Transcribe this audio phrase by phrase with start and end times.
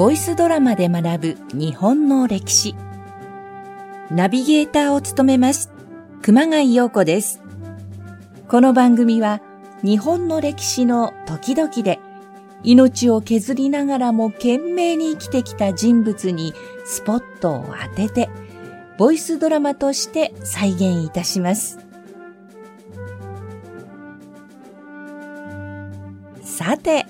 [0.00, 2.74] ボイスドラマで学ぶ日本の歴史。
[4.10, 5.70] ナビゲーターを務めます、
[6.22, 7.42] 熊谷陽子です。
[8.48, 9.42] この番組は
[9.82, 12.00] 日本の歴史の時々で
[12.62, 16.54] 命を削りながらも懸命に生きてきた人物に
[16.86, 18.30] スポットを当てて、
[18.96, 21.78] ボイスドラマとして再現いたします。
[26.40, 27.04] さて、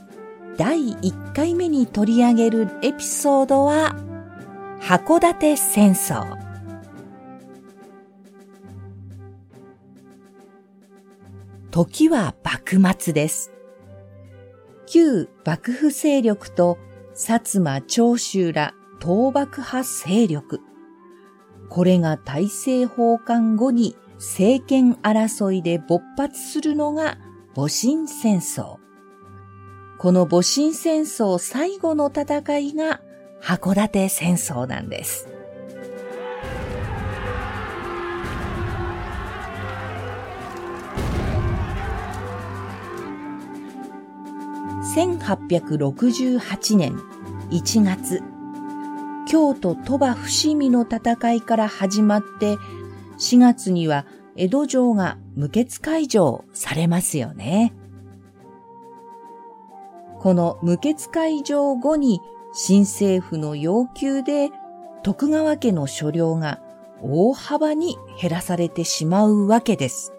[0.60, 3.96] 第1回目に取り上げるエピソードは、
[4.78, 6.36] 函館戦争。
[11.70, 13.52] 時は幕末です。
[14.84, 16.76] 旧幕府勢力と
[17.14, 20.60] 薩摩長州ら倒幕派勢力。
[21.70, 27.16] これが大政奉還後に政権争いで勃発するのが
[27.54, 28.79] 戊辰戦争。
[30.00, 33.02] この戊辰戦争最後の戦いが
[33.42, 35.28] 函館戦争なんです。
[44.96, 46.96] 1868年
[47.50, 48.22] 1月、
[49.28, 52.56] 京都鳥羽伏見の戦いから始まって、
[53.18, 57.74] 4月には江戸城が無血開城されますよね。
[60.20, 62.20] この無血開城後に
[62.52, 64.50] 新政府の要求で
[65.02, 66.60] 徳川家の所領が
[67.00, 70.12] 大幅に減らされてしまうわけです。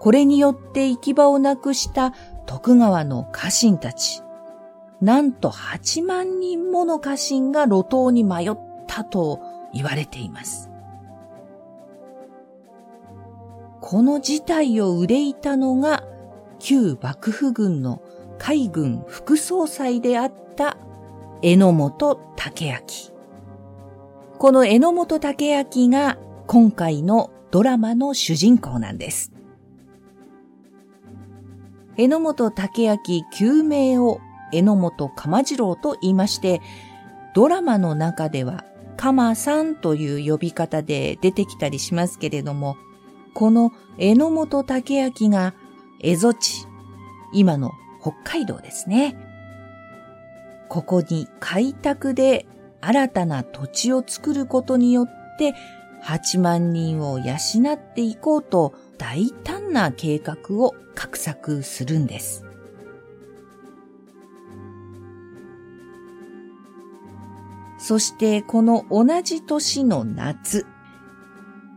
[0.00, 2.14] これによって行き場をなくした
[2.46, 4.22] 徳川の家臣たち。
[5.02, 9.40] なんと8万人もの家臣が路頭に迷ったと
[9.74, 10.70] 言われています。
[13.82, 16.04] この事態を憂いたのが
[16.64, 18.00] 旧幕府軍の
[18.38, 20.78] 海軍副総裁であった
[21.42, 22.78] 榎本武明。
[24.38, 26.16] この榎本武明が
[26.46, 29.30] 今回のドラマの主人公なんです。
[31.98, 32.98] 榎本武明
[33.30, 36.62] 旧名を榎本鎌次郎と言いまして、
[37.34, 38.64] ドラマの中では
[38.96, 42.78] 鎌さんという呼び方で出てきたりしますけれども、
[43.34, 45.52] この榎本武明が
[46.04, 46.66] 蝦夷地、
[47.32, 47.72] 今の
[48.02, 49.16] 北海道ですね。
[50.68, 52.46] ここに開拓で
[52.82, 55.54] 新たな土地を作ることによって
[56.02, 57.34] 8万人を養
[57.72, 62.44] っていこうと大胆な計画を画策するんです。
[67.78, 70.66] そしてこの同じ年の夏、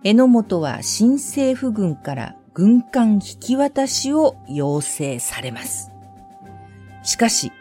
[0.04, 5.92] 榎本は新政府軍から軍艦引き渡しを要請されます。
[7.04, 7.52] しかし、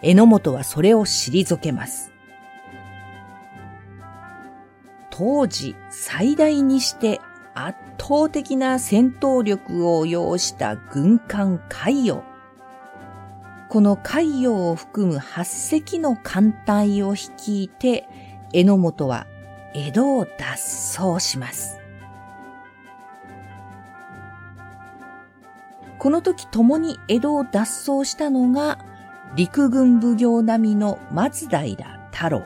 [0.00, 2.12] 榎本はそれを退けます。
[5.10, 7.20] 当時最大にして
[7.54, 12.22] 圧倒的な戦闘力を要した軍艦海洋。
[13.68, 18.06] この海洋を含む8隻の艦隊を率いて、
[18.52, 19.26] 榎本は
[19.74, 21.83] 江戸を脱走します。
[26.04, 27.60] この時共に江戸を脱
[27.90, 28.78] 走したのが、
[29.36, 31.62] 陸軍奉行並みの松平
[32.12, 32.42] 太郎。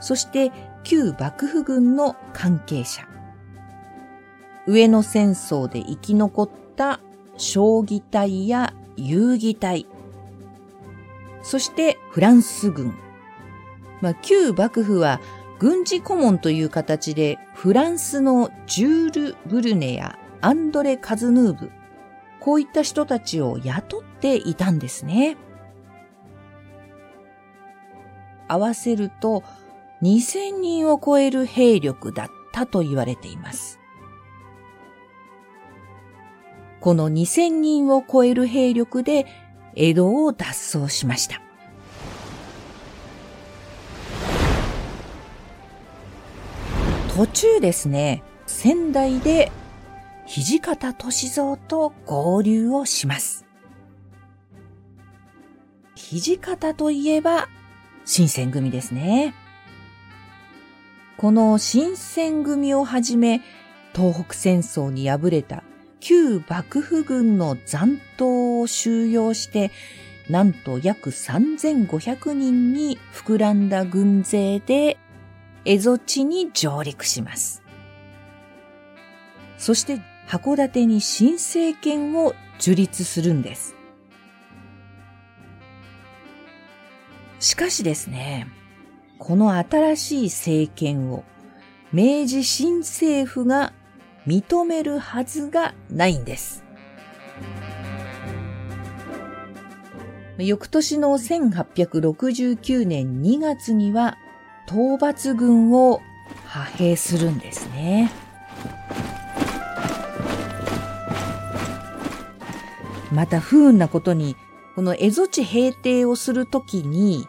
[0.00, 0.50] そして
[0.82, 3.06] 旧幕府軍の関係者。
[4.66, 7.00] 上野戦争で生き残った
[7.36, 9.84] 将棋隊や遊戯隊。
[11.42, 12.94] そしてフランス軍。
[14.00, 15.20] まあ、旧幕府は
[15.58, 21.70] 軍事顧問という形でフランスのジュール・ブルネやアンドレ・カズヌーブ
[22.46, 25.36] こういった人たちを雇っていたんですね。
[28.46, 29.42] 合わせると
[30.00, 33.80] 2000人を超える兵力だったと言われています。
[36.78, 39.26] この2000人を超える兵力で
[39.74, 41.42] 江戸を脱走しました。
[47.16, 49.50] 途中ですね、仙台で
[50.26, 53.46] 土方歳三と合流をします。
[55.94, 57.48] 土方といえば、
[58.04, 59.34] 新選組ですね。
[61.16, 63.40] この新選組をはじめ、
[63.94, 65.62] 東北戦争に敗れた
[66.00, 69.70] 旧幕府軍の残党を収容して、
[70.28, 74.98] なんと約3500人に膨らんだ軍勢で、
[75.64, 77.62] 蝦夷地に上陸します。
[79.56, 83.76] そして函館に新政権を樹立するんです。
[87.38, 88.48] しかしですね、
[89.18, 91.24] この新しい政権を
[91.92, 93.72] 明治新政府が
[94.26, 96.64] 認めるはずがないんです。
[100.38, 104.18] 翌年の1869年2月には
[104.66, 106.02] 討伐軍を
[106.44, 108.10] 派兵するんですね。
[113.16, 114.36] また不運なことに、
[114.74, 117.26] この蝦夷地平定をするときに、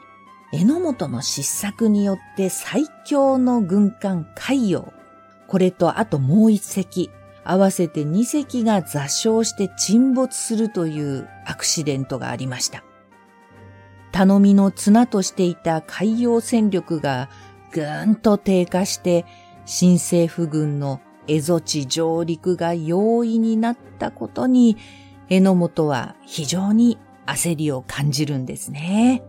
[0.52, 4.92] 榎本の失策によって最強の軍艦海洋、
[5.48, 7.10] これとあともう一隻、
[7.46, 12.84] 合わせて二隻が座礁して沈没するというアクシデントがありました。
[14.12, 17.30] 頼みの綱としていた海洋戦力が
[17.72, 19.26] ぐーんと低下して、
[19.66, 24.76] 新政府軍の蝦夷地上陸が容易になったことに、
[25.30, 29.22] 榎本は非常に焦りを感じるんですね。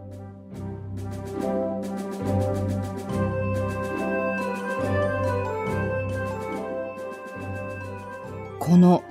[8.60, 9.02] この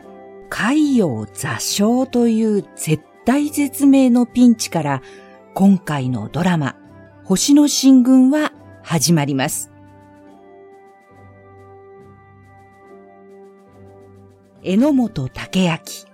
[0.49, 5.01] 海洋座礁という絶対絶命のピンチから
[5.53, 6.75] 今回のドラマ
[7.25, 8.53] 星の進軍は
[8.83, 9.71] 始まります。
[14.63, 16.06] 榎本武明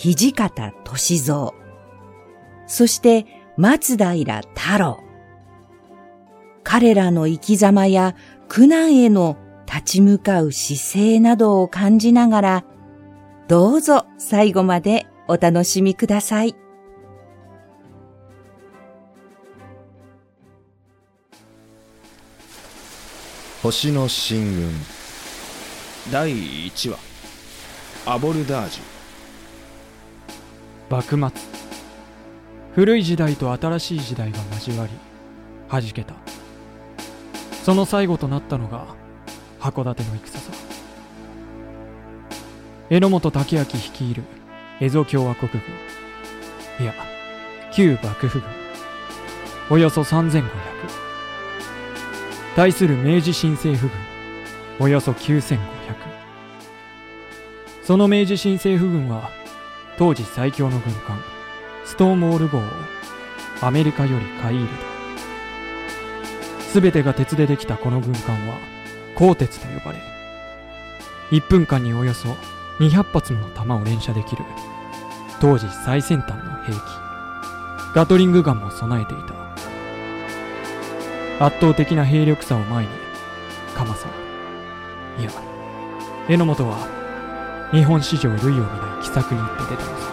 [0.00, 1.50] 土方歳三、
[2.68, 5.00] そして松平太郎。
[6.62, 8.14] 彼らの生き様や
[8.46, 9.36] 苦難への
[9.66, 12.64] 立ち向かう姿勢などを感じながら、
[13.48, 16.54] どうぞ最後までお楽しみください。
[23.64, 24.70] 星の進軍
[26.12, 26.98] 第1話
[28.06, 28.97] アボルダージュ
[30.90, 31.30] 幕末。
[32.74, 34.92] 古い時代と新しい時代が交わり
[35.68, 36.14] 弾けた。
[37.64, 38.86] その最後となったのが
[39.60, 40.40] 函館の戦。
[40.40, 40.52] さ
[42.88, 44.22] 榎本武明率いる
[44.80, 45.60] 蝦夷共和国軍。
[46.80, 46.94] いや
[47.72, 48.48] 旧幕府軍。
[49.70, 50.42] およそ3500
[52.56, 53.92] 対する明治新政府
[54.78, 54.86] 軍。
[54.86, 55.58] およそ9500
[57.82, 59.30] その明治新政府軍は
[59.98, 61.20] 当時最強の軍艦
[61.84, 62.62] ストーンウォール号を
[63.60, 64.68] アメリカより買い入れ
[66.72, 66.80] た。
[66.80, 68.56] 全てが鉄でできたこの軍艦は
[69.16, 69.98] 鋼鉄と呼ばれ
[71.30, 72.28] 1分間におよそ
[72.78, 74.44] 200発もの弾を連射できる
[75.40, 76.76] 当時最先端の兵器。
[77.94, 79.38] ガトリングガンも備えていた。
[81.44, 82.90] 圧倒的な兵力差を前に
[83.74, 85.30] 鎌さんいや
[86.28, 86.97] 榎本は
[87.70, 90.12] 日本史上類を見ない奇策にって出たのさ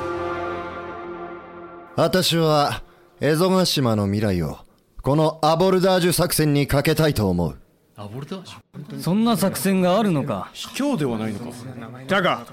[1.95, 2.83] 私は
[3.21, 4.57] 蝦夷ヶ島の未来を
[5.01, 7.57] このアボルダージュ作戦にかけたいと思う。
[7.95, 10.49] アボルダージュそんな作戦があるのか？
[10.51, 11.45] 卑怯ではないのか。
[12.07, 12.45] だが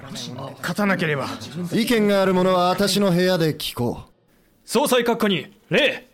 [0.59, 1.27] 勝たなければ。
[1.73, 4.11] 意見がある者は私の部屋で聞こう。
[4.65, 6.07] 総裁閣下に礼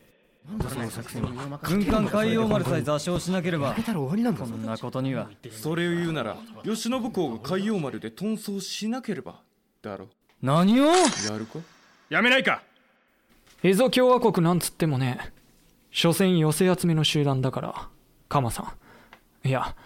[1.62, 3.74] 軍艦海洋丸さえ座礁しなければ。
[3.74, 3.82] こ
[4.16, 5.28] んなことには。
[5.50, 9.42] それを言うなら慶喜公が海洋丸で遁走しなければ。
[9.82, 10.08] だろ。
[10.40, 10.86] 何を？
[10.86, 10.92] や
[11.38, 11.58] るか？
[12.08, 12.62] やめないか。
[13.62, 15.18] 蝦夷共和国なんつってもね
[15.90, 17.88] 所詮寄せ集めの集団だから
[18.28, 18.74] 鎌さ
[19.44, 19.48] ん。
[19.48, 19.76] いや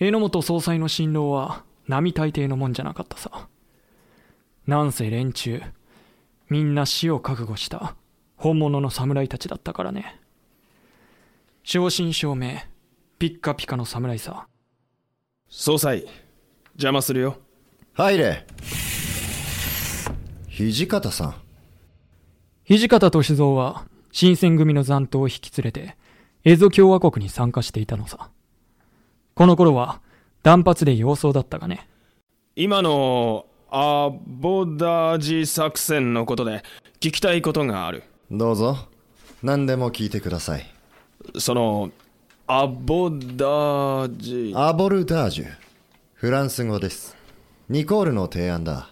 [0.00, 3.48] 榎本総裁の辛労は並大抵のもんじゃなかったさ。
[4.66, 5.62] なんせ連中
[6.48, 7.94] みんな死を覚悟した
[8.44, 10.20] 本物の侍たちだったからね。
[11.62, 12.66] 正真正銘、
[13.18, 14.48] ピッカピカの侍さ。
[15.48, 16.04] 総裁、
[16.74, 17.38] 邪魔するよ。
[17.94, 18.44] 入れ。
[20.50, 21.34] 土方さん。
[22.68, 25.96] 土方歳三は、新選組の残党を引き連れて、
[26.44, 28.28] 蝦夷共和国に参加していたのさ。
[29.32, 30.02] この頃は、
[30.42, 31.88] 断髪で様相だったがね。
[32.56, 36.62] 今の、アボダージ作戦のことで、
[37.00, 38.04] 聞きたいことがある。
[38.30, 38.78] どうぞ。
[39.42, 40.66] 何でも聞いてください。
[41.38, 41.90] その
[42.46, 44.52] アボダージ。
[44.56, 45.46] アボルダージュ。
[46.14, 47.16] フランス語です。
[47.68, 48.88] ニコールの提案だ。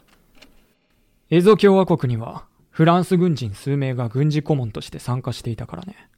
[1.30, 6.08] 蝦夷共和国にはフランス軍人数名が軍事顧問として参加していたからね。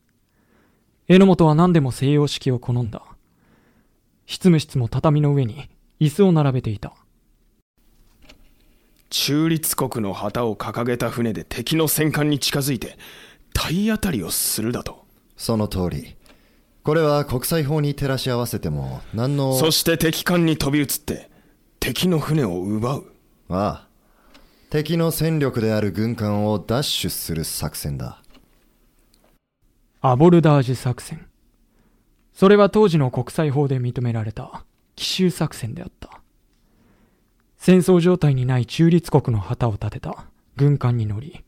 [1.06, 3.02] 榎本は何でも西洋式を好んだ。
[4.26, 5.68] 執務室も畳の上に
[6.00, 6.94] 椅子を並べていた
[9.16, 12.98] 中立国の旗を掲げた船で敵の戦艦に近づいて
[13.52, 15.04] 体当たりをするだと。
[15.36, 16.16] その通り。
[16.82, 21.30] これは国際法に照らし合わせても何のそして敵艦に飛び移って
[21.78, 23.12] 敵の船を奪う。
[23.50, 23.88] ああ。
[24.68, 28.20] 敵の戦力である軍艦を奪取する作戦だ。
[30.00, 31.24] アボルダージュ作戦。
[32.32, 34.64] それは当時の国際法で認められた
[34.96, 36.23] 奇襲作戦であった。
[37.64, 41.46] 戦争状態にない中立国の旗を立てた軍艦に乗り、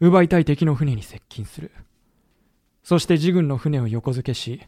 [0.00, 1.70] 奪いたい敵の船に接近する。
[2.82, 4.62] そして自軍の船を横付けし、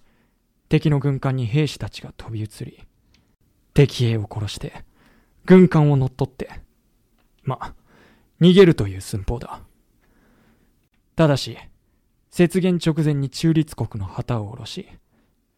[0.69, 2.85] 敵の軍艦に兵士たちが飛び移り、
[3.73, 4.85] 敵兵を殺して、
[5.47, 6.51] 軍艦を乗っ取って、
[7.43, 7.73] ま、
[8.43, 9.63] 逃げるという寸法だ。
[11.15, 11.57] ただし、
[12.39, 14.87] 雪原直前に中立国の旗を下ろし、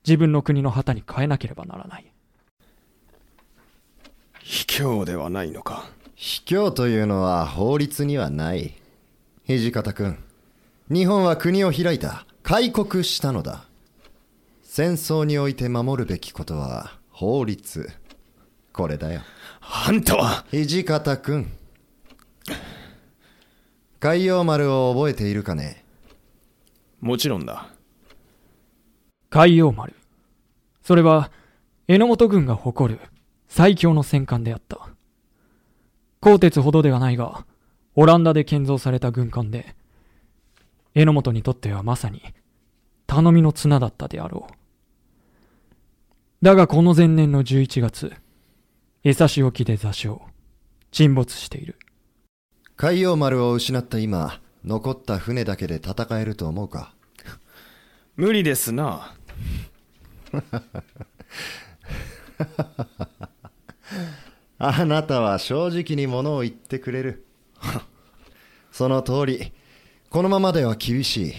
[0.06, 2.12] 自分の国の旗に変えなければならない。
[4.48, 5.90] 卑怯ではないのか？
[6.16, 8.72] 卑怯というのは法律にはない。
[9.46, 10.16] 土方君、
[10.88, 12.24] 日本は国を開いた。
[12.42, 13.66] 開国したのだ。
[14.62, 17.90] 戦争において守るべきことは法律。
[18.72, 19.20] これだよ。
[19.60, 20.46] あんたは？
[20.50, 21.52] 土方君。
[24.00, 25.84] 海洋丸を覚えているかね？
[27.02, 27.68] もちろんだ。
[29.28, 29.94] 海洋丸。
[30.82, 31.30] それは、
[31.86, 33.00] 榎本軍が誇る
[33.48, 34.88] 最強の戦艦であった。
[36.20, 37.46] 鋼鉄ほどではないが、
[37.94, 39.74] オランダで建造された軍艦で、
[40.94, 42.22] 榎本にとってはまさに、
[43.06, 46.44] 頼みの綱だったであろう。
[46.44, 48.12] だがこの前年の11月、
[49.02, 50.22] 江差し沖で座礁、
[50.92, 51.78] 沈没している。
[52.76, 56.94] 海洋丸を失った今、残った船だけで戦えると思うか？
[58.16, 59.14] 無理ですな。
[64.58, 67.24] あなたは正直にものを言ってくれる。
[68.72, 69.52] その通り、
[70.10, 71.32] このままでは厳しい。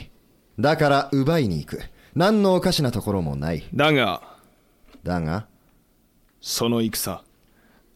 [0.59, 1.81] だから奪いに行く。
[2.15, 3.67] 何のおかしなところもない。
[3.73, 4.21] だが、
[5.03, 5.47] だが、
[6.41, 7.21] その戦、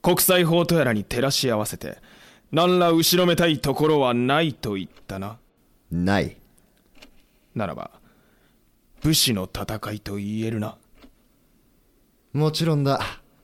[0.01, 1.97] 国際法とやらに照らし合わせて、
[2.51, 5.37] 何ら後ろめたいところはないと言ったな。
[5.89, 6.37] ない。
[7.55, 7.91] ならば、
[9.01, 10.77] 武士の戦いと言えるな。
[12.33, 12.99] もちろんだ。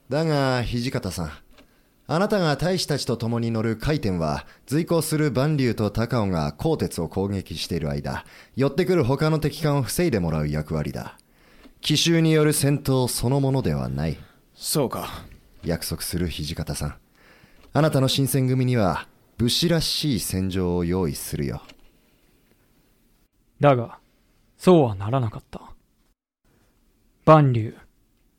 [0.09, 1.31] だが、土方さん。
[2.11, 8.25] あなたが大使たちと共に乗る回転は、随行する万竜と高尾が鋼鉄を攻撃している間、
[8.55, 11.19] 寄ってくる他の敵艦を防いでもらう役割だ。
[11.81, 14.17] 奇襲による戦闘そのものではない。
[14.55, 15.23] そうか。
[15.63, 16.95] 約束する土方さん。
[17.73, 21.61] あなたの新選組には、武士らしい戦場を用意するよ。
[23.59, 23.99] だが、
[24.57, 25.61] そうはならなかった。
[27.25, 27.75] 万竜、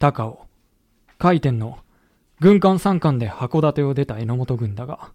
[0.00, 0.46] 高尾、
[1.18, 1.78] 回転の
[2.40, 5.12] 軍艦三艦で函館を出た榎本軍だが、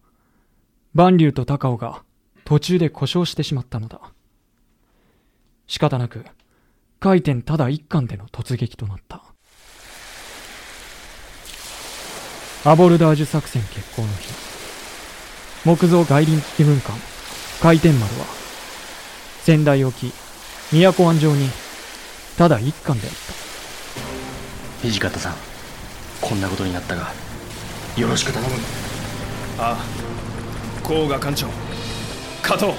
[0.94, 2.04] 万竜と高尾が
[2.46, 4.00] 途中で故障してしまったのだ。
[5.66, 6.24] 仕方なく、
[7.00, 9.24] 回転ただ一艦での突撃となった。
[12.64, 14.30] アボルダージュ作戦決行の日、
[15.66, 16.96] 木造外輪機軍艦、
[17.60, 18.26] 回転丸は、
[19.42, 20.12] 仙台沖、
[20.72, 21.50] 宮古湾上に、
[22.38, 23.14] ただ一艦であっ
[24.84, 24.88] た。
[24.88, 25.55] 土方さん。
[26.28, 27.12] こんなことになったが。
[27.98, 28.56] よろしく頼む。
[29.58, 31.48] ああ甲賀艦長。
[32.42, 32.74] 加藤。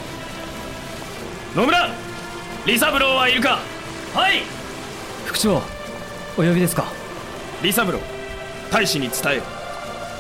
[1.54, 1.90] 野村。
[2.64, 3.60] 李三郎はいるか。
[4.14, 4.42] はい。
[5.24, 6.84] 副長お呼びですか？
[7.60, 7.98] 李三郎
[8.70, 9.42] 大使に伝えよ。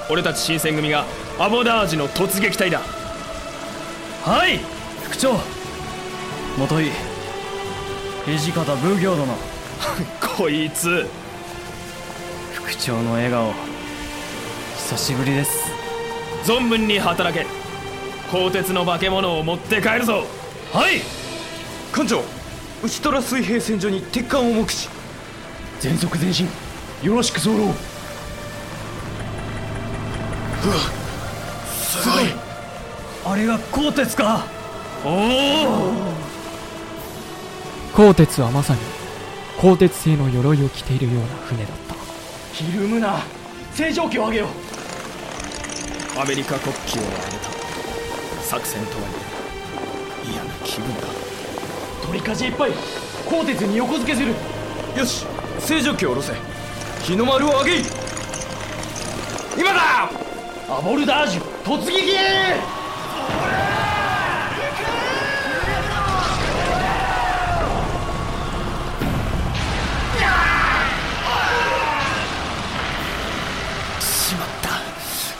[0.08, 1.04] 俺たち新選組が
[1.38, 2.80] アボダージュの突撃隊だ。
[4.24, 4.60] はい。
[5.04, 5.34] 副長
[6.56, 6.90] 元井。
[8.38, 9.26] 土方奉行殿。
[10.38, 11.06] こいつ
[12.66, 13.52] 副長の笑顔。
[14.76, 15.70] 久しぶりです。
[16.42, 17.46] 存分に働け。
[18.32, 20.24] 鋼鉄の化け物を持って帰るぞ。
[20.72, 21.00] はい。
[21.92, 22.24] 艦長
[22.82, 24.88] 内虎水平線上に鉄艦を目視
[25.78, 26.48] 全速前進。
[27.04, 27.72] よろしく候うわ。
[31.68, 32.24] すごい。
[33.26, 34.44] あれが鋼鉄か。
[35.04, 35.92] おお。
[37.94, 38.80] 鋼鉄はまさに
[39.58, 41.85] 鋼鉄製の鎧を着ているような船だった
[42.56, 43.18] ひるむな。
[43.74, 44.46] 正常期を上げよ
[46.18, 47.50] アメリカ国旗を上げた。
[48.42, 49.04] 作戦とはい
[50.26, 51.02] え嫌な気分だ。
[52.06, 52.70] 取りかじいっぱい
[53.28, 54.34] 鋼鉄に横付けする。
[54.96, 55.26] よし
[55.58, 56.32] 正常期を下ろせ。
[57.04, 57.84] 日の丸を上げい。
[59.58, 60.10] 今だ！
[60.74, 62.16] アボルダージュ突撃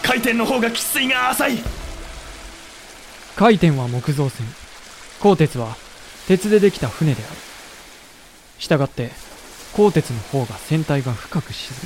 [0.06, 1.58] 回転の方が喫水が浅い。
[3.34, 4.46] 回転は木造船。
[5.18, 5.76] 鋼鉄は
[6.28, 7.36] 鉄でできた船である。
[8.60, 9.10] したがって
[9.72, 11.76] 鋼鉄の方が船体が深く沈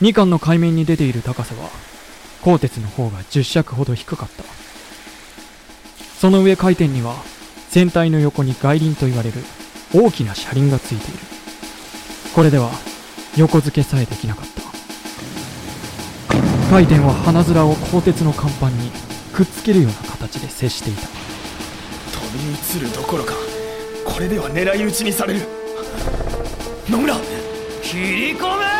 [0.00, 0.08] む。
[0.08, 1.68] 2艦の海面に出ている高さは
[2.42, 4.44] 鋼鉄の方が10尺ほど低かった。
[6.20, 7.16] その上回転には
[7.70, 9.42] 船体の横に外輪と言われる
[9.92, 11.18] 大きな車輪がついている。
[12.36, 12.70] これでは
[13.36, 14.57] 横付けさえできなかった。
[16.70, 18.90] 回転は花面を鋼鉄の甲板に
[19.32, 21.00] くっつけるような形で接していた。
[21.02, 21.08] 飛
[22.36, 23.32] び移るどころか
[24.04, 25.40] これでは狙い撃ちにされる。
[26.90, 27.16] 野村
[27.82, 28.78] 切り込め!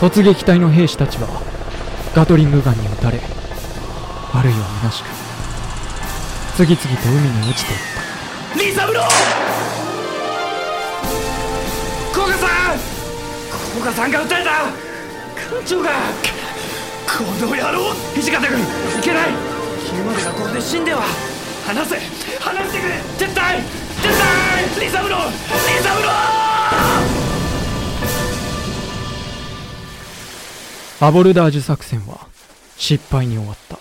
[0.00, 1.28] 突撃隊の兵士たちは
[2.14, 3.20] ガトリングガンに撃たれ
[4.32, 5.23] あるいは虚しく
[6.56, 7.78] 次々と海に落ちていっ
[8.54, 8.62] た。
[8.62, 9.04] リサブロー！
[12.12, 12.78] 古賀さん！
[13.72, 14.50] 古賀さんが撃たれた！
[15.50, 15.90] 艦長が！
[17.06, 17.92] この野郎！
[18.14, 18.60] 土方君！
[18.60, 18.64] い
[19.02, 19.30] けない！
[19.84, 21.02] 君までがこれで死んでは
[21.66, 21.98] 離せ！
[22.38, 23.02] 離してくれ！
[23.18, 23.60] 絶対！
[23.60, 24.86] 絶対！
[24.86, 25.30] リサブロー！
[25.30, 25.34] リ
[25.82, 31.06] サブロー！
[31.06, 32.28] アボルダージュ作戦は
[32.76, 33.78] 失敗に終わった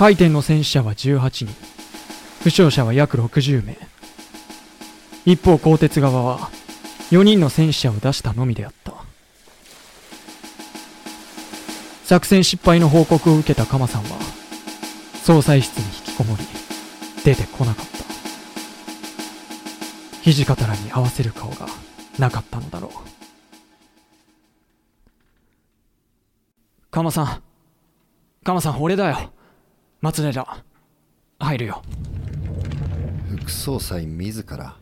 [0.00, 1.46] 回転の戦死者は18人。
[2.42, 3.76] 負傷者は約60名。
[5.26, 6.48] 一方鋼鉄側は
[7.10, 8.94] 4人の戦死者を出したのみであった。
[12.04, 14.18] 作戦失敗の報告を受けた鎌さんは
[15.22, 16.44] 総裁室に引きこもり
[17.22, 17.86] 出てこなかっ
[20.24, 20.32] た。
[20.32, 21.66] 土方らに合わせる顔が
[22.18, 22.90] なかったのだろう。
[26.90, 27.42] 鎌さん
[28.42, 29.30] 鎌さん俺だよ。
[30.00, 30.64] 松寺
[31.38, 31.82] 入るよ。
[33.28, 34.78] 副総裁自ら。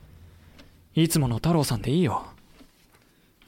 [0.94, 2.24] いつもの太郎さんでいいよ。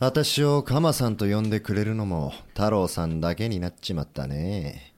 [0.01, 4.95] 私をカマさんと呼んでくれるのも太郎さんだけになっちまったね。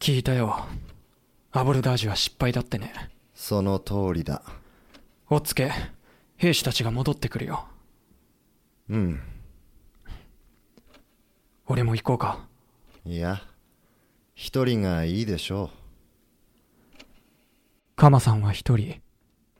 [0.00, 0.66] 聞いたよ。
[1.52, 2.92] アボルダージュは失敗だってね。
[3.34, 4.42] その通りだ。
[5.30, 5.72] おっつけ
[6.36, 7.66] 兵士たちが戻ってくるよ。
[8.90, 9.20] うん。
[11.66, 12.46] 俺も行こうか。
[13.06, 13.40] いや
[14.40, 15.68] 一人がいいでしょ
[17.96, 19.00] カマさんは一人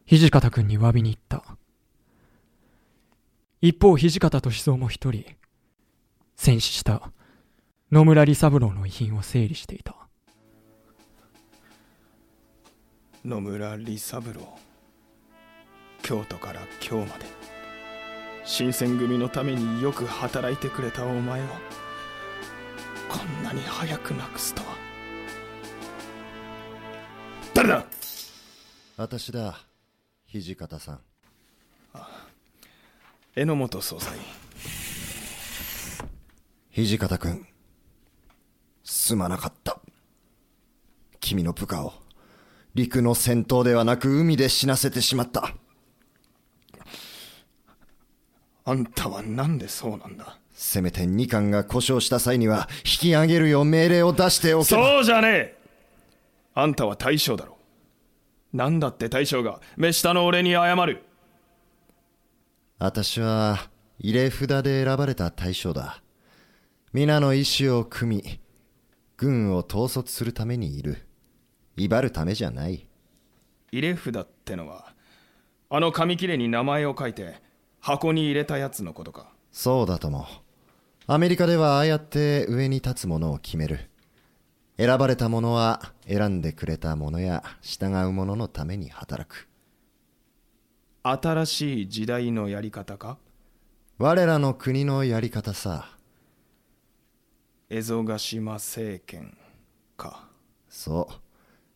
[0.07, 1.43] 土方君に詫びに行った。
[3.61, 5.25] 一方土方歳三も一人
[6.37, 7.11] 戦死した
[7.91, 9.97] 野村利三郎の遺品を整理していた。
[13.25, 14.41] 野村利三郎。
[16.05, 17.25] 京都から今日まで。
[18.45, 21.47] 新選組のためによく働いてくれたお前を
[23.09, 24.77] こんなに早くなくすとは。
[27.55, 27.85] 誰だ？
[28.97, 29.61] 私だ
[30.31, 31.01] 土方さん。
[33.35, 34.18] 榎本総裁。
[36.75, 37.47] 土方君。
[38.85, 39.81] すまなかった。
[41.21, 41.92] 君の部下を。
[42.75, 45.55] 陸の戦闘ではなく海で死なせてしまった。
[48.64, 50.38] あんたはなんでそうなんだ？
[50.61, 54.83] せめて二艦が故障した際には引き上げるよう命令を出しておけば。
[54.83, 55.59] そうじゃねえ。
[56.53, 57.57] あんたは大将だろ。
[58.53, 59.61] なんだって大将が。
[59.77, 61.05] 目下の俺に謝る。
[62.81, 66.03] 私は入れ札で選ばれた大将だ。
[66.92, 68.40] 皆の意志を組み
[69.16, 71.07] 軍を統率するためにいる。
[71.77, 72.88] 威張るためじゃない。
[73.71, 74.92] 入れ札ってのは
[75.71, 77.37] あの紙切れに名前を書いて
[77.79, 79.31] 箱に入れたやつのことか。
[79.53, 80.27] そうだとも
[81.11, 83.81] アメリカではああやって上に立つものを決める。
[84.77, 89.49] 選ばれた者は選んでくれた者や従う者のために働く。
[91.03, 93.16] 新しい時代のやり方か？
[93.97, 95.97] 我らの国のやり方さ。
[97.71, 99.35] 蝦夷ヶ島政権
[99.97, 100.29] か？
[100.68, 101.14] そう。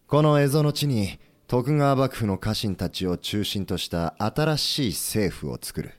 [0.09, 5.95] この蝦夷の地に徳川幕府の家臣たちを中心とした新しい政府を作る。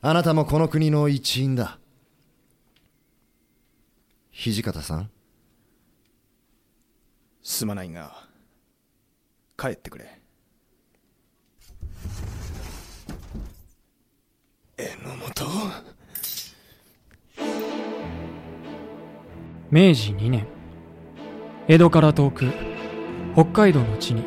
[0.00, 1.78] あなたもこの国の一員だ
[4.42, 5.10] 土方さん？
[7.42, 8.24] すまないが
[9.58, 10.18] 帰ってくれ。
[14.78, 15.44] 榎本？
[19.70, 20.46] 明治2年
[21.68, 22.46] 江戸から遠く
[23.34, 24.24] 北海道の地に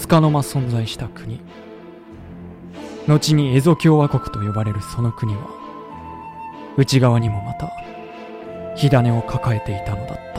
[0.00, 1.40] 束の間存在した国。
[3.08, 5.50] 後に蝦夷共和国と呼ばれるその国は
[6.76, 7.72] 内側にもまた
[8.76, 10.36] 火種を抱えていたのだった。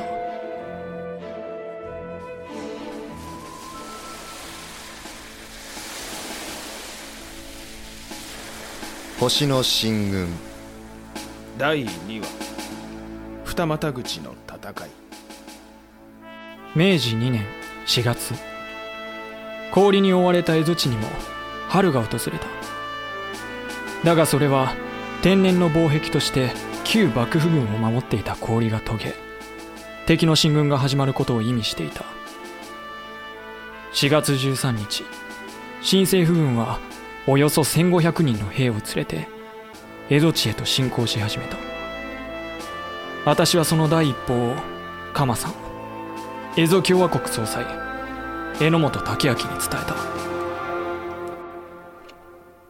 [9.19, 10.27] 星の進軍。
[11.57, 12.27] 第2話。
[13.43, 14.89] 二股口の戦い。
[16.75, 17.43] 明治2年
[17.87, 18.35] 4月。
[19.71, 21.07] 氷に覆われた蝦夷地にも
[21.69, 22.45] 春が訪れた。
[24.03, 24.75] だがそれは
[25.23, 26.51] 天然の防壁として
[26.89, 29.13] 旧幕府軍を守っていた氷が溶け
[30.05, 32.05] 敵の進軍が始まることを意味していた。
[33.91, 35.03] 4月13日
[35.81, 36.79] 新政府軍は
[37.27, 39.27] およそ1500人の兵を連れて
[40.09, 41.57] 江戸地へと侵攻し始めた。
[43.25, 44.55] 私はその第一報を
[45.13, 45.53] 鎌さん
[46.55, 47.65] 蝦夷共和国総裁
[48.61, 49.95] 榎本武明に伝えた。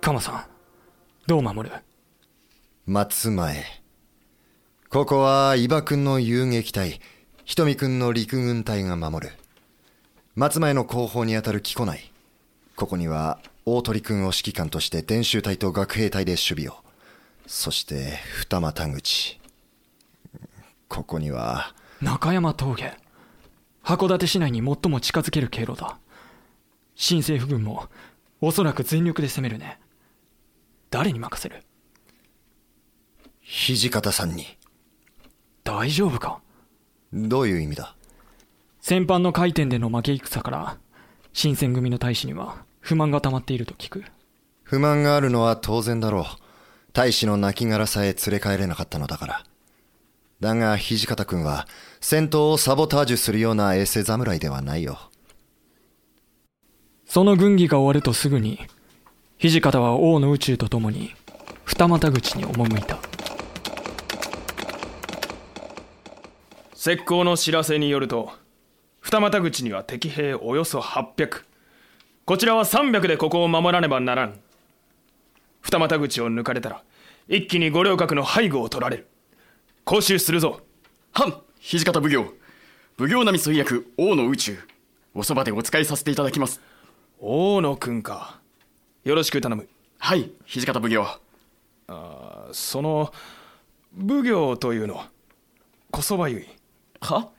[0.02, 0.44] 鎌さん
[1.28, 1.76] どう守る？
[2.88, 3.87] 松前。
[4.90, 7.02] ここは伊庭君の遊撃隊。
[7.44, 9.34] 瞳君の陸軍隊が守る。
[10.36, 12.10] 松前の後方にあたる木古内。
[12.78, 16.78] ここには大鳥君を指揮官として伝習隊と学兵隊で守備を。
[17.48, 19.42] そして二股口。
[20.88, 22.94] ここには中山峠。
[23.84, 25.98] 函館市内に最も近づける経路だ。
[26.96, 27.90] 新政府軍も
[28.40, 29.82] おそらく全力で攻めるね。
[30.90, 31.62] 誰に任せる？
[33.44, 34.46] 土方さんに
[35.68, 36.40] 大丈夫か？
[37.12, 37.94] どういう意味だ？
[38.80, 40.78] 先般の回転での負け戦から
[41.34, 44.06] 新選組の大使には不満が溜まっていると聞く。
[44.64, 46.24] 不満があるのは当然だろう。
[46.94, 49.44] 大使の亡骸さえ連れ帰れなかったのだから。
[50.40, 51.68] だが土方君は
[52.00, 54.98] 戦闘をサボタージュするようなエセ侍ではないよ。
[57.06, 58.60] その軍議が終わるとすぐに
[59.38, 61.14] 土方は王の宇宙と共に
[61.66, 63.00] 二股口に赴いた
[66.88, 68.32] 石膏の知らせによると
[69.02, 71.44] 二股口には敵兵およそ800
[72.24, 74.40] こちらは300でここを守らねばならん。
[75.62, 76.84] 二股口を抜かれたら
[77.28, 79.08] 一気に五稜郭の背後を取られる。
[79.84, 80.62] 講習するぞ。
[81.12, 82.34] はん土方奉行。
[82.98, 84.60] 奉行並随役王の宇宙。
[85.14, 86.62] おそばでお使いさせていただきます。
[87.20, 88.40] 大野くんか。
[89.04, 89.68] よろしく頼む。
[89.98, 91.06] はい土方奉行。
[91.90, 93.12] あその
[93.98, 95.04] 奉行というの
[95.92, 96.57] こそばゆい
[97.02, 97.30] は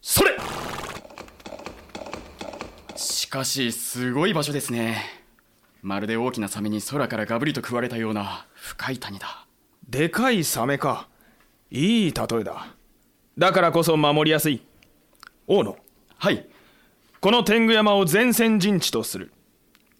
[0.00, 0.36] それ！
[2.96, 5.04] しかしすごい場所ですね。
[5.82, 9.46] まるで大きなサメに空からガブリと食われたような深い谷だ。
[9.88, 11.08] でかいサメか。
[11.70, 12.74] いい例えだ。
[13.38, 14.62] だからこそ守りやすい。
[15.46, 15.76] 大野。
[16.18, 16.46] はい。
[17.20, 19.32] この天狗山を前線陣地とする。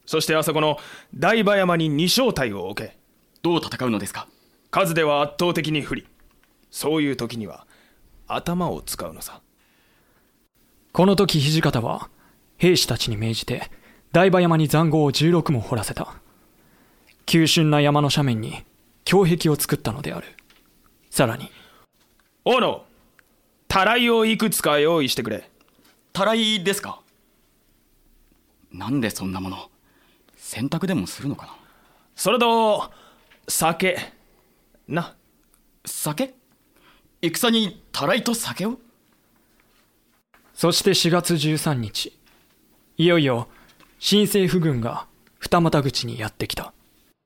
[0.05, 0.79] そしてあそこの
[1.15, 2.99] 大場山に二小隊を置け。
[3.43, 4.27] どう戦うのですか？
[4.71, 6.07] 数では圧倒的に不利。
[6.71, 7.67] そういう時には
[8.35, 9.41] 頭を使うのさ。
[10.93, 12.11] この時土方は
[12.57, 13.71] 兵士たちに命じて
[14.13, 16.15] 大場山に塹壕を16も掘らせた。
[17.27, 18.65] 急峻な山の斜面に
[19.11, 20.27] 胸壁を作ったのである。
[21.11, 21.51] さらに
[22.45, 22.85] 大野
[23.69, 25.49] たらいをいくつか用意してくれ。
[26.13, 27.01] たらいですか？
[28.73, 29.71] なんでそんなもの？
[30.37, 31.57] 洗濯でもするのかな？
[32.17, 32.91] それと
[33.47, 33.97] 酒。
[34.89, 35.15] な。
[35.85, 36.35] 酒？
[37.23, 38.79] 戦にたらいと酒を
[40.55, 42.19] そして4月13日
[42.97, 43.49] いよいよ
[43.99, 45.07] 新政府軍が
[45.39, 46.73] 二股口にやってきた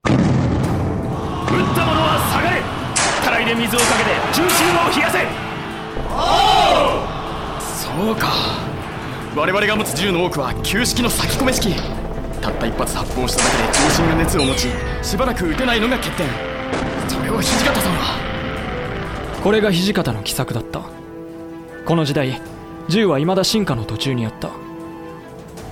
[0.08, 2.60] 撃った者は下がれ
[3.24, 5.18] たらいで水をかけて重心を冷やせ
[7.94, 8.32] そうか
[9.36, 11.72] 我々が持つ銃の多くは旧式の先込め式
[12.40, 14.68] たった一発発砲しただけで重心が熱を持ち
[15.06, 16.26] しばらく撃てないのが欠点
[17.08, 18.33] それを土方さんは
[19.44, 20.80] これが土方の奇策だった。
[21.84, 22.40] この時代
[22.88, 24.48] 銃は未だ進化の途中にあった。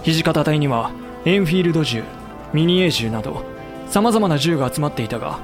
[0.04, 0.92] 土方隊には
[1.24, 2.04] エンフィールド銃
[2.52, 3.44] ミニエー銃など
[3.88, 5.38] 様々な銃が集まっていたが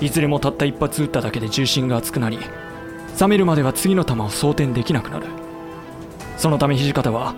[0.00, 2.38] いずれもたった一発撃っただけで重心が熱くなり
[3.20, 5.26] 冷めるまでは次の弾を装填できなくなる。
[6.38, 7.34] そのため土方は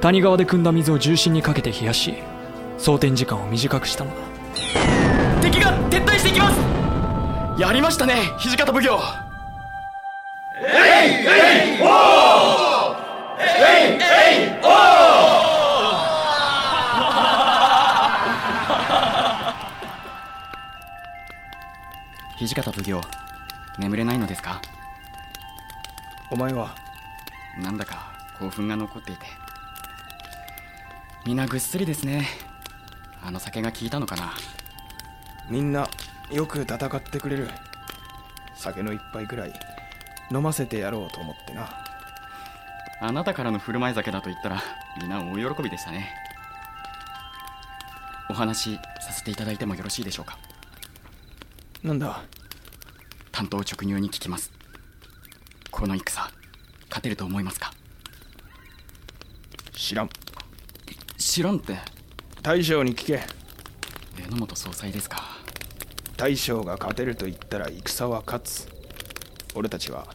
[0.00, 2.14] 谷川で汲んだ水を重心にかけて冷やし
[2.76, 4.16] 装填時間を短くしたのだ。
[5.40, 6.58] 敵が撤退していきます!
[7.60, 9.29] やりましたね土方奉行!
[22.38, 23.00] 土方奉行
[23.78, 24.60] 眠れないのですか？
[26.30, 26.74] お前は？
[27.58, 29.24] なんだか興奮が残っていて。
[31.24, 32.26] 皆ぐっすりですね。
[33.22, 34.34] あの酒が効いたのかな？
[35.48, 35.88] みんな
[36.30, 37.48] よく戦ってくれる
[38.54, 39.52] 酒の一杯くらい
[40.32, 41.68] 飲ませてやろうと思ってな。
[43.02, 44.62] あなたからの振る舞い酒だと言ったら
[45.00, 46.14] 皆大喜びでしたね。
[48.28, 50.38] お話しさせていただいてもよろしいでしょうか？
[51.82, 52.22] なんだ？
[53.32, 54.52] 担当直入に聞きます。
[55.70, 56.12] この戦
[56.88, 57.72] 勝てると思いますか？
[59.72, 60.10] 知らん。
[61.16, 61.78] 知らんって。
[62.42, 63.22] 大将に聞け。
[64.18, 65.22] 榎本総裁ですか。
[66.16, 68.68] 大将が勝てると言ったら戦は勝つ。
[69.54, 70.06] 俺たちは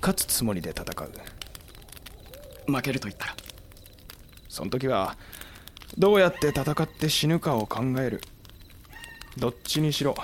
[0.00, 2.72] 勝つつもりで戦う。
[2.72, 3.36] 負けると言ったら。
[4.48, 5.16] その時は
[5.98, 8.20] どうやって戦って死ぬかを考える。
[9.36, 10.14] どっちにしろ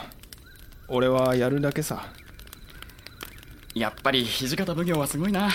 [0.89, 2.13] 俺はやるだけさ。
[3.75, 5.51] やっぱり土方奉行はすごいな。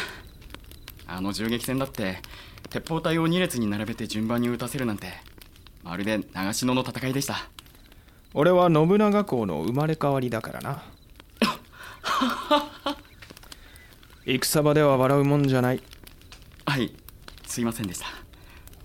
[1.08, 2.20] あの銃撃戦だって
[2.70, 5.08] 鉄砲隊を2列に並べて順番に撃たせるなんて
[5.84, 7.50] まるで長篠の戦いでした。
[8.34, 10.84] 俺は信長公の生まれ変わりだからな
[14.26, 15.82] 戦場では笑うもんじゃない。
[16.66, 16.94] はい
[17.48, 18.06] すいませんでした。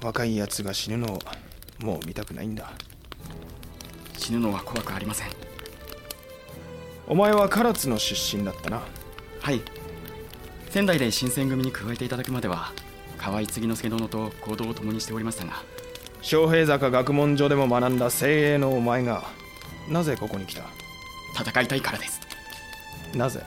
[0.02, 1.18] 若いやつが死ぬのを
[1.78, 2.72] もう見たくないんだ。
[4.16, 5.28] 死ぬのは怖くありません。
[7.06, 8.82] お前は唐津の出身だったな。
[9.40, 9.60] はい。
[10.70, 12.72] 仙台で新選組に加えていただくまでは
[13.16, 15.62] 河合継之助殿と行動を共にしておりましたが。
[16.22, 19.22] 昌平坂学問所でも学んだ精鋭のお前が
[19.88, 20.64] なぜここに来た？
[21.38, 22.20] 戦いたいからです。
[23.14, 23.44] なぜ？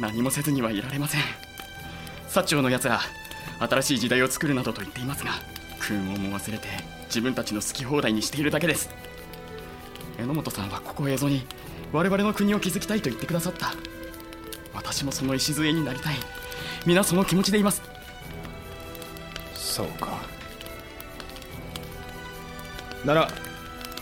[0.00, 1.20] 何もせずにはいられません。
[2.28, 3.00] 薩長のやつは
[3.60, 5.32] 新しい時代を作るなどと言っていますが
[5.78, 6.68] 空をも忘れて
[7.06, 8.90] 自分たちの好き放題にしているだけです。
[10.18, 11.44] 榎本さんはここ映像に
[11.92, 13.74] 我々の国を築きたいと言ってくださった。
[14.74, 16.14] 私もその礎になりたい。
[16.86, 17.82] 皆その気持ちでいます。
[19.54, 20.18] そうか。
[23.04, 23.28] なら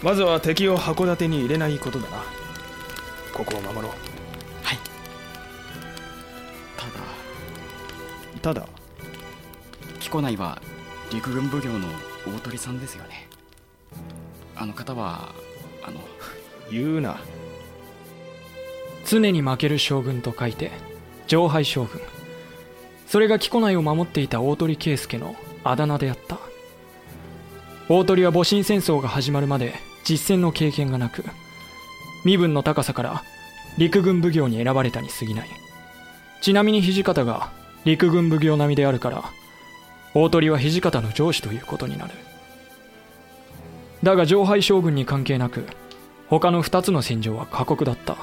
[0.02, 2.22] まずは敵を函館に入れないことだな。
[3.34, 4.09] ここを守ろう。
[8.42, 8.66] ただ。
[10.00, 10.60] 木古内は
[11.12, 11.86] 陸軍奉行の
[12.26, 13.28] 大鳥さんですよね。
[14.56, 15.34] あの方は
[15.82, 16.00] あの
[16.70, 17.18] 言うな。
[19.06, 20.70] 常に負ける将軍と書いて
[21.26, 22.00] 上敗将軍。
[23.06, 26.38] それが木古内を守っていた大鳥圭介のあだ名であった。
[27.88, 29.74] 大鳥は戊辰戦争が始まるまで
[30.08, 31.24] 実戦の経験がなく
[32.24, 33.24] 身分の高さから
[33.78, 35.48] 陸軍奉行に選ばれたに過ぎない。
[36.40, 37.52] ちなみに土方が
[37.84, 39.24] 陸軍奉行並みであるから
[40.14, 42.14] 大鳥は土方の上司ということになる。
[44.02, 45.66] だが上敗将軍に関係なく
[46.28, 48.16] 他の2つの戦場は過酷だった。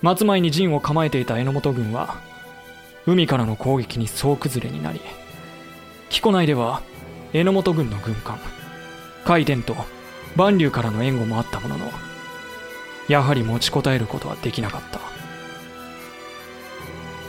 [0.00, 2.20] 松前に陣を構えていた榎本軍は
[3.06, 5.00] 海からの攻撃に総崩れになり
[6.08, 6.82] 木古内では
[7.32, 8.38] 榎本軍の軍艦
[9.24, 9.74] 海天と
[10.36, 11.90] 万竜からの援護もあったものの
[13.08, 15.17] やはり持ちこたえることはできなかった。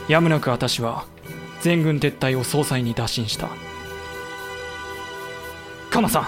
[0.08, 1.06] やむなく私は
[1.60, 3.48] 全軍撤退を総裁に打診した。
[5.90, 6.26] 鎌さん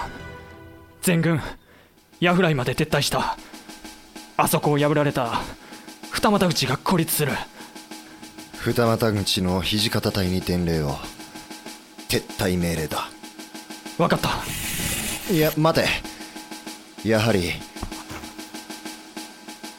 [1.01, 1.41] 全軍
[2.19, 3.37] ヤフライまで撤退した。
[4.37, 5.41] あそこを破られた
[6.11, 7.31] 二股口が孤立する。
[8.59, 10.95] 二股口の土方隊に伝令を。
[12.07, 13.09] 撤退命令だ。
[13.97, 14.29] 分かった。
[15.33, 15.87] いや待て。
[17.07, 17.51] やはり。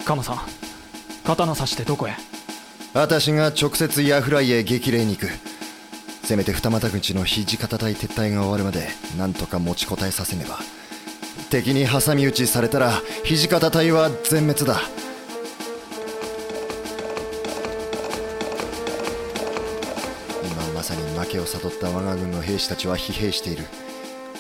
[0.04, 0.40] 鎌さん
[1.24, 2.33] 刀刺してどこへ？
[2.94, 5.28] 私が直接ヤフライへ激励に行く。
[6.22, 8.86] せめて二股口の土方隊撤退が終わるまで
[9.18, 10.60] なんとか持ちこたえさせねば。
[11.50, 12.92] 敵に挟み撃ちされたら
[13.24, 14.80] 土方隊は全滅だ。
[20.44, 23.64] 今まさに負けを悟った我が軍の兵士たちは疲弊している。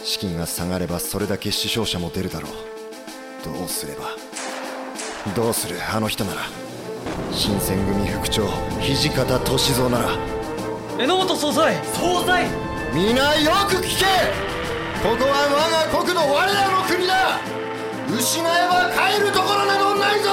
[0.04, 2.52] 士気が下がればそれだけ死傷者も出るだろう。
[3.44, 4.10] どうすれば？
[5.34, 5.76] どうする？
[5.92, 6.42] あの人なら。
[7.32, 8.46] 新選組副長
[8.80, 10.08] 土方歳三なら
[10.98, 12.46] 榎本総裁総裁！
[12.94, 14.06] 皆よく聞け！
[15.02, 17.40] ここは我が国の我らの国だ！
[18.08, 20.30] 失えば帰るところなどないぞ！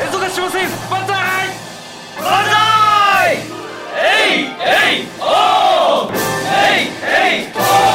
[0.00, 1.10] 江戸がしません万歳
[2.22, 3.38] 万歳
[3.96, 3.98] え
[4.38, 6.12] いえいおー！
[6.46, 7.93] えいえい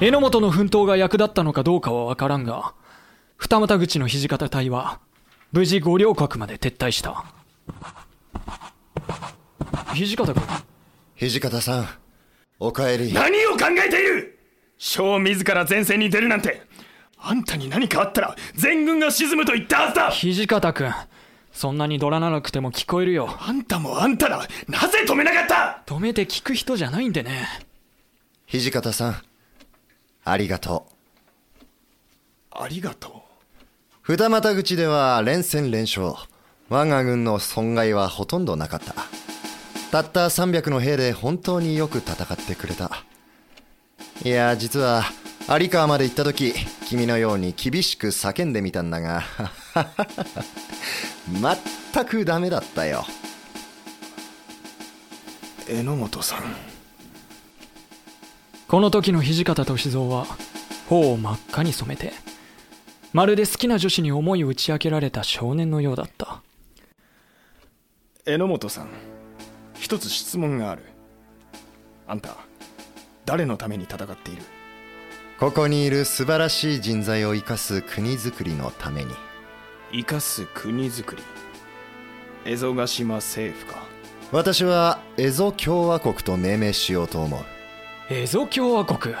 [0.00, 2.74] 榎本の奮闘が役立ったのかどうかは分からんが
[3.36, 5.00] 二股口の土方隊は
[5.50, 7.24] 無事五稜郭まで撤退した。
[9.94, 10.42] 土方君。
[11.16, 11.88] 土方さん
[12.60, 13.12] おかえり。
[13.12, 14.38] 何を考えている！
[14.78, 16.62] 将自ら前線に出るなんて。
[17.18, 20.12] あんたに何かあったら全軍が沈むと言ったはずだ！
[20.12, 20.92] 土方君
[21.50, 23.28] そんなに怒らなくても聞こえるよ。
[23.40, 24.46] あんたもあんただ。
[24.68, 25.82] なぜ止めなかった？
[25.86, 27.48] 止めて聞く人じゃないんでね。
[28.46, 29.16] 土方さん
[30.30, 30.86] ありがと
[32.52, 32.62] う。
[32.62, 33.22] ありがと
[34.02, 36.14] 二股口では連戦連勝。
[36.68, 38.94] 我が軍の損害はほとんどなかった。
[39.90, 43.04] たった300の兵で本当によく戦ってくれた。
[44.22, 45.04] いや実は
[45.48, 46.52] 有川まで行った時
[46.88, 49.22] 君のように厳しく叫んでみたんだが
[51.94, 53.06] 全くダメだったよ。
[55.70, 56.67] う榎本さん
[58.68, 60.26] この時の土方歳三は
[60.90, 62.12] 頬を真っ赤に染めて
[63.14, 66.42] まるで好きな女子に思いを打ち明けられた少年のようだった。
[68.26, 68.88] 榎本さん
[69.72, 70.82] 一つ質問がある。
[72.06, 72.36] あんた
[73.24, 74.42] 誰のために戦っている？
[75.40, 79.14] ここにいる素晴らしい人材を生かす国づくりのために。
[79.92, 81.22] 生かす国づくり。
[82.44, 83.82] 蝦夷ヶ島政府か。
[84.30, 87.40] 私は蝦夷共和国と命名しようと思う
[88.08, 89.14] 蝦夷共和国。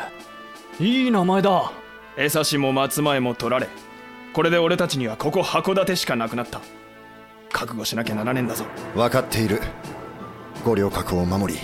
[0.80, 1.72] いい名前だ。
[2.16, 3.68] 江差も松前も取られ
[4.32, 6.62] これで俺たちにはここ函館しかなくなった。
[7.52, 8.64] 覚悟しなきゃならねえんだぞ。
[8.94, 9.60] 分かっている。
[10.64, 11.60] 五稜郭を守り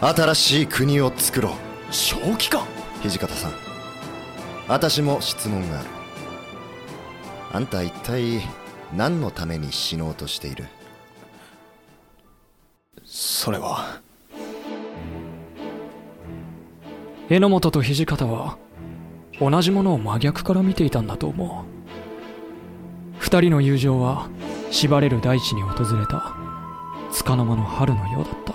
[0.00, 1.52] 新しい国を作ろう。
[1.92, 2.66] 正気か？
[3.02, 3.52] 土方さん。
[4.66, 5.88] 私も質問がある。
[7.52, 8.40] あんた一体
[8.96, 10.64] 何のために死のうとしている？
[13.04, 14.00] それは
[17.28, 18.58] 榎本と土方は
[19.40, 21.64] 同じものを真逆から見ていたんだと思
[23.20, 23.22] う。
[23.22, 24.28] 2人の友情は
[24.70, 26.36] 縛れる大地に訪れた
[27.16, 28.54] 束の間の春のようだった。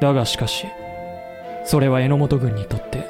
[0.00, 0.66] だがしかし
[1.64, 3.04] それは榎本軍にとって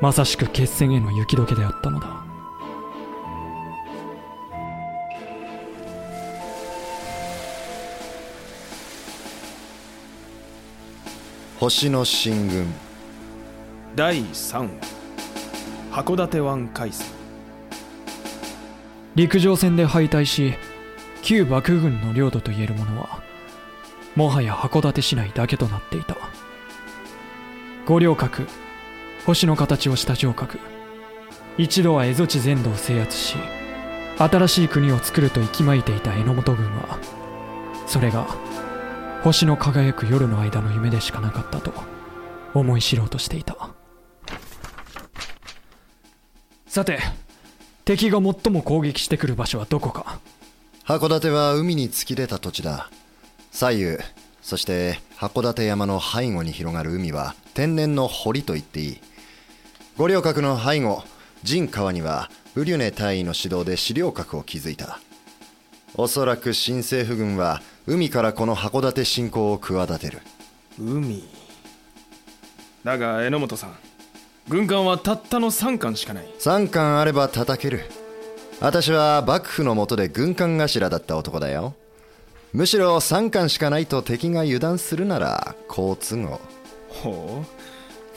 [0.00, 2.19] まさしく決戦への雪解けであったのだ。
[11.60, 12.64] 星の進軍。
[13.94, 14.70] 第3話。
[15.92, 17.06] 函館湾海戦。
[19.14, 20.54] 陸上戦で敗退し
[21.20, 23.22] 旧幕府軍の領土といえるものは
[24.16, 26.16] もはや函館市内だけとなっていた。
[27.84, 28.46] 五稜郭
[29.26, 30.58] 星の形をした城郭。
[31.58, 33.36] 一度は蝦夷地全土を制圧し
[34.16, 36.98] 新しい国を作ると息巻いていた榎本軍は
[37.86, 38.26] それが
[39.22, 41.72] 星の輝く夜の間の夢でしかなかったと
[42.54, 43.70] 思い知ろうとしていた。
[46.66, 47.00] さて
[47.84, 50.20] 敵が最も攻撃してくる場所はどこか。
[50.84, 52.90] 函館は海に突き出た土地だ。
[53.52, 53.98] 左右
[54.40, 59.00] そして函館山の背後に広がる海は天然の堀と言っていい。
[59.98, 61.04] 五稜郭の背後
[61.42, 64.98] 陣川にはウリュネ大尉の指導で資料郭を築いた。
[66.00, 70.20] おそらく新政府軍は海からこの函館侵攻を企てる。
[70.78, 71.22] 海。
[72.82, 73.76] だが榎本さん
[74.48, 76.28] 軍艦はたったの3艦しかない。
[76.38, 77.82] 3艦あれば叩ける。
[78.60, 81.74] 私は幕府の下で軍艦頭だった男だよ。
[82.54, 86.40] むしろ3艦しかないと敵が油断するなら好都合。
[86.88, 87.44] ほ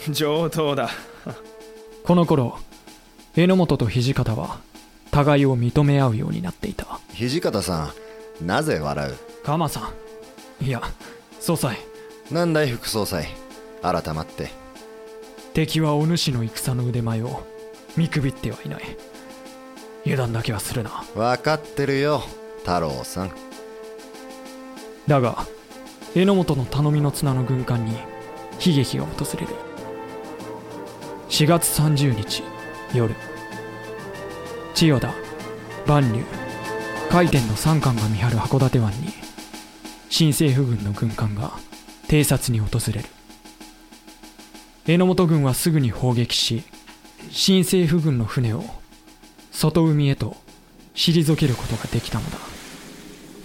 [0.07, 0.89] う上等だ。
[2.05, 2.57] この頃
[3.35, 4.59] 榎本と土方は
[5.13, 6.99] 互いを認め合うようになっていた。
[7.13, 7.93] 土方さ
[8.41, 9.15] んなぜ笑う？
[9.43, 9.91] 鎌さ
[10.59, 10.65] ん。
[10.65, 10.81] いや
[11.39, 11.77] 総裁。
[12.31, 13.27] なんだい副総裁？
[13.83, 14.49] 改まって。
[15.53, 17.45] 敵はお主の戦の腕前を
[17.95, 18.81] 見くびってはいない。
[20.03, 21.03] 油断だけはするな。
[21.13, 22.23] 分かってるよ
[22.61, 23.31] 太郎さん。
[25.07, 25.45] だが
[26.15, 27.91] 榎本の頼みの綱の軍艦に
[28.65, 29.47] 悲劇が訪れる。
[31.29, 32.41] 4月30日
[32.95, 33.15] 夜
[34.73, 35.13] 千代田。
[35.85, 36.23] 万竜
[37.11, 39.13] 海天の三艦が見張る函館湾に。
[40.09, 41.53] 新政府軍の軍艦が
[42.07, 43.09] 偵察に訪れる。
[44.85, 46.63] 榎本軍はすぐに砲撃し
[47.31, 48.63] 新政府軍の船を
[49.51, 50.35] 外海へと
[50.93, 52.37] 退けることができたのだ。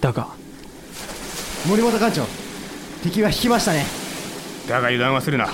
[0.01, 0.29] だが
[1.67, 2.25] 森本艦長
[3.03, 3.85] 敵は引きましたね。
[4.67, 5.47] だが油断はするな。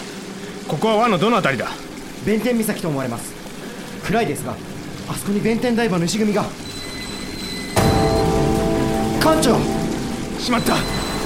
[0.67, 1.69] ここは湾のどの辺りだ？
[2.25, 3.33] 弁天岬と思われます。
[4.05, 4.55] 暗いですが
[5.07, 6.45] あそこに弁天台場の石組みが。
[9.19, 9.57] 艦長。
[10.39, 10.75] しまった。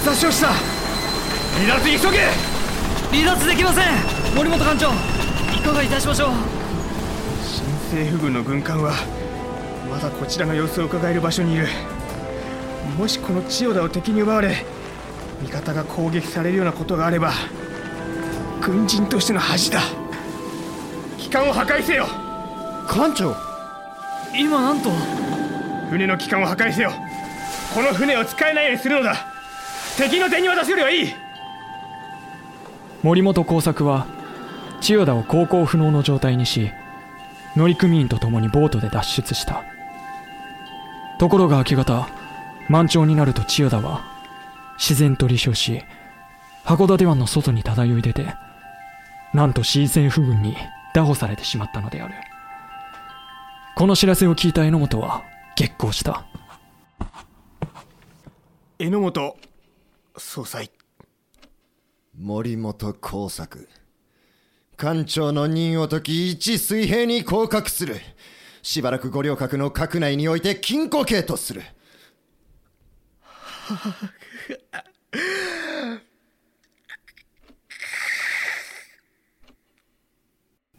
[0.04, 0.48] 殺傷した。
[0.48, 2.20] 離脱急げ。
[3.12, 3.86] 離脱できません。
[4.36, 4.92] 森本艦長。
[5.56, 6.30] いかがいたしましょう。
[7.43, 8.93] 新政府軍の軍艦は
[9.89, 11.68] まだこちらの様子を伺える場所にいる。
[12.97, 14.66] もしこの千代田を敵に奪われ
[15.41, 17.32] 味方が攻撃されるようなことがあれば
[18.62, 19.82] 軍人としての恥だ。
[21.18, 22.08] 機関を破壊せよ。
[22.88, 23.49] 艦長
[24.36, 24.89] 今なんと？
[25.89, 26.91] 船の機関を破壊せよ。
[27.73, 29.15] この船を使えないようにするのだ。
[29.97, 31.13] 敵の手に渡すよりはいい。
[33.03, 34.07] 森本耕作は
[34.82, 36.71] 千代田を航行不能の状態にし
[37.55, 39.63] 乗組員と共にボートで脱出した。
[41.17, 42.07] ところが明け方
[42.69, 44.05] 満潮になると千代田は
[44.77, 45.82] 自然と離礁し
[46.63, 48.34] 函館湾の外に漂い出て
[49.34, 50.55] なんと新政府軍に
[50.93, 52.13] 拿捕されてしまったのである
[53.80, 55.23] この知らせを聞いた榎本は
[55.55, 56.25] 激高した。
[58.77, 59.38] 榎本
[60.17, 60.69] 総裁。
[62.13, 63.69] 森本耕作。
[64.75, 67.95] 艦長の任を解き一水平に降格する。
[68.63, 71.61] しばらく五稜郭の閣内において禁錮刑とする。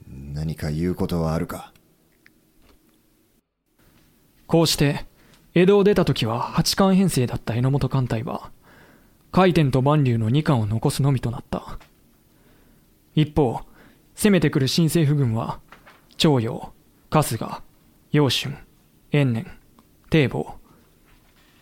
[0.06, 1.72] 何か言うことはあるか？
[4.50, 5.06] こうして
[5.54, 8.50] 江戸を出た時は八巻編成だった榎本艦隊は
[9.30, 11.78] 回天と万竜の2巻を残すのみとなった。
[13.14, 13.60] 一方
[14.16, 15.60] 攻めてくる新政府軍は
[16.16, 16.72] 長陽
[17.10, 17.62] 春日
[18.10, 18.56] 陽春
[19.12, 19.46] 延年
[20.10, 20.56] 堤防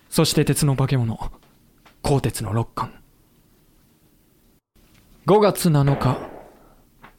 [0.09, 1.18] そして鉄の化け物
[2.03, 2.95] 鋼鉄の六巻
[5.26, 6.18] 5月7日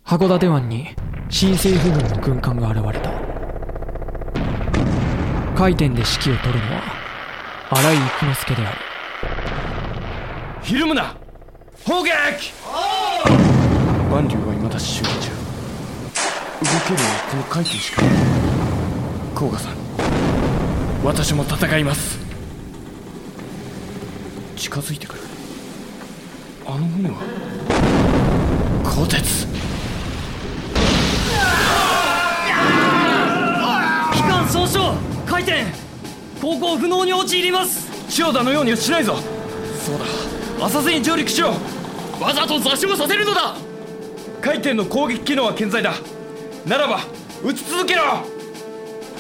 [0.04, 0.96] 函館湾に
[1.30, 3.29] 新政府軍の軍艦が現れた。
[5.60, 6.84] 回転で指揮を執るのは
[7.72, 8.78] 荒井育之助である。
[10.64, 11.18] ひるむな
[11.86, 12.54] 砲撃！
[14.10, 15.32] 万竜は未だ修理中。
[16.62, 18.12] 動けるのはこの回転しかない。
[19.36, 19.74] 甲賀さん。
[21.04, 22.18] 私も戦います。
[24.56, 25.22] 近づいてくる。
[26.68, 27.18] あの船は？
[28.86, 29.46] 鋼鉄
[34.50, 34.94] 機関総称
[35.28, 35.64] 回転。
[36.42, 37.88] 航行不能に陥ります。
[38.10, 39.18] 千代田のようにはしないぞ
[39.86, 40.00] そう
[40.60, 41.50] だ浅瀬に上陸しろ
[42.20, 43.56] わざと座礁させるのだ。
[44.42, 45.94] 回転の攻撃機能は健在だ。
[46.66, 47.02] ならば
[47.44, 48.26] 撃ち続けろ。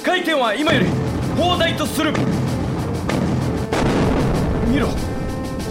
[0.03, 0.87] 回転は今より
[1.37, 2.11] 砲台とする。
[4.67, 4.87] 見ろ。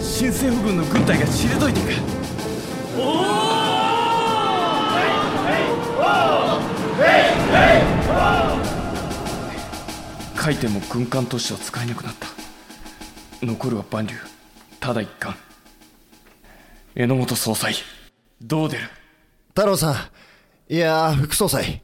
[0.01, 1.91] 新政府軍の軍隊が退いていく。
[2.97, 3.05] おお
[4.95, 5.07] はい
[5.45, 5.63] はい
[5.97, 6.03] おお
[7.03, 7.11] はい
[7.53, 7.57] は
[8.55, 8.78] いおお
[10.39, 12.29] 回転も軍艦としては使えなくなった。
[13.45, 14.15] 残るは万竜。
[14.79, 15.35] ただ一貫
[16.95, 17.75] 榎本総裁
[18.41, 18.85] どう出る？
[19.49, 19.91] 太郎さ
[20.71, 21.83] ん、いや、副総裁。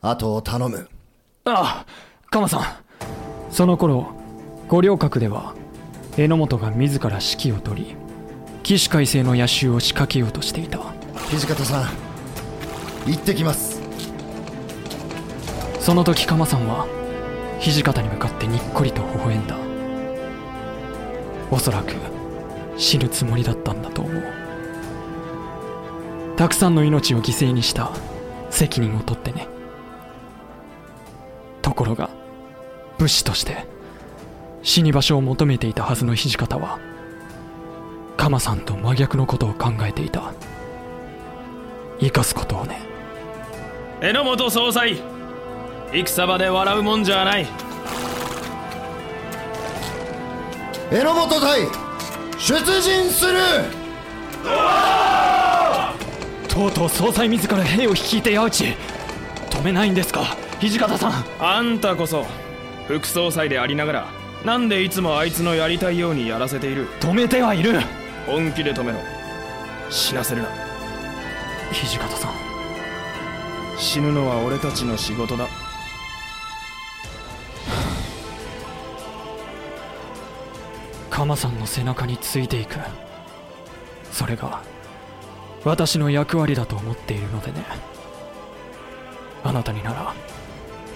[0.00, 0.88] 後を頼む。
[1.44, 1.86] ああ
[2.30, 2.62] 鎌さん。
[3.52, 4.14] その頃
[4.66, 5.54] 五稜郭では
[6.16, 7.94] 榎本が自ら指揮を執り
[8.62, 10.80] 起死回生の野襲を仕掛けようとしていた。
[11.30, 11.88] 土方さん、
[13.06, 13.80] 行ってきます。
[15.80, 16.86] その時鎌さんは
[17.60, 19.56] 土方に向かってにっこりと微笑んだ。
[21.50, 21.94] おそらく
[22.76, 24.24] 死ぬつもりだったんだと思う。
[26.36, 27.90] たくさんの命を犠牲にした
[28.50, 29.48] 責任を取ってね。
[31.62, 32.10] ところが
[32.98, 33.66] 武士として
[34.62, 36.78] 死に場所を求めていたはずの土方は
[38.16, 40.32] 鎌さんと真逆のことを考えていた。
[42.00, 42.80] 生かすことをね。
[44.00, 45.17] 榎本総裁
[45.90, 47.46] 戦場で笑うもんじゃない。
[50.90, 51.60] 榎本隊、
[52.38, 53.38] 出陣する。
[56.48, 58.76] とうとう総裁自ら兵を率いて矢打ち。
[59.50, 61.24] 止めないんですか土方さん。
[61.38, 62.26] あんたこそ
[62.86, 64.08] 副総裁でありながら
[64.44, 66.88] なんでいつもあいつのやりたいようにやらせている。
[67.00, 67.80] 止めてはいる。
[68.26, 68.98] 本気で止めろ。
[69.90, 70.48] 死なせるな。
[71.72, 72.32] 土方さん。
[73.78, 75.48] 死ぬのは俺たちの仕事だ
[81.10, 82.76] 鎌さんの背中についていく。
[84.12, 84.62] それが
[85.64, 87.64] 私の役割だと思っているのでね。
[89.44, 90.14] あなたになら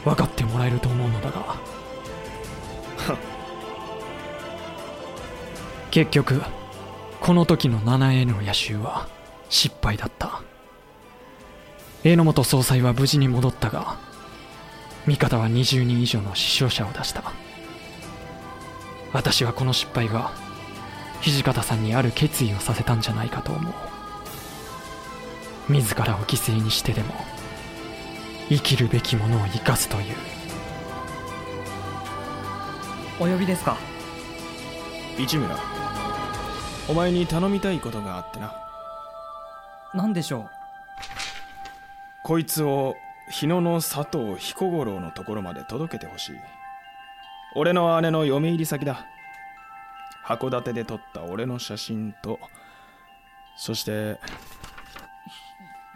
[0.04, 1.56] 分かってもらえると思うのだが。
[5.90, 6.42] 結局
[7.20, 9.08] この時の 7A の野襲は
[9.48, 10.42] 失敗だった。
[12.02, 13.96] 榎本総裁は無事に戻ったが
[15.06, 17.32] 味方は20人以上の死傷者を出した
[19.12, 20.32] 私はこの失敗が
[21.20, 23.72] 土方さんにある決意をさせたんじゃないかと思う。
[25.68, 27.14] 自らを犠牲にしてでも
[28.48, 30.16] 生きるべきものを生かすという。
[33.20, 33.76] お呼びですか？
[35.16, 35.56] 市村。
[36.88, 38.52] お前に頼みたいことがあってな。
[39.94, 40.50] 何でしょう？
[42.24, 42.96] こいつを
[43.30, 46.36] 日野の佐藤彦五郎のところまで届けてほしい
[47.54, 49.06] 俺の姉の嫁入り先だ。
[50.24, 52.38] 函館で撮った俺の写真と
[53.56, 54.18] そして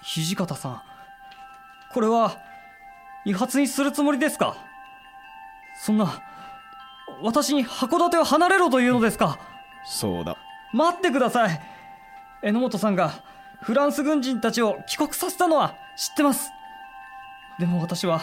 [0.03, 0.83] 土方さん。
[1.93, 2.37] これは
[3.25, 4.57] 違発にするつもりですか？
[5.81, 6.23] そんな
[7.23, 9.39] 私に函館を離れろというのですか？
[9.87, 10.37] そうだ。
[10.73, 11.61] 待ってください。
[12.43, 13.13] 榎本さんが
[13.63, 16.51] フランス軍人たちを帰国させたのは知ってます。
[17.59, 18.21] でも私は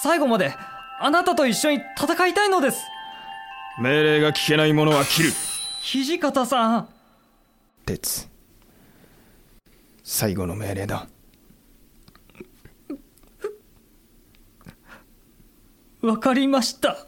[0.00, 0.54] 最後まで
[1.02, 2.82] あなたと一緒に戦いたいのです。
[3.80, 5.32] 命令が聞けない者は切る。
[5.82, 6.88] 土方さん。
[7.86, 8.28] 鉄。
[10.04, 11.06] 最後の命令だ。
[16.02, 17.06] わかりました。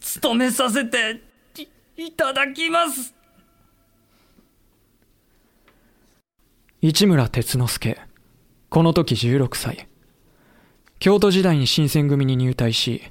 [0.00, 1.20] 務めさせて
[1.96, 3.12] いいただきます。
[6.80, 8.00] 市村哲之助。
[8.68, 9.88] この時16歳
[10.98, 13.02] 京都時代に新選組に入隊し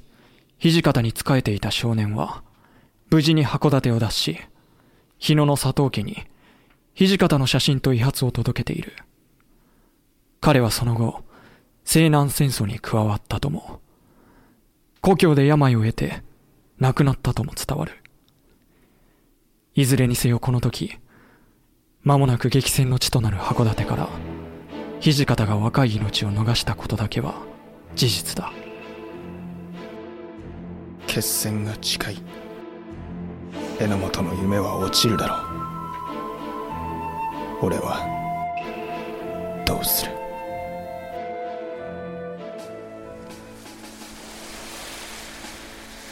[0.58, 2.42] 土方に仕えていた少年は
[3.10, 4.38] 無事に函館を脱し
[5.18, 6.24] 日野の佐藤家に
[6.94, 8.94] 土方の写真と遺髪を届けている。
[10.40, 11.22] 彼はその後
[11.84, 13.80] 西南戦争に加わったとも
[15.00, 16.22] 故郷で病を得て
[16.78, 17.92] 亡くなったとも伝わる。
[19.74, 20.98] いずれにせよこの時
[22.02, 24.08] 間もなく激戦の地となる函館から
[25.00, 27.55] 土方が若い命を逃したことだけは
[27.96, 28.52] 事実だ。
[31.06, 32.16] 決戦が近い。
[33.80, 35.36] 榎本の夢は落ちるだろ
[37.62, 37.66] う。
[37.68, 38.06] 俺は
[39.64, 40.12] どうする。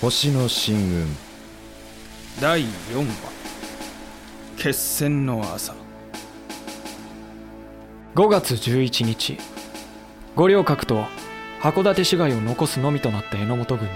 [0.01, 1.07] 星の進軍。
[2.41, 2.67] 第4
[2.97, 3.05] 話。
[4.57, 5.75] 決戦の朝。
[8.15, 9.37] 5月11日。
[10.35, 11.05] 五稜郭と
[11.65, 13.95] 函館市街を残すのみとなった榎本軍に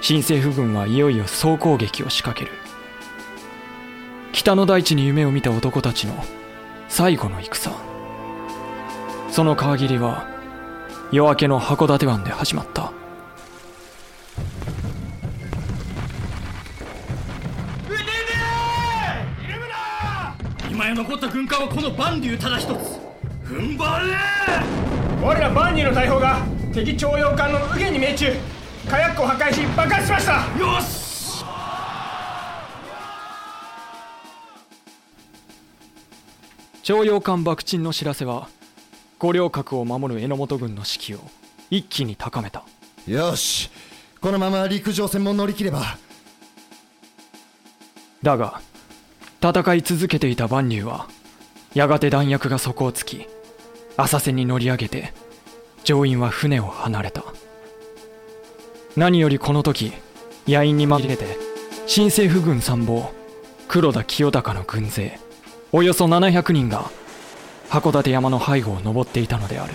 [0.00, 2.56] 新政府軍はいよいよ総攻撃を仕掛ける。
[4.32, 6.14] 北の大地に夢を見た男たちの
[6.88, 7.70] 最後の戦。
[9.30, 10.26] その川切りは
[11.12, 12.94] 夜明けの函館湾で始まった。
[20.70, 23.00] 今や残った軍艦はこの万竜ただ一つ。
[23.44, 28.32] 踏ん張れ我ら万人の大砲が敵徴用艦の右舷に命中。
[28.90, 30.32] 火薬庫を破壊し爆発しました。
[30.58, 31.42] よし。
[36.82, 38.48] 徴用艦爆沈の知らせは
[39.18, 41.20] 五稜郭を守る榎本軍の士気を
[41.70, 42.62] 一気に高めた。
[43.06, 43.70] よし。
[44.20, 45.96] このまま陸上戦も乗り切れば。
[48.22, 48.60] だが
[49.42, 51.08] 戦い続けていた万竜は
[51.72, 53.26] やがて弾薬が底をつき
[53.96, 55.12] 浅瀬に乗り上げて
[55.84, 57.24] 乗員は船を離れた。
[58.96, 59.92] 何よりこの時
[60.46, 61.36] 野因に紛れて
[61.86, 63.10] 新政府軍参謀
[63.68, 65.18] 黒田清隆の軍勢
[65.72, 66.90] およそ700人が
[67.68, 69.74] 函館山の背後を登っていたのである。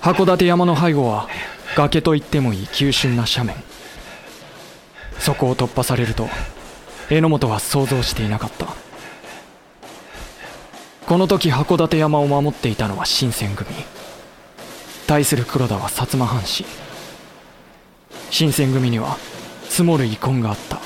[0.00, 1.28] 函館山の背後は
[1.74, 3.62] 崖と言ってもいい急峻な斜面。
[5.18, 6.28] そこを突破されると
[7.10, 8.85] 榎本は想像していなかった。
[11.06, 13.70] この時函館山を守っていたのは新選組。
[15.06, 16.64] 対する黒田は薩摩藩士。
[18.30, 19.16] 新選組には
[19.68, 20.80] 積もる遺恨があった。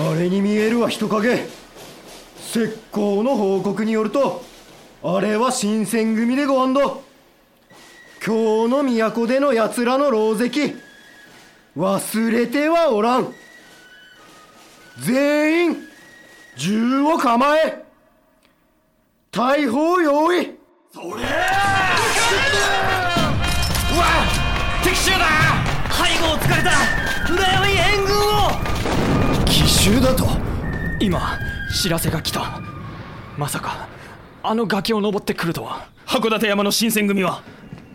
[0.00, 1.44] あれに見えるは人影。
[2.38, 2.60] 石
[2.92, 4.44] 膏の報告によると
[5.02, 7.02] あれは新選組でご安堵
[8.24, 10.76] 今日の都での奴らの狼藉
[11.76, 13.34] 忘れてはおらん。
[15.00, 15.87] 全員
[16.58, 17.84] 銃を構え。
[19.30, 20.46] 大砲用意。
[24.82, 25.18] 敵襲だ。
[25.88, 26.70] 背後を突かれた。
[27.28, 29.44] 羨み援軍を。
[29.44, 30.26] 奇襲だと。
[31.00, 31.38] 今
[31.80, 32.60] 知らせが来た。
[33.36, 33.86] まさか
[34.42, 35.86] あの崖を登ってくるとは。
[36.06, 37.44] 函館山の新選組は。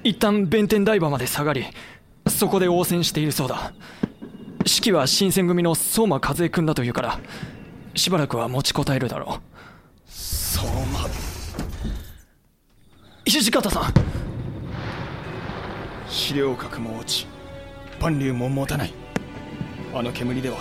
[0.05, 1.66] 一旦弁天台場まで下がり
[2.30, 3.74] そこで応戦しているそうだ。
[4.59, 7.20] 指揮は新選組の相馬和恵君だというから
[7.96, 9.39] しばらくは持ちこたえるだろ
[10.08, 11.10] 相馬う
[13.26, 13.94] 土方さん。
[16.08, 17.28] 資料核も落ち
[18.00, 18.94] 万竜も持たない。
[19.94, 20.58] あの煙では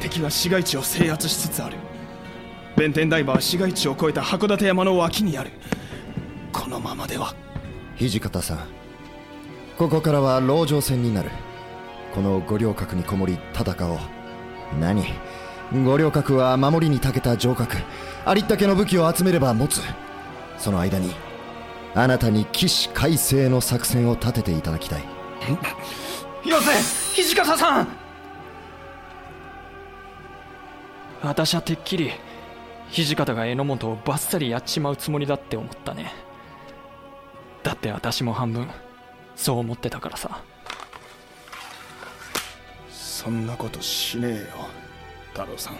[0.00, 1.76] 敵は市街地を制圧しつつある。
[2.76, 5.50] 弁天台場は市街地を越えた函館山の脇にある。
[6.52, 7.34] このままでは。
[7.98, 8.58] 土方さん
[9.78, 11.30] ここからは籠城戦になる。
[12.14, 13.98] この五稜郭にこもり戦おう。
[14.80, 15.04] 何
[15.72, 17.76] 五稜郭は守りに長けた城郭。
[18.24, 19.80] ありったけの武器を集めれば持つ。
[20.58, 21.14] その間に
[21.94, 25.02] あなたに起死回生の作戦を立てていただきたい。
[26.48, 27.88] よせ土方さん！
[31.22, 32.12] 私はてっきり
[32.92, 36.12] 土方が榎本をバッサリやっちまうつもりだって思ったね。
[37.62, 38.68] だって私も半分
[39.34, 40.42] そう思ってたからさ。
[42.90, 44.46] そんなことしねえよ
[45.34, 45.74] 太郎さん。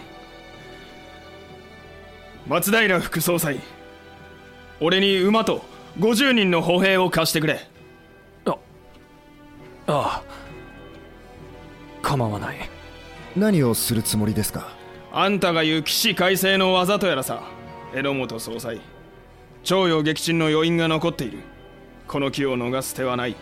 [2.47, 3.59] 松平副総裁
[4.79, 5.63] 俺に馬と
[5.97, 7.59] 50人の歩兵を貸してくれ。
[8.45, 8.57] あ
[9.87, 10.23] あ
[12.01, 12.57] 構わない。
[13.35, 14.67] 何をするつもりですか？
[15.11, 17.43] あんたが言う起死回生の技とやらさ
[17.93, 18.81] 榎本総裁
[19.63, 21.39] 徴用撃沈の余韻が残っている。
[22.07, 23.35] この機を逃す手はない。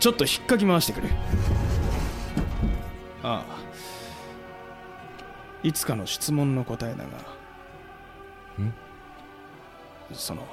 [0.00, 1.08] ちょっと引っかき回してくれ。
[3.22, 3.57] ああ
[5.62, 7.10] いつかの質問の答えだが。
[10.12, 10.46] その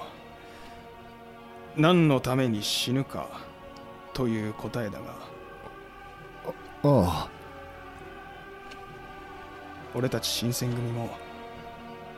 [1.77, 3.27] 何のために死ぬか
[4.13, 5.05] という答えだが。
[6.83, 7.29] ああ
[9.95, 11.09] 俺たち新選組も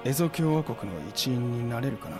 [0.03, 2.17] エゾ共和国の一員になれるかな。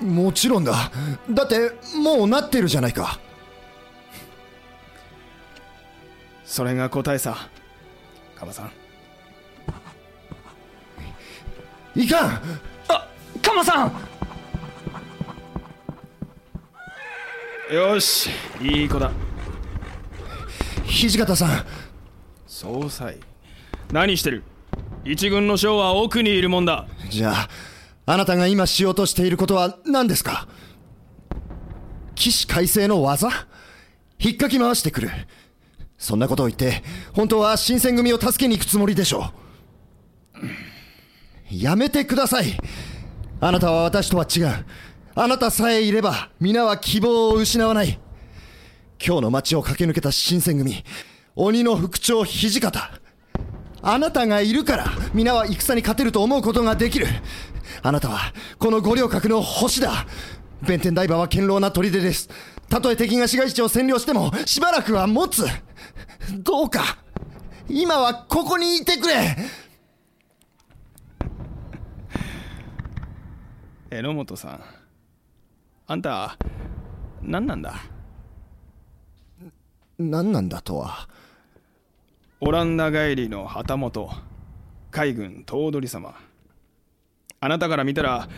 [0.00, 0.90] もちろんだ。
[1.30, 3.18] だってもうなってるじゃないか。
[6.44, 7.48] それが答えさ
[8.38, 8.70] カバさん。
[12.00, 12.40] いかん！
[12.88, 13.08] あ
[13.42, 13.92] カマさん！
[17.74, 18.30] よし
[18.60, 19.10] いい子だ。
[20.86, 21.64] 土方さん。
[22.46, 23.18] 総裁。
[23.92, 24.44] 何してる？
[25.04, 26.86] 一軍の将は奥にいるもんだ。
[27.08, 27.48] じゃあ
[28.06, 30.46] あなたが今しようとしていることは何ですか？
[32.14, 33.28] 起死回生の技？
[34.18, 35.10] 引っかき回してくる
[35.98, 36.82] そんなことを言って
[37.12, 39.32] 本当は新選組を助けに行くつもりでしょ
[40.34, 40.46] う。
[41.50, 42.58] やめてください。
[43.40, 44.66] あなたは私とは違う。
[45.14, 47.98] あなたさえいれば皆は希望を失わない。
[49.04, 50.84] 今日の街を駆け抜けた新選組
[51.34, 52.90] 鬼の副長土方。
[53.82, 57.06] あなたがいるから皆は戦に勝てると思うことができる。
[57.82, 60.06] あなたはこの五稜郭の星だ。
[60.66, 62.28] 弁天大馬は堅牢な砦です。
[62.68, 65.44] たとえ敵が市街地を占領してもしばらくは持つ。
[66.38, 66.98] どうか
[67.68, 69.36] 今はここにいてくれ。
[73.90, 74.60] 榎本さん
[75.86, 76.36] あんた
[77.22, 77.74] 何なんだ？
[79.98, 81.08] 何なんだとは。
[82.40, 84.10] オランダ帰りの旗本
[84.90, 86.14] 海軍頭取様。
[87.40, 88.28] あなたから見たら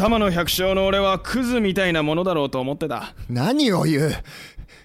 [0.00, 3.12] 玉の百姓の俺はクズみたいなものだろうと思ってた。
[3.28, 4.12] 何を言う？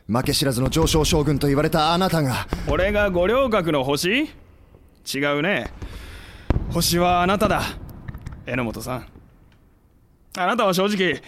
[0.08, 2.48] 負け知らずの上昇将軍と言われたあなたが。
[2.68, 4.24] 俺が五稜郭の星？
[4.24, 5.72] 違うね。
[6.70, 7.62] 星はあなただ。
[8.46, 9.08] 榎本さん。
[10.36, 11.22] あなたは正直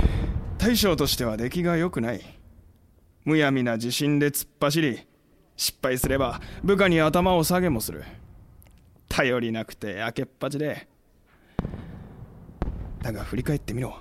[0.58, 2.22] 大将としては出来が良くない。
[3.24, 5.00] むやみな自信で突っ走り
[5.56, 8.04] 失敗すれば部下に頭を下げもする。
[9.08, 10.90] 頼りなくて明けっぱちで
[13.08, 13.96] だが振り返ってみろ。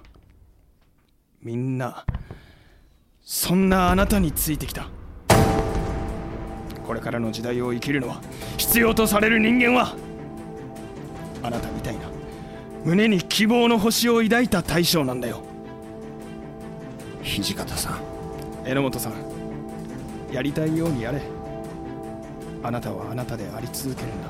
[1.41, 2.05] みんな
[3.23, 4.89] そんなあなたについてきた。
[6.85, 8.21] これからの時代を生きるのは
[8.57, 9.95] 必要とされる人間は
[11.41, 12.09] あなたみたいな
[12.85, 15.41] 胸に希望の星を抱いた大将なんだよ。
[17.23, 18.01] 土方さん。
[18.65, 19.13] 榎本さん
[20.33, 21.23] やりたいようにやれ。
[22.65, 24.29] あなたはあなたであり続けるんだ。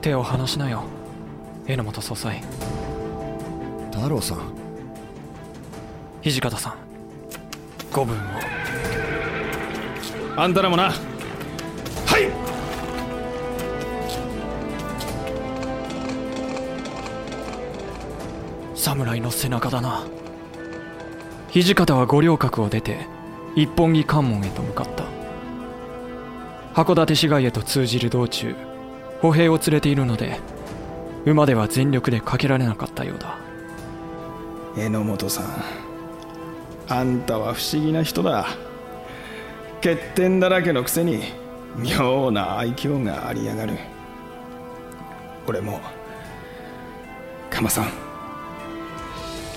[0.00, 0.82] 手を離しなよ
[1.66, 2.42] 榎本総裁
[3.90, 4.54] 太郎さん
[6.22, 6.74] 土方さん
[7.92, 8.18] ご分を
[10.36, 10.90] あんたらもなは
[12.18, 12.46] い
[18.78, 20.06] 侍の背中だな
[21.50, 23.06] 土方は五稜郭を出て
[23.56, 25.04] 一本木関門へと向かった
[26.80, 28.54] 函館市街へと通じる道中
[29.20, 30.38] 歩兵を連れているので
[31.26, 33.36] 馬では全力でかけられなかったようだ。
[34.76, 35.46] 榎本さん
[36.88, 38.46] あんたは不思議な人だ。
[39.82, 41.24] 欠点だらけのくせに
[41.76, 43.76] 妙な愛嬌がありやがる。
[45.48, 45.80] 俺も
[47.50, 47.90] 鎌さん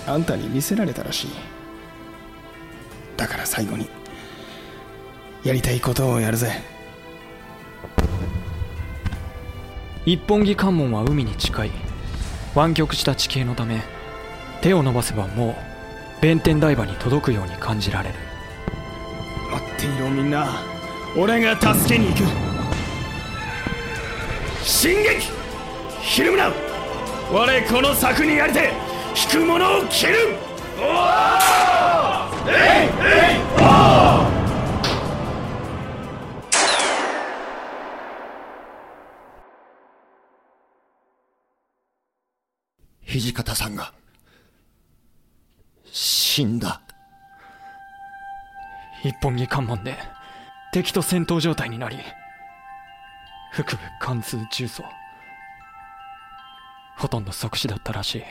[0.08, 1.28] あんたに見せられたらしい。
[3.16, 3.88] だから最後に
[5.44, 6.79] やりたいことをやるぜ。
[10.10, 11.72] 一本木関門は海に近い。
[12.56, 13.84] 湾曲した地形のため
[14.60, 15.56] 手を伸ばせばもう
[16.20, 18.16] 弁天台場に届くように感じられる。
[19.52, 20.48] 待っていろみんな。
[21.16, 22.24] 俺が助けに行く。
[24.64, 25.30] 進撃!
[26.02, 26.52] ひるむな
[27.32, 28.72] 我この策にやりて
[29.32, 30.16] 引く者を切る!
[30.80, 30.88] おお
[32.50, 32.90] えい!
[33.00, 33.40] えい!
[33.62, 34.39] おお
[43.20, 43.94] 土方さんが。
[45.86, 46.82] 死んだ。
[49.04, 49.98] 一本木関門で
[50.72, 51.98] 敵と戦闘状態になり
[53.54, 54.84] 腹部貫通重曹
[56.98, 58.24] ほとんど即死だったらしい。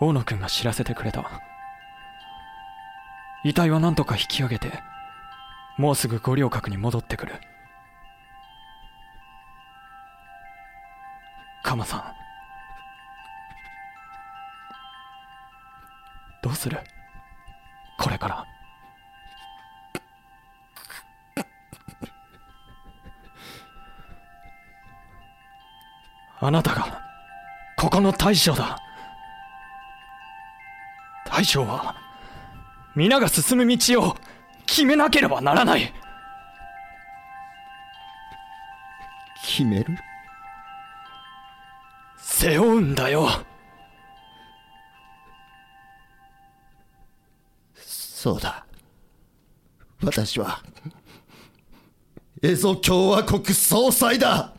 [0.00, 1.28] 大野くんが知らせてくれた。
[3.44, 4.72] 遺体は何とか引き上げて
[5.76, 7.34] もうすぐ五稜郭に戻ってくる。
[11.62, 12.17] カマさん。
[16.42, 16.78] どうする？
[17.98, 18.46] これから。
[26.40, 27.02] あなたが
[27.76, 28.78] ここの大将だ。
[31.26, 31.96] 大将は
[32.94, 34.16] 皆が進む道を
[34.66, 35.92] 決めなければならない。
[39.42, 39.98] 決める？
[42.18, 43.28] 背負うんだよ
[48.18, 48.66] そうだ。
[50.02, 50.60] 私は
[52.42, 54.54] エゾ共和国総裁だ。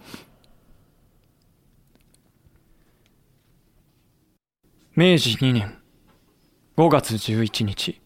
[4.95, 5.77] 明治2年
[6.77, 7.99] 5月11日。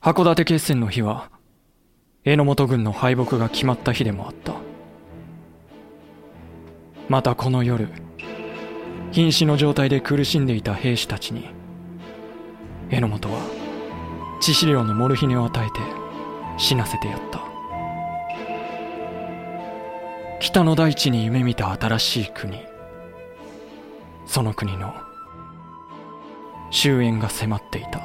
[0.00, 1.30] 函館決戦の日は
[2.24, 4.54] 榎本軍の敗北が決まった日でもあった。
[7.10, 7.90] またこの夜
[9.12, 11.50] 瀕死の状態で苦しんでいた兵士たちに
[12.88, 13.59] 榎本は
[14.40, 15.80] 致死量のモルヒネを与えて
[16.56, 17.40] 死なせてやった。
[20.40, 22.58] 北の大地に夢見た新しい国。
[24.26, 24.94] その国の
[26.70, 28.00] 終焉が迫っていた。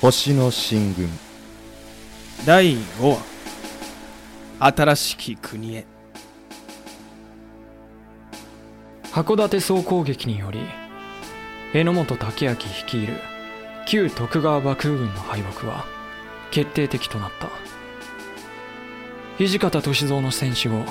[0.00, 1.08] 星の進軍。
[2.46, 3.18] 第5
[4.60, 5.95] 話新しき国へ。
[9.16, 10.60] 函館総攻撃により
[11.72, 13.14] 榎本武明率いる
[13.86, 15.86] 旧徳川幕府軍の敗北は
[16.50, 17.48] 決定的となった。
[19.38, 20.84] 土方歳三の戦死後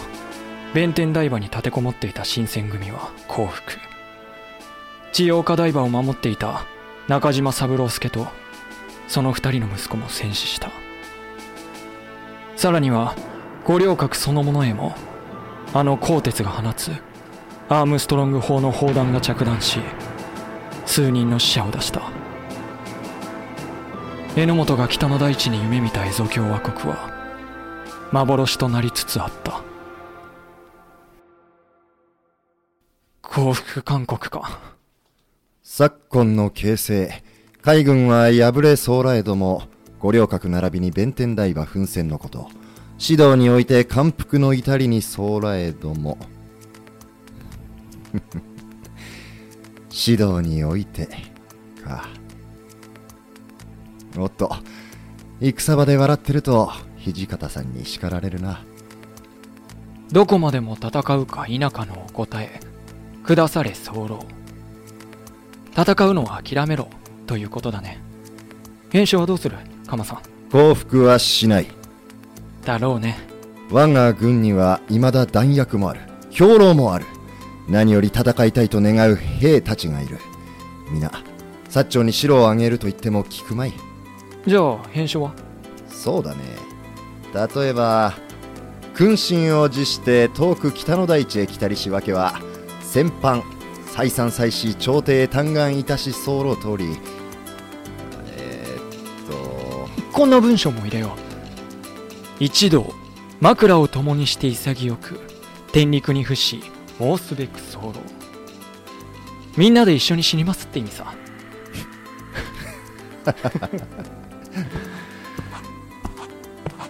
[0.73, 3.73] 弁天台場に立てこもっていた新選組は降伏。
[5.13, 6.65] 千代岡台場を守っていた
[7.07, 8.25] 中島三郎介と
[9.07, 10.71] その二人の息子も戦死した。
[12.55, 13.13] さらには
[13.65, 14.95] 五稜郭そのものへも
[15.75, 16.89] あの鋼鉄が放つ
[17.67, 19.79] アームストロング砲の砲弾が着弾し
[20.85, 22.11] 数人の死者を出した。
[24.35, 27.09] 榎本が北の大地に夢見たエゾ共和国は
[28.11, 29.63] 幻となりつつあった。
[33.21, 34.59] 降伏勧告か。
[35.63, 37.23] 昨今の形勢
[37.61, 39.63] 海軍は敗れそうらえども
[39.99, 42.47] 五稜郭並びに弁天台場奮戦のこと。
[42.99, 46.17] 指導において感服の至りにそうらえども。
[49.91, 51.07] 指導において。
[51.83, 52.07] か。
[54.17, 54.55] おっと。
[55.41, 56.71] 戦場で笑ってると
[57.05, 58.61] 土方さんに叱られるな。
[60.11, 62.59] どこまでも戦うか否かのお答え。
[63.25, 64.25] 下され候。
[65.77, 66.87] 戦うのは諦めろ
[67.27, 67.99] ということだね。
[68.91, 69.57] 編集はどうする？
[69.87, 70.19] カマさん。
[70.51, 71.67] 降伏はしない。
[72.63, 73.17] だろうね。
[73.71, 76.01] 我が軍には未だ弾薬もある。
[76.31, 77.05] 兵糧もある
[77.67, 80.19] 何より戦いたいと願う兵たちがいる。
[80.91, 81.11] 皆
[81.69, 83.73] 薩長に城を挙げると言っても聞くまい。
[84.45, 85.33] じゃあ編集は？
[85.89, 86.41] そうだね。
[87.33, 88.13] 例えば
[88.93, 92.39] 君臣を辞して遠く北の大地へ来たりしわけは
[92.81, 93.43] 戦犯
[93.87, 96.97] 再三再し朝廷へ嘆願いたし候通り。
[98.37, 99.89] えー、っと。
[100.13, 101.09] こんな文章も入れよう。
[102.39, 102.93] 一同
[103.41, 105.19] 枕を共にして潔く
[105.71, 106.61] 天陸に伏し
[106.97, 107.93] 申すべく候
[109.57, 111.13] みんなで一緒に死にますって意味さ。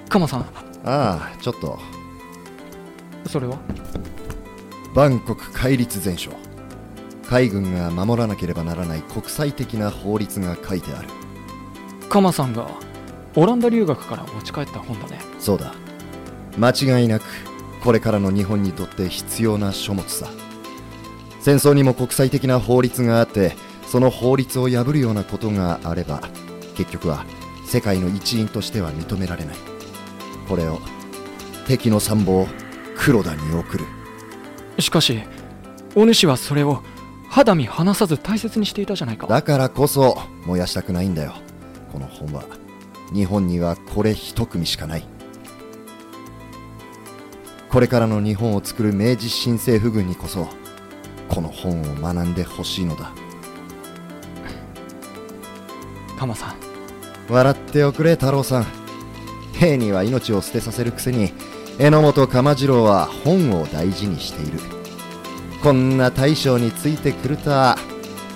[0.10, 0.42] カマさん。
[0.42, 0.46] あ
[0.86, 1.80] あちょっと。
[3.28, 3.58] それは？
[4.94, 6.32] 万国戒律全書。
[7.28, 11.10] 海軍が守らなければならない国際的な法律が書いてある。
[12.10, 12.68] カマさんが
[13.36, 15.20] オランダ留学から持ち帰った本だね。
[15.40, 15.74] そうだ。
[16.58, 17.24] 間違いなく
[17.86, 20.28] これからの日本にとって必要な書物さ。
[21.40, 23.56] 戦争にも国際的な法律があって
[23.86, 26.24] その法律を破るようなことがあれば
[26.76, 27.24] 結局は
[27.64, 29.56] 世界の一員としては認められない。
[30.50, 30.80] これを
[31.68, 32.48] 敵の参謀
[32.98, 33.86] 黒田に送る。
[34.80, 35.22] しかし
[35.94, 36.82] お主はそれを
[37.30, 39.28] 肌身離さず大切にしていたじゃないか。
[39.28, 40.18] だからこそ
[40.48, 41.36] 燃やしたくないんだよ。
[41.92, 42.44] この本は。
[43.14, 45.08] 日本にはこれ一組しかない
[47.70, 50.48] これからの日本を作る明治新政府軍にこそ
[51.28, 53.12] この本を学んでほしいのだ。
[56.18, 56.56] カマさん。
[57.28, 58.66] 笑っておくれ太郎さん。
[59.54, 61.32] 兵には命を捨てさせるくせに
[61.78, 64.60] 榎本鎌次郎は本を大事にしている。
[65.62, 67.78] こんな大将についてくるとは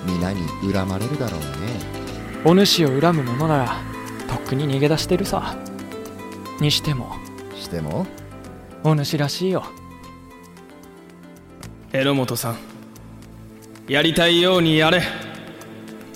[0.04, 0.40] 皆に
[0.72, 1.46] 恨まれるだろうね。
[2.44, 3.76] お主を恨む者なら
[4.28, 5.56] とっくに逃げ出してるさ。
[6.60, 7.16] にしても。
[7.54, 8.06] しても？
[8.82, 9.64] お主らしいよ。
[11.92, 12.56] 榎本さん
[13.88, 15.02] やりたいようにやれ。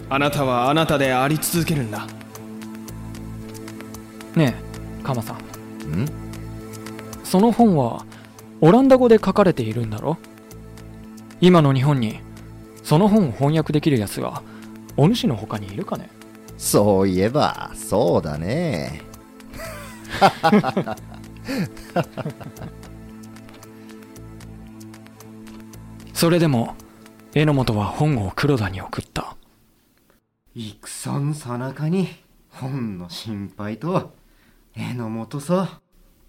[0.09, 2.07] あなたはあなたであり続けるんだ。
[4.37, 5.37] ねえカマさん。
[5.37, 6.09] ん？
[7.25, 8.05] その本は
[8.61, 10.17] オランダ語で書かれているんだろ？
[11.41, 12.21] 今の日本に
[12.83, 14.43] その本を翻訳できるやつが
[14.97, 16.09] お主の他にいるかね？
[16.57, 19.03] そういえばそうだね
[26.15, 26.75] それでも
[27.35, 29.37] 榎本は本を黒田に送った。
[30.55, 32.09] 戦のさなかに
[32.49, 34.11] 本の心配とは
[34.77, 35.81] 榎本さ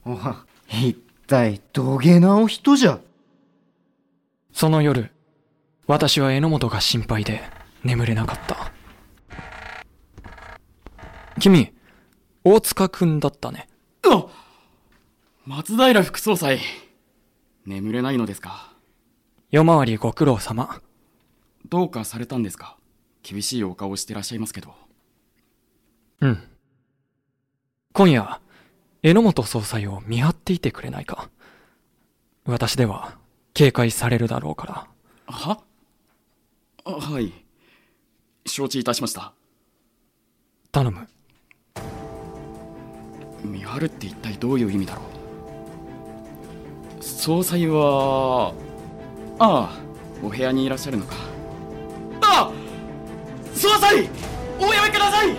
[0.04, 0.96] おは一
[1.28, 3.00] 体どげなお人じゃ。
[4.52, 5.12] その夜
[5.88, 7.44] 私は榎本が心配で
[7.84, 8.72] 眠れなかった。
[11.40, 11.72] 君
[12.44, 13.68] 大塚君だったね。
[14.04, 14.26] あ
[15.48, 16.60] 松平副総裁
[17.68, 18.74] 眠れないのですか？
[19.52, 20.82] 夜回りご苦労様。
[21.70, 22.78] どうかされたんですか？
[23.22, 24.74] 厳しいお顔してらっしゃいますけど。
[26.22, 26.44] うん。
[27.94, 28.42] 今夜
[29.04, 31.30] 榎本総裁を見張っていてくれないか。
[32.46, 33.16] 私では
[33.54, 34.88] 警戒されるだろうから。
[35.28, 35.62] は？
[36.86, 37.32] あはい。
[38.48, 39.32] 承知いたしました。
[40.72, 41.08] 頼む。
[43.44, 45.25] 見張るって一体どういう意味だろう？
[47.06, 48.52] 総裁は
[49.38, 49.80] ああ
[50.24, 51.16] お部屋にいらっしゃるのか。
[52.22, 52.52] あ
[53.54, 54.10] 総裁
[54.60, 55.36] おやめください。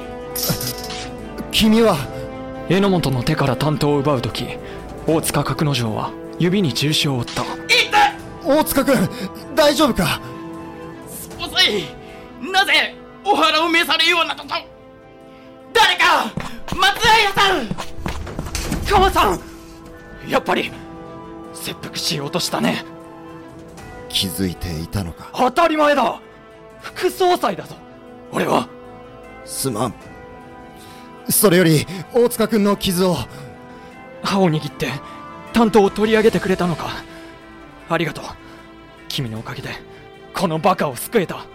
[1.50, 1.96] 君は
[2.68, 4.46] 榎本の手から担当を奪う時
[5.08, 7.44] 大塚角之丞は指に重傷を負った。
[8.44, 8.96] 大塚君
[9.56, 10.20] 大丈夫か？
[11.08, 11.82] 総裁
[12.52, 12.94] なぜ
[13.24, 14.50] お腹を召されようなどと
[15.72, 16.32] 誰か
[16.76, 17.66] 松平さん
[18.88, 19.40] 鎌さん
[20.28, 20.70] やっぱり
[21.66, 22.84] 切腹しようとしたね。
[24.08, 25.30] 気づいていたのか？
[25.34, 26.20] 当たり前だ。
[26.80, 27.74] 副総裁だぞ。
[28.30, 28.68] 俺は。
[29.44, 29.94] すまん。
[31.28, 33.16] それより大塚君の傷を。
[34.22, 34.92] 歯を握って
[35.52, 37.02] 担当を取り上げてくれたのか。
[37.88, 38.24] ありがとう。
[39.08, 39.70] 君のおかげで
[40.34, 41.46] このバカを救えた。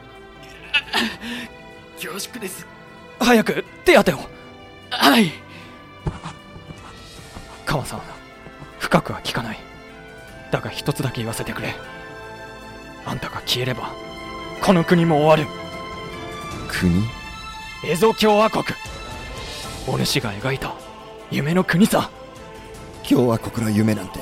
[1.95, 2.67] 恐縮です。
[3.17, 4.19] 早く手当てを。
[4.89, 5.31] はい。
[7.65, 8.01] 鎌さん
[8.79, 9.70] 深くは聞かない
[10.51, 11.73] だが一つだけ言わせてくれ。
[13.05, 13.91] あんたが消えれば
[14.61, 15.51] この国も終わる。
[16.67, 17.03] 国？
[17.83, 18.63] エゾ共和国。
[19.87, 20.73] お主が描いた
[21.31, 22.11] 夢の国さ。
[23.07, 24.19] 共和国の夢なんて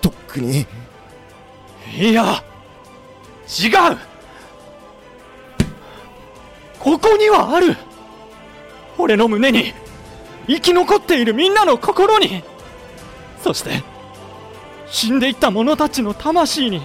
[0.00, 0.66] とっくに。
[1.98, 2.42] いや
[3.48, 3.98] 違う。
[6.78, 7.76] ここにはある。
[8.98, 9.74] 俺の胸に
[10.46, 12.44] 生き残っているみんなの心に。
[13.42, 13.82] そして
[14.88, 16.80] 死んでいった者たちの魂に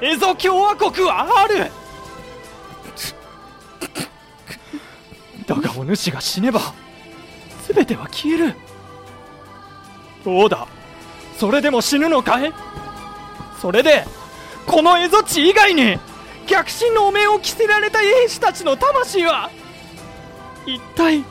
[0.00, 1.70] エゾ共和国はある。
[5.46, 6.60] だがお主が死ねば
[7.66, 8.54] 全ては消える。
[10.24, 10.66] どうだ？
[11.36, 12.52] それでも死ぬのかい？
[13.60, 14.04] それで
[14.66, 15.98] この蝦夷地以外に
[16.46, 19.50] 逆進のお面を着せられた兵士たちの魂は
[20.66, 21.26] 一体ど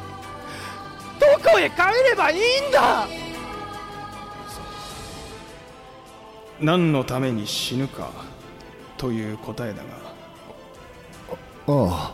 [1.44, 1.78] こへ帰
[2.10, 3.08] ればいいんだ？
[6.62, 8.12] 何のために死ぬか
[8.98, 9.90] という答えだが。
[11.68, 12.12] あ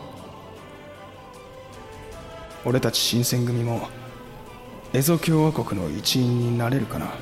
[2.64, 3.88] 俺たち新選組も
[4.92, 7.12] エゾ共和国の一員になれるかな。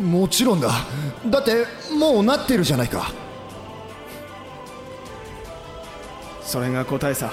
[0.00, 0.70] もちろんだ。
[1.26, 1.66] だって
[1.98, 3.12] もうなってるじゃないか。
[6.42, 7.32] それが答えさ。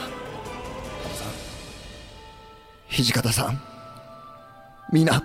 [2.89, 3.61] 土方さん。
[4.91, 5.23] 皆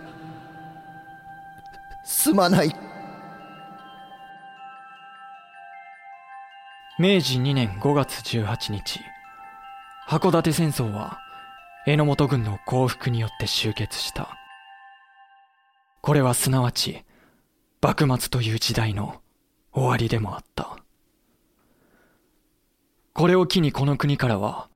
[2.08, 2.68] すまない。
[7.00, 9.00] 明治2年5月18日。
[10.06, 11.18] 函館戦争は
[11.84, 14.38] 榎本軍の降伏によって終結した。
[16.00, 17.04] これはすなわち
[17.82, 19.20] 幕末という時代の
[19.72, 20.78] 終わりでもあった。
[23.14, 24.68] これを機にこの国からは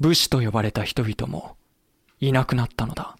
[0.00, 1.58] 武士と呼ばれた人々も
[2.18, 3.14] いなくなったのだ。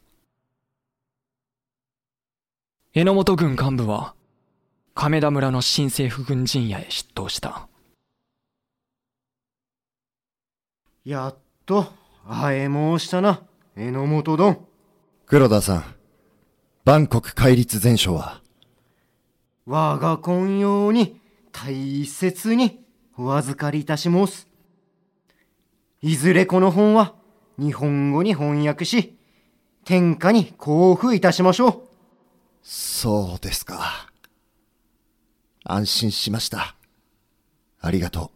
[2.96, 4.14] 榎本軍幹部は
[4.94, 7.68] 亀田村の新政府軍陣屋へ出頭した
[11.04, 11.36] やっ
[11.66, 11.92] と
[12.26, 13.42] 会え申したな
[13.76, 14.66] 榎本殿
[15.26, 15.84] 黒田さん
[16.86, 18.40] 万国戒律全書は
[19.66, 21.20] 我が婚用に
[21.52, 22.80] 大切に
[23.18, 24.48] お預かりいたし申す。
[26.00, 27.14] いずれこの本は
[27.58, 29.18] 日本語に翻訳し、
[29.84, 31.85] 天下に交付いたしましょう。
[32.68, 34.08] そうですか。
[35.62, 36.74] 安心しました。
[37.80, 38.32] ありがと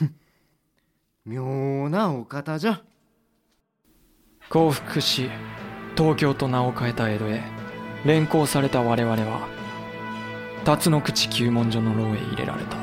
[1.24, 2.82] 妙なお方じゃ。
[4.48, 5.30] 降伏し
[5.96, 7.42] 東京と名を変えた江戸へ
[8.04, 9.46] 連行された我々は
[10.64, 12.76] 辰野口旧文所の牢へ入れられた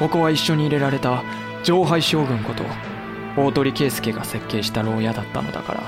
[0.00, 1.22] ここは一緒に入れられた
[1.62, 2.64] 上海将軍こと
[3.36, 5.82] 大鳥圭介が設計した牢屋だったのだから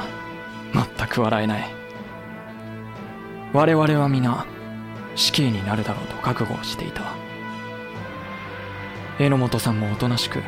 [0.97, 1.82] 全く笑えない
[3.53, 4.47] 我々は皆
[5.15, 7.03] 死刑になるだろうと覚悟をしていた。
[9.19, 10.41] 榎本さんもおとなしく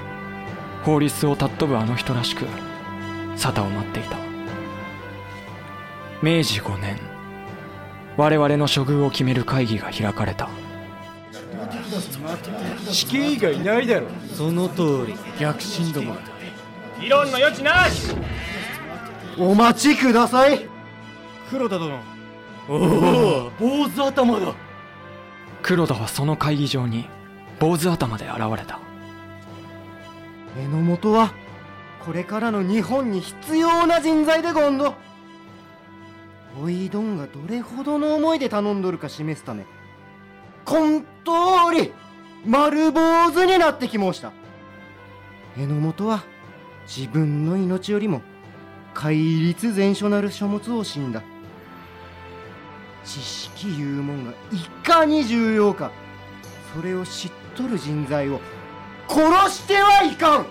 [0.84, 2.46] 法律を尊ぶあの人らしく
[3.36, 4.16] 沙汰を待っていた。
[6.22, 6.98] 明治5年
[8.16, 10.48] 我々の処遇を決める会議が開かれた。
[12.88, 14.06] 死刑以外いないだろ。
[14.34, 15.14] その通り。
[15.38, 16.16] 逆進ども
[16.98, 18.14] 議論の余地なし。
[19.38, 20.66] お待ちください。
[21.50, 22.13] 黒田殿
[22.68, 24.54] おお坊主頭だ
[25.62, 27.06] 黒田はその会議場に
[27.58, 28.80] 坊主頭で現れた
[30.56, 31.34] 榎本は、
[32.04, 34.94] これからの日本に必要な人材でゴンド。
[36.62, 39.66] おいどんがどれほどの思いで頼んどるか示すため、
[40.64, 41.06] こん通
[41.74, 41.92] り、
[42.46, 44.32] 丸坊主になってき申した。
[45.56, 46.22] 榎本は、
[46.86, 48.22] 自分の命よりも、
[48.92, 51.22] 戒律全書なる書物を死んだ。
[53.04, 54.34] 知識いうもんがい
[54.82, 55.90] かに重要か、
[56.74, 58.40] それを知っとる人材を、
[59.08, 59.22] 殺
[59.54, 60.46] してはいかん。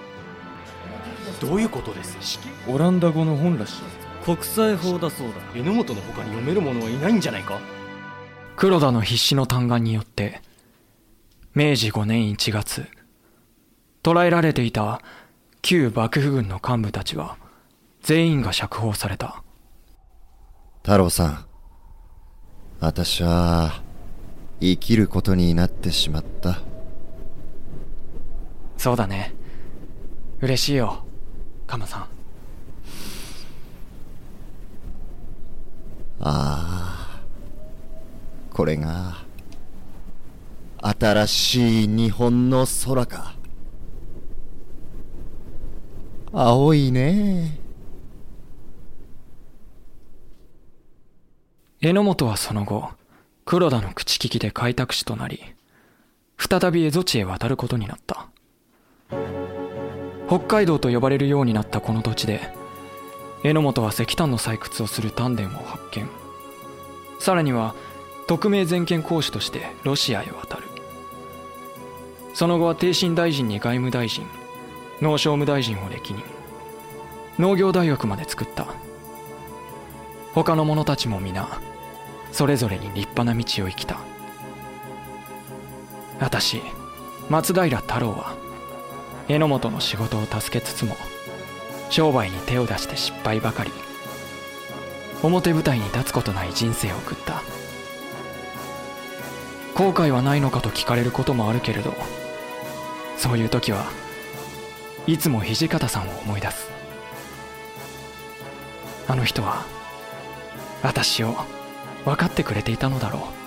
[1.42, 2.40] どういうことです？
[2.68, 3.82] オランダ語の本らしい。
[4.24, 5.34] 国際法だそうだ。
[5.56, 7.60] 榎本の他に読める者はいないんじゃないか？
[8.56, 10.42] 黒田の必死の嘆願によって
[11.56, 12.86] 明治5年1月
[14.04, 15.02] 捕らえられていた
[15.62, 17.38] 旧幕府軍の幹部たちは
[18.02, 19.44] 全員が釈放された。
[20.84, 21.46] 太郎さん。
[22.84, 23.82] 私は、
[24.60, 26.60] 生きることになってしまった。
[28.76, 29.34] そうだね
[30.42, 31.06] 嬉しいよ
[31.66, 32.08] カマさんあ
[36.20, 37.22] あ。
[38.52, 39.16] これが、
[40.82, 43.34] 新しい日本の空か。
[46.34, 47.63] 青いね。
[51.84, 52.92] 榎本はその後
[53.44, 55.44] 黒田の口利きで開拓使となり
[56.38, 58.28] 再び蝦夷地へ渡ることになった。
[60.28, 62.40] 北海道と呼ばれるようになったこの土地で
[63.44, 66.08] 榎本は石炭の採掘をする丹田を発見。
[67.20, 67.76] さらには
[68.28, 70.64] 特命全権公使としてロシアへ渡る。
[72.34, 74.26] その後は帝臣大臣に外務大臣
[75.02, 76.24] 農商務大臣を歴任。
[77.40, 78.68] 農業大学まで作った。
[80.34, 81.60] 他の者たちも皆
[82.34, 84.00] それぞれに立派な道を生きた。
[86.20, 86.62] 私
[87.30, 88.36] 松平太郎は
[89.28, 90.98] 榎本の仕事を助けつつも
[91.90, 93.72] 商売に手を出して失敗ばかり
[95.22, 97.42] 表舞台に立つことない人生を送った。
[99.76, 101.94] 後悔はないのかと聞かれることもあるけれど
[103.18, 103.86] そういう時は
[105.08, 106.70] いつも土方さんを思い出す。
[109.08, 109.66] あの人は
[110.82, 111.36] 私を
[112.06, 113.44] 分かってくれていたのだろう。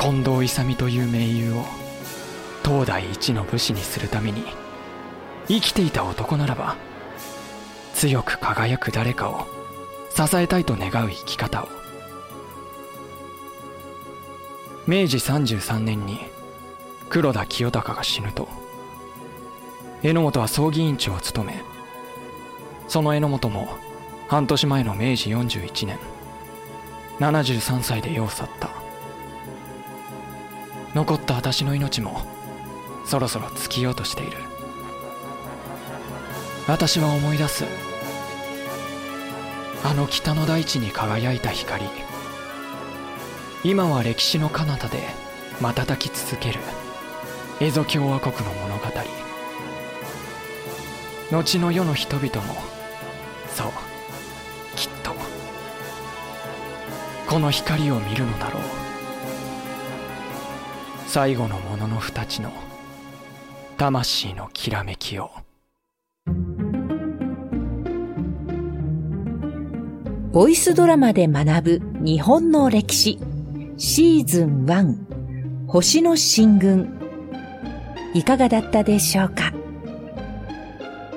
[0.00, 1.64] 近藤勇という盟友を
[2.64, 4.44] 東大一の武士にするために
[5.48, 6.76] 生きていた男ならば
[7.94, 9.46] 強く輝く誰かを
[10.10, 11.68] 支えたいと願う生き方を。
[14.86, 16.20] 明治33年に
[17.08, 18.48] 黒田清隆が死ぬと
[20.02, 21.62] 榎本は葬儀委員長を務め
[22.88, 23.68] その榎本も
[24.28, 25.98] 半年前の明治41年
[27.20, 28.70] 73歳で世を去った。
[30.94, 32.22] 残った私の命も
[33.04, 34.38] そろそろ尽きようとしている。
[36.66, 37.64] 私は思い出す。
[39.84, 41.84] あの北の大地に輝いた光。
[43.62, 45.02] 今は歴史の彼方で
[45.60, 46.60] 瞬き続ける。
[47.60, 48.84] エゾ共和国の物語。
[51.30, 52.54] 後の世の人々も
[53.48, 53.83] そう。
[57.34, 58.62] この光を見るのだろう。
[61.08, 62.52] 最後のもののふたちの
[63.76, 65.32] 魂のきらめきを。
[70.30, 73.18] ボイスドラマで学ぶ日本の歴史。
[73.78, 77.00] シーズン1星の進軍。
[78.14, 79.52] いかがだったでしょうか？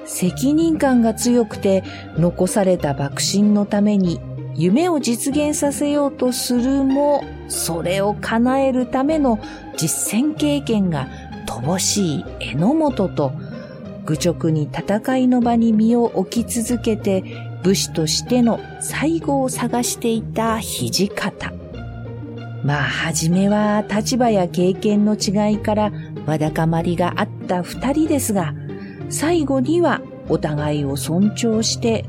[0.08, 1.84] 責任感が強くて
[2.18, 4.20] 残された幕臣のために
[4.58, 9.40] 夢を実現させようとするも、それを叶えるための
[9.78, 11.08] 実践経験が
[11.46, 13.32] 乏しい榎本と、
[14.06, 17.24] 愚直に戦いの場に身を置き続けて
[17.62, 21.54] 武士としての最後を探していた土方。
[22.64, 25.92] まあ、はじめは立場や経験の違いから
[26.26, 28.56] わだかまりがあった二人ですが、
[29.10, 32.06] 最後にはお互いを尊重して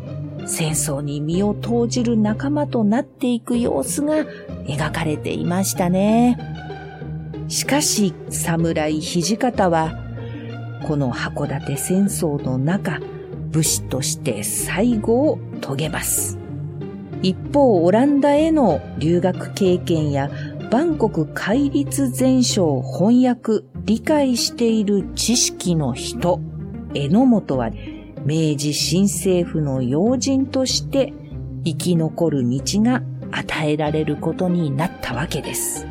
[0.49, 4.25] 戦争に身を投じる仲間となっていく様子が
[4.65, 6.39] 描かれていましたね。
[7.49, 9.93] しかし、侍土方は、
[10.87, 12.99] この函館戦争の中、
[13.51, 16.39] 武士として最後を遂げます。
[17.23, 20.31] 一方、オランダへの留学経験や、
[20.71, 26.41] 万国戒律全書を翻訳、理解している知識の人、
[26.95, 27.71] 榎本は、
[28.25, 31.13] 明治新政府の要人として
[31.65, 35.87] 生き残る道が与えられることになったわけです。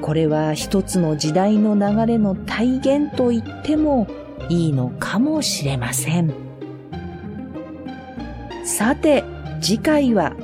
[0.00, 4.06] これは一つの時代の流れの体現と言っても
[4.48, 6.34] いいのかもしれません。
[8.64, 9.24] さて、
[9.60, 10.34] 次回は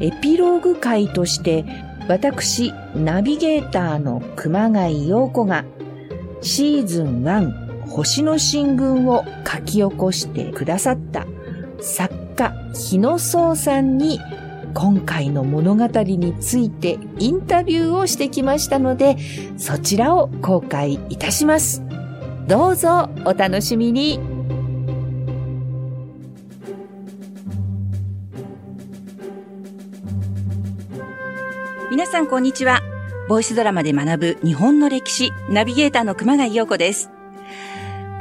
[0.00, 1.64] エピローグ回として
[2.08, 5.64] 私、ナビゲーターの熊谷陽子が
[6.40, 7.61] シーズン1
[7.92, 11.26] 星の進軍を書き起こしてくださった
[11.80, 14.18] 作家日野壮さんに
[14.72, 19.18] 今回の物語についてインタビューをしてきましたので、
[19.58, 21.82] そちらを公開いたします。
[22.48, 24.18] どうぞお楽しみに。
[31.90, 32.80] 皆さんこんにちは。
[33.28, 37.10] ボイスドラマで学ぶ日本の歴史、ナビゲーターの熊谷陽子です。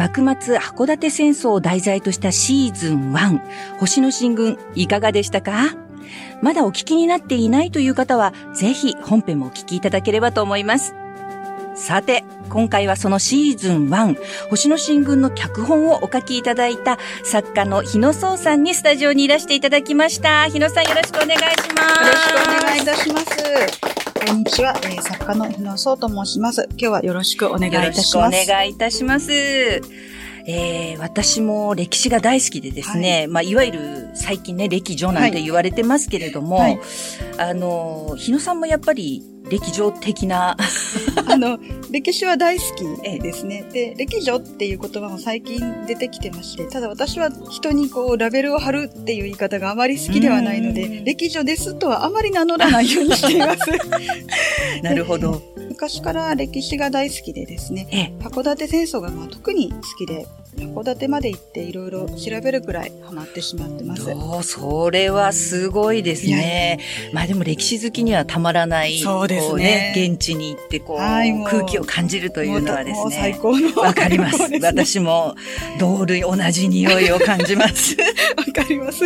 [0.01, 5.75] 幕末函館戦争を題材としたシーズン1、星の進軍、いかがでしたか？
[6.41, 10.95] まだお聞きになっていないという方は、ぜひ本編もお聞きいただければと思います。
[11.75, 14.17] さて、今回はそのシーズン1、
[14.49, 20.47] 星の進軍の脚本をお書きいただいた作家の日野壮さんにスタジオにいらしていただきました。
[20.47, 21.39] 日野さんよろしくお願いし
[21.75, 22.01] ます。
[22.01, 24.10] よろしくお願いいたします。
[24.27, 26.69] こんにちは、えー、作家の日野壮と申します。
[26.73, 28.15] 今日はよろしくお願いいたします。
[28.15, 29.81] よろしくお願いいたします。
[30.51, 36.81] えー、私も歴史が大好きでですね、はい、まあ、いわゆる最近ね、歴女なんて言われてますけれども、はいはい、
[37.37, 40.55] あの、日野さんもやっぱり歴女的な
[41.27, 42.85] あの、歴史は大好き
[43.21, 43.65] ですね。
[43.71, 53.59] で、歴女っていう言葉も最近出てきてまして、ただ私は人にこう、ラベルを貼るっていう言い方があまり好きではないので、歴女ですとはあまり名乗らないようにしています。
[54.83, 55.41] なるほど。
[55.69, 60.27] 昔から歴史が大好きでですね、函館戦争がまあ特に好きで、
[60.57, 64.11] 函館まで行っていろいろ調べるくらいハマってしまってます。
[64.11, 66.79] おそれはすごいですね。
[67.13, 68.99] まあでも歴史好きにはたまらない。
[68.99, 69.93] そうですね。
[69.95, 73.15] ね現地に行ってこう、はい、空気を感じるというのはですね。
[73.15, 73.81] 最高の。
[73.81, 74.41] わかります。
[74.61, 75.35] 私も
[75.79, 77.95] 同類同じ匂いを感じます。
[78.35, 79.03] わかります。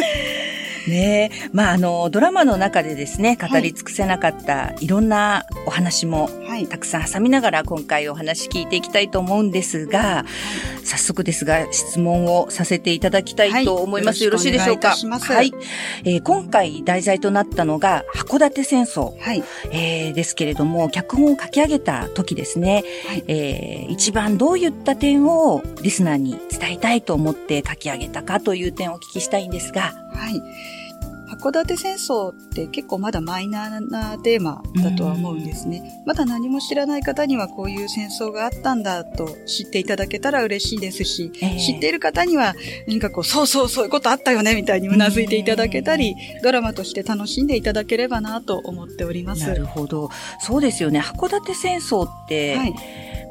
[0.87, 1.49] ねえ。
[1.51, 6.29] まあ、あの、ドラマの中でですね、語り尽くせなかったいろんなお話も、
[6.69, 10.25] たくさん挟みながら今回お話聞いていきたいと思うんですが、
[10.83, 14.23] 早速ですが質問をさせていただきたいと思います。
[14.23, 14.95] よろしいでしょうか？
[14.95, 15.51] はい。
[16.03, 29.93] えー、今回題材となったのが函館戦争、はいえー、ですけれども、脚本を書き上げた時ですね、はい、えー、一番どういった点をリスナーに伝えたいと思って書き上げたかという点をお聞きしたいんですが。
[30.13, 30.41] はい。
[31.45, 36.01] 函館戦争って結構まだマイナーなテーマだとは思うんですね。
[36.07, 42.55] まだ何も知らない方にはこういう戦争があったんだと知っていただけたら嬉しいですし、えー、知っている方には
[42.87, 49.47] 何かこう、そうそうそういうことあったよねみたいにうなずいていただけたり、ドラマとして楽しんでいただければなと思っております。
[49.47, 50.09] なるほど。
[50.39, 50.99] そうですよね。
[50.99, 52.73] 函館戦争って、はい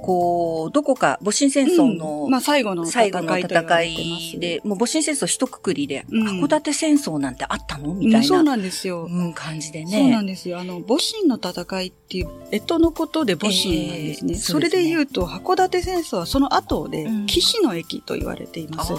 [0.07, 7.95] こう、どこか、戊辰戦争の、うん、まあ最後の戦い最後の戦いで、もう戊辰戦争一括りで、うん、函館戦争なんてあったの？
[7.95, 8.25] みたいな、うん。
[8.25, 9.07] そうなんですよ。
[9.11, 9.91] うん、感じでね。
[9.91, 10.59] そうなんですよ。
[10.59, 14.35] あの、戊辰の戦いっていう、えとのことで戊辰なんですね。
[14.35, 18.95] えー、それで言うと、函館戦争はその後で、騎士の駅と言われています。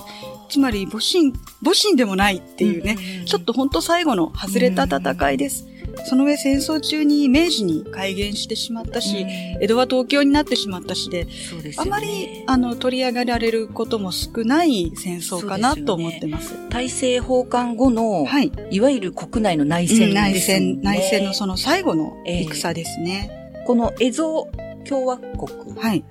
[0.50, 5.68] つまり、戊辰、戊辰でもないっていうね、ちょっと本当最後の外れた戦いです。
[6.06, 9.26] その上戦争中に明治に改元してしまったし、
[9.62, 16.50] 江戸は東京になってしまったしで、でね、あまりあの取り上げられることも少ない戦争かなと思ってます。
[16.50, 23.52] すね、大政奉還後の、はい、いわゆる国内の内戦です、ねうん、内戦、内戦のその最後の戦ですね。
[23.56, 25.76] えー、この蝦夷共和国。
[25.78, 26.04] はい。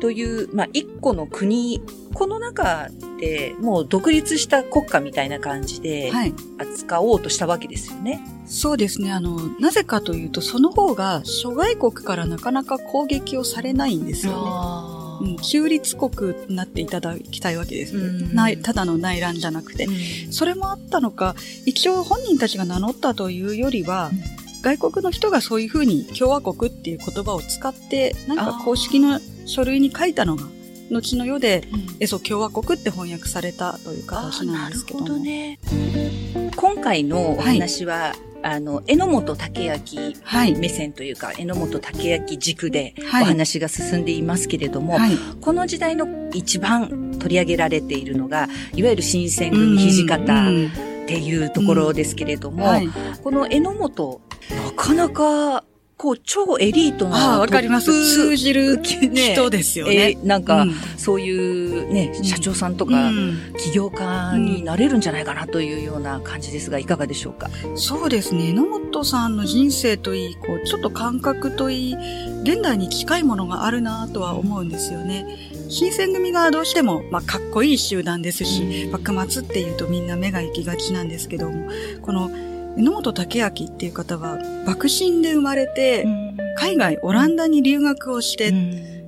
[0.00, 1.80] という、まあ、一個の国、
[2.14, 2.88] この中
[3.20, 6.12] でもう独立した国家みたいな感じで
[6.58, 8.12] 扱おうとしたわけですよね。
[8.12, 9.12] はい、そうですね。
[9.12, 14.32] あの、なぜかというと、その方が諸外国からなかなか攻撃をされないんですよ
[15.22, 15.28] ね。
[15.28, 17.94] うん、中立国になっていただきたいわけです。
[18.34, 19.86] ない、ただの内乱じゃなくて。
[20.30, 24.10] それもあったのか、一応本人たちが名乗ったというよりは、
[24.62, 30.44] 外国の人がそういうふうに共和国っていう言葉を使って、なんか公式の書類に書いたのが、
[30.90, 31.64] 後の世で、
[32.00, 35.04] エソ共和国って翻訳されたという形なんですけども。
[35.06, 35.58] なるほどね。
[36.56, 38.16] 今回のお話は、はい。
[38.42, 50.26] あの、榎本武明目線というか、はい、榎本武明軸でお話が進んでいますけれども、はい、この時代の一番取り上げられているのが、いわゆる新選組土方っ
[51.06, 52.88] ていうところですけれども、はい、
[53.24, 54.20] この榎本、
[54.50, 55.64] なかなか
[55.98, 57.32] こう、超エリートな。
[57.32, 57.86] ああ、わかります。
[57.86, 59.94] 通じる人ですよね。
[59.94, 63.10] えー、なんか、うん、そういうね、社長さんとか、
[63.58, 67.48] 起業家になれるんじゃないかなというような感じですが、いかがでしょうか？
[67.76, 68.52] そうですね。
[68.52, 71.94] 野本さんの人生といい、こう、ちょっと感覚といい、
[72.42, 75.24] 現代に近いものがあるなとは思うんですよね。
[75.70, 81.70] 新選組がどうしても、まあ、かっこいい集団ですし、幕末っていうとみんな目が行きがちなんですけども、
[82.02, 82.30] この、
[82.76, 86.06] 榎本武明っていう方は、幕臣で生まれて、
[86.56, 88.52] 海外、オランダに留学をして、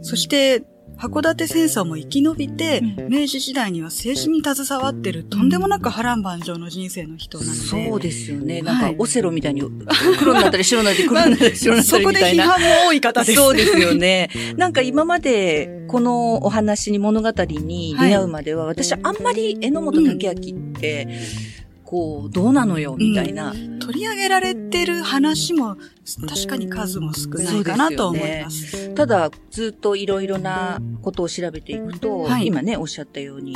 [0.02, 0.62] そして、
[0.98, 7.58] 函館戦争も生き延びて、明治時代には政治に携わってる、とんでもなく波乱万丈の人生の人なので。
[7.58, 8.62] そうですよね。
[8.62, 9.62] なんか、オセロみたいに、
[10.18, 12.42] 黒になったり白になったり、黒になったり白になったりみたいな。
[12.42, 13.34] そこで批判も多い方です。
[13.38, 14.28] そうですよね。
[14.58, 21.06] なんか今まで、このお話に物語に出会うまでは、私あんまり榎本武明って、
[21.88, 25.78] こう、どうなのよ、みたいな、うん、取り上げられてる話も、
[26.28, 28.66] 確かに数も少ないかなと思います。
[28.66, 33.54] すね、ただ、ずっといろいろなことを調べていくと、はい、今ね、おっしゃったように、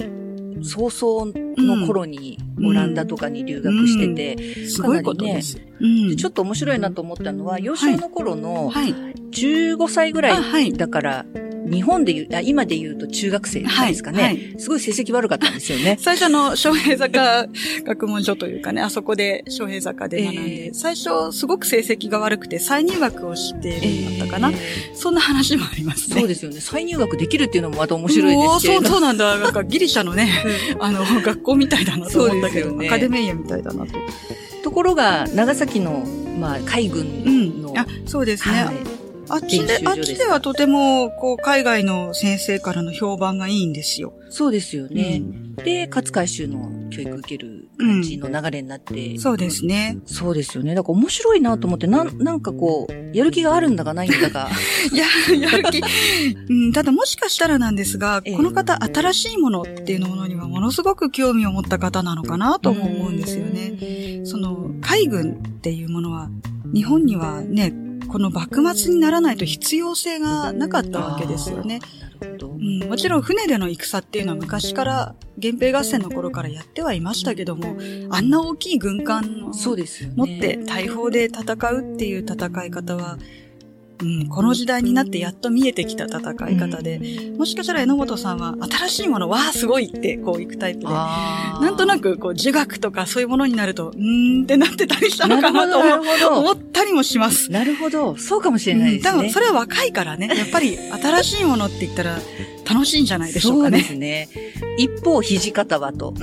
[0.63, 10.73] 早々の頃にオランダとかに留学してて、うん、すごいことです、ね、ちょっと面白いなと思ったのは、幼少の頃の15歳ぐらい。
[10.73, 11.27] だから、
[11.65, 15.97] 日本で言う、あ今で言うと中学生ですかね、はいはい、すごい成績悪かったんですよね。
[16.01, 17.47] 最初の昌平坂
[17.85, 24.57] 学問所というかね、あそこで昌平坂で学んで、えー、最初すごく成績が悪くて再入学をしてるんだったかな、えー、
[24.95, 26.21] そんな話もありますね。
[26.21, 26.61] そうですよね。
[26.61, 28.75] 再入学できるっていうのもまた面白いですけど。
[28.75, 29.39] そう、そうなんだ。
[29.39, 30.29] なんかギリシャのね、
[30.79, 33.93] あの、学校みたいだなと思ったけど、ね、アカデミアみたいだなと。
[34.63, 36.05] ところが、長崎の、
[36.39, 38.65] まあ、海軍の、うん、あそうですね。
[38.65, 39.02] はい
[39.33, 44.13] あっちで、あっちではとても、こう、海外の先生からの評判がいいんですよ。
[44.29, 45.23] そうですよね。
[45.23, 49.97] うん、で、勝海舟の教育受ける感じの流れになって、うん、そうですね。
[50.05, 50.75] そうですよね。
[50.75, 54.51] だから面白いなと思って、なん、なんかこう、やる気があるんだかないんだか。
[54.93, 55.07] い や、
[55.51, 55.81] やる気。
[56.51, 64.25] うん、ただもしかしたらなんですが、この方、新しいものっていうものにはものすごく興味を持った方なのかなとも思うんですよね。
[64.25, 66.29] その、海軍っていうものは、
[66.75, 67.73] 日本にはね、
[68.13, 71.81] この幕末にならないと必要性がなかったわけですよね。
[72.21, 77.79] うん、もちろん船での戦っていうのは昔から源平合戦の頃からやってはいましたけども、
[78.11, 83.17] あんな大きい軍艦を持って大砲で戦うっていう戦い方は、
[84.03, 97.51] うん、この時代になってやっと見えてきた戦い方で、うん、もしかしたら榎本さんは新しいもの、わあ、すごいってこう行くタイプで、なんとなくこう儒学とかそういうものになると、うーんってなってたりしたのかなと思ったりもします。
[97.51, 98.17] なるほど。
[98.17, 99.11] そうかもしれないですね。
[99.11, 102.19] うん、多分それは若いからね、やっぱり新しいものって言ったら
[102.73, 103.81] 楽しいんじゃないでしょうかね。
[103.81, 104.29] そうですね。
[104.77, 106.15] 一方、土方はと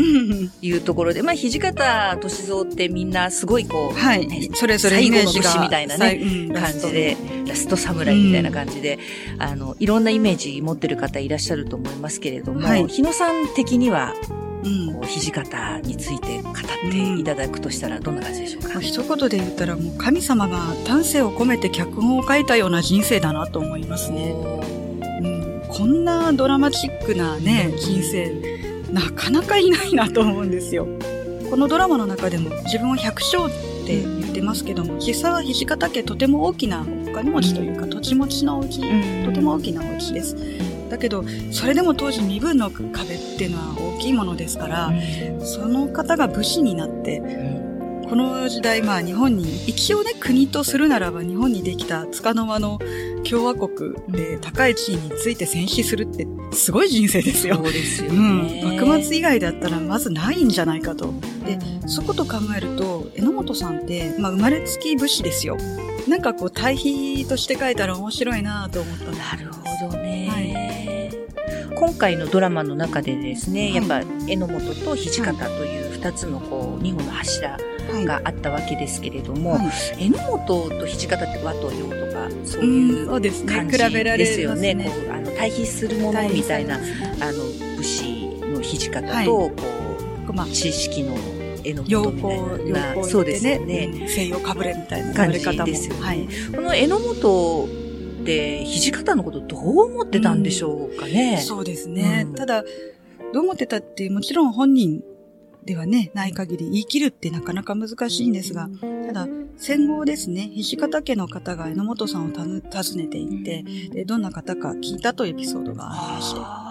[0.61, 7.17] いうところで、まあ、土方歳三ってみんなすごいこう、はい、それぞれイメージがみたいなね、うん、感じで、
[7.47, 8.99] ラスト侍みたいな感じで、
[9.35, 14.13] うん、あの、いろんなイメージ持ってる方いらっしゃると思いますけれども、はい、日野さん的には、
[14.63, 16.53] うん、こう土方について語っ
[16.91, 24.35] ていただくとしたらどんな感じでしょうか、うん、一言で言ったらもう神様が丹精を込めて脚本を書いたような人生だなと思いますね。
[25.69, 28.33] うん、こんなドラマチックなね、人生、
[28.91, 30.87] なかなかいないなと思うんですよ。
[31.49, 40.35] このドラマの中でも自分は百姓って言ってますけども、実際は土方家とても大きなお金持ちというか、土地持ちの大きい、とても大きなお家です。
[40.89, 44.93] だけど、それでも当時身分の壁っていうのは大きいものですから、
[45.41, 47.21] その方が武士になって、
[48.09, 52.79] この時代、まあ日本に、一応ね、国とするならば日本にできた束の間の
[53.29, 57.55] 共和国で高い地位について戦死するってすごい人生ですよ。
[57.55, 58.61] そうですよね。
[58.63, 58.79] うん。
[58.79, 61.13] 幕末以外だったらまずないんじゃないかと。
[61.45, 65.57] で、そこと考えると、榎本さんって、まあ生まれつき武士ですよ。
[66.07, 69.11] なんかこう対比として書いたら面白いなと思ったな
[69.43, 77.57] るほどね、はい、今回のドラマの中でですね、やっぱ榎本と土方という二つのこう、二本の柱
[78.05, 79.57] があったわけですけれども、
[79.97, 83.07] 榎本と土方って和と洋とか、そういう
[83.45, 84.75] 感じですよね。
[84.75, 87.43] こうあの対比するものみたいな、あの、
[87.75, 89.51] 武士の土方と、こ
[90.29, 91.17] う、まあ、知識の
[91.63, 93.03] 榎本みたいな。
[93.03, 94.07] そうですね。
[94.07, 96.01] 西洋かぶれみたいな感じですよね。
[96.01, 97.65] はい、この榎本
[98.21, 101.35] って土方のことどう思ってたんでしょうかね。
[101.39, 102.25] うん、そうですね。
[102.27, 102.63] うん、ただ、
[103.33, 105.03] どう思ってたってもちろん本人
[105.65, 108.69] ではね、ない限り言い切るってなかなか難しいんですが、
[109.07, 109.27] ただ、
[109.57, 112.43] 戦後ですね、土方家の方が榎本さんを訪
[112.95, 116.69] ねていて、で、どんな方か聞いたというエピソードがありまして、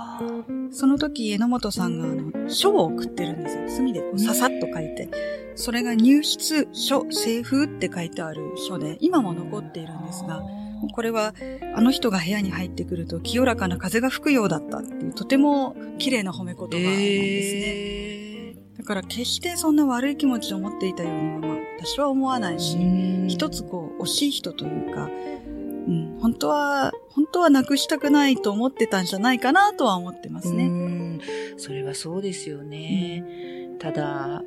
[0.70, 3.68] その時、榎本さんが、あの、書を送ってるんですよ。
[3.68, 5.08] 墨でささっと書いて。
[5.54, 10.42] それが入室書、清風って書いてある書で、今も残っているんですが、
[10.92, 11.34] これは、
[11.74, 16.82] あの人が部屋に入ってくると清らかな風が吹くようだったっていう、とても綺麗な褒め言葉なんですね。
[16.84, 18.07] えー、
[18.78, 22.78] だから決してそんな悪い気持ちを持っていたようには、まあ、私は思わないし、
[23.28, 31.20] 一つこう、惜しい人というか、うん、本当は、本当はなくしたくないと思ってたんじゃないかなとは思ってますね。
[31.56, 33.24] それはそうですよね。
[33.72, 34.44] うん、ただ、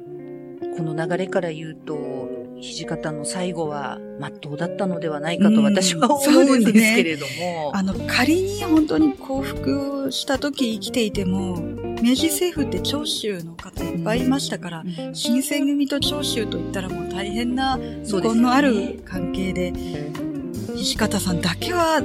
[0.78, 2.30] この流れから言うと、
[2.62, 7.32] 土方の最後は真っ当だったのではないかと私は思うんですけれども。
[7.32, 19.73] ね、あの、仮に本当に幸福した時生きていても、明治政府って長州の方いっぱいいましたから、うん、新選組と長州といったらもう大変な遺恨のある関係で、
[20.76, 22.02] 土方さんだけは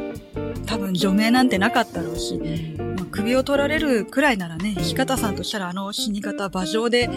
[0.67, 2.39] 多分除名なんてなかったろうし、
[2.79, 7.09] まあ、首を取られるくらいならね、土方さんとしたらあの死に方、馬上で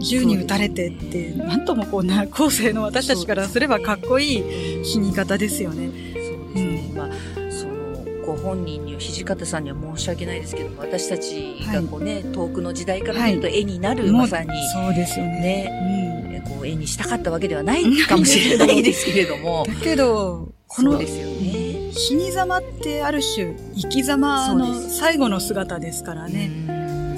[0.00, 4.38] 銃に撃たれてって、なんともこうな、後世の私たちからすればかっこい
[4.80, 5.86] い死に方ですよね。
[5.86, 6.92] そうですね。
[6.94, 7.35] うん、
[8.26, 14.50] ご本人に、土方さんには申し訳ないですけども、私たちがこうね、はい、遠くの時代から見ると絵になる、まさに。
[14.72, 15.40] そうですよね。
[15.40, 19.64] ね、うん、こう絵にしたかったわけではないかもしれないですけれども。
[19.68, 21.92] だけど、この、ですよね。
[21.92, 26.50] 死に様ってある種、生き様の最後の姿ですからね。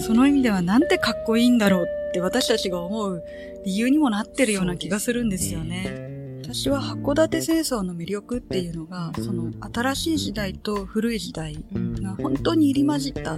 [0.01, 3.23] その意味ではなんてかっこいいんだろうって私たちが思う
[3.65, 6.08] 理由にもなってるような気がするんですよね。
[6.51, 11.63] 私は函館戦争の魅力っていうのが、その新しい時代と古い時代
[12.01, 13.37] が本当に入り混じった、あ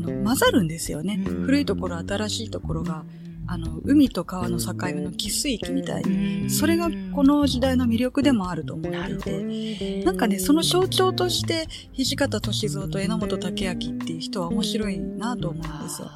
[0.00, 1.16] の、混ざるんですよね。
[1.16, 3.04] 古いところ、新しいところが
[3.52, 11.66] あの、海と川の境目の寄水域みたいに、それがこの時代の魅力でもあると思っていて、なんかね、その象徴として、
[11.96, 16.08] 土方歳三と榎本武明っていう人は面白いなと思うんですよ。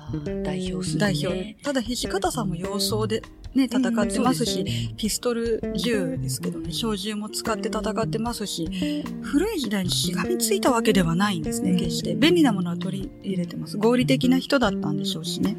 [0.44, 1.56] 代表する、ね、代表。
[1.64, 3.20] ただ土方さんも様相で、
[3.54, 12.14] ね、戦ってますし、ね、ピストル銃ですけどね、小銃も使って戦ってますし、古い時代にしがみついたわけではないんですね、決して。
[12.14, 13.76] 便利なものは取り入れてます。
[13.76, 15.56] 合理的な人だったんでしょうしね。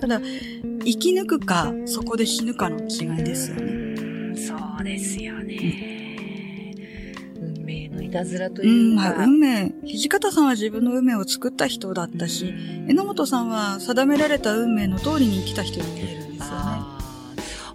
[0.00, 0.20] ただ、
[0.84, 4.36] 生き抜くか、そこで死ぬかの違いですよね。
[4.36, 6.74] そうですよね。
[7.40, 9.10] 運命のいたずらというか。
[9.10, 12.54] うん、まあ、運命、土方さんは自分の運命を作った人だったし、
[12.86, 16.93] 榎本さんは定められた運命の通りに生きた人に見えるんですよね。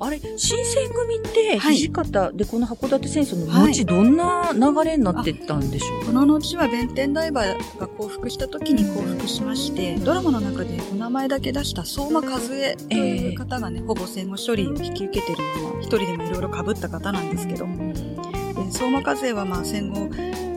[0.02, 20.10] あれ、新選組って、土方でこの函館戦争の後、どんな流れになってったんでしょう、この後は弁天大馬が降伏した時に降伏しまして、ドラマの中でお名前だけ出した相馬和恵という方がね、ほぼ戦後処理を引き受けてるような、一人でもいろいろ被った方なんですけど、で相馬和恵はまあ戦後、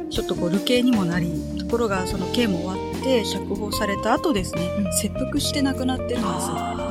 [0.08, 6.22] ちょっとこう、流刑にもなり、ところがその刑も終わって釈放された後ですね、切腹して亡くなってるんです。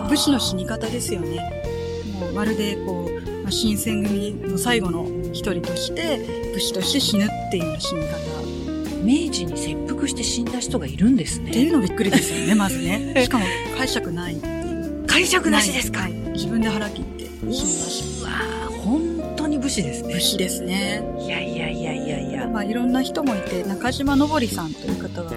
[0.09, 1.70] 武士の死に方ですよね。
[2.33, 6.19] まるでこう、まあ、新選組の最後の一人として
[6.53, 8.31] 武士として死ぬっていうような死に方。
[9.03, 11.49] 明治に切腹して死んだ人がいるんですね。
[11.49, 13.13] っていうのびっくりですよねまずね。
[13.23, 13.45] しかも
[13.77, 14.37] 解釈ない
[15.07, 20.13] 解釈なしですか、自分で腹切って死にましたうわ本当に武士ですね。
[20.13, 21.03] 武士ですね。
[21.19, 22.47] いやいやいやいやいや。
[22.47, 25.31] まあいろんな人もいて中島のぼりさんという方は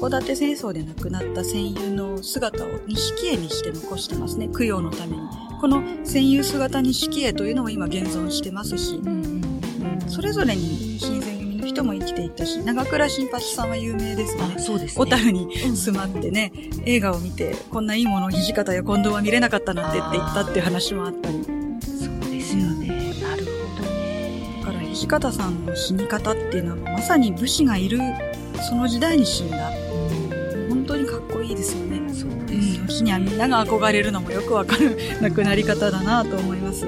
[0.00, 4.48] 函館戦争で亡くなった戦友の姿を錦絵にして残してますね。
[4.48, 5.22] 供養のために
[5.60, 9.00] この戦友姿錦絵というのも今現存してますし、
[10.06, 14.58] それぞれに新選組の人も生きていたし、長倉新八さんは有名ですよね。
[14.58, 15.04] そうですね。
[15.04, 21.44] 小樽に住まってね、うん、映画を見て、こんないいものを土方や近藤は見れなかったなんてって言ったっていう話もあったり。
[21.44, 23.12] そうですよね。
[23.20, 24.62] なるほどね。
[24.64, 27.98] だから土方さんの死に方っていうのはまさに武士がいる
[28.68, 29.72] その時代に死んだ。
[30.68, 31.87] 本当にかっこいいですよね。
[32.88, 36.86] 日にはみんなが憧れるのもよくわかる亡くなり方だなと思います。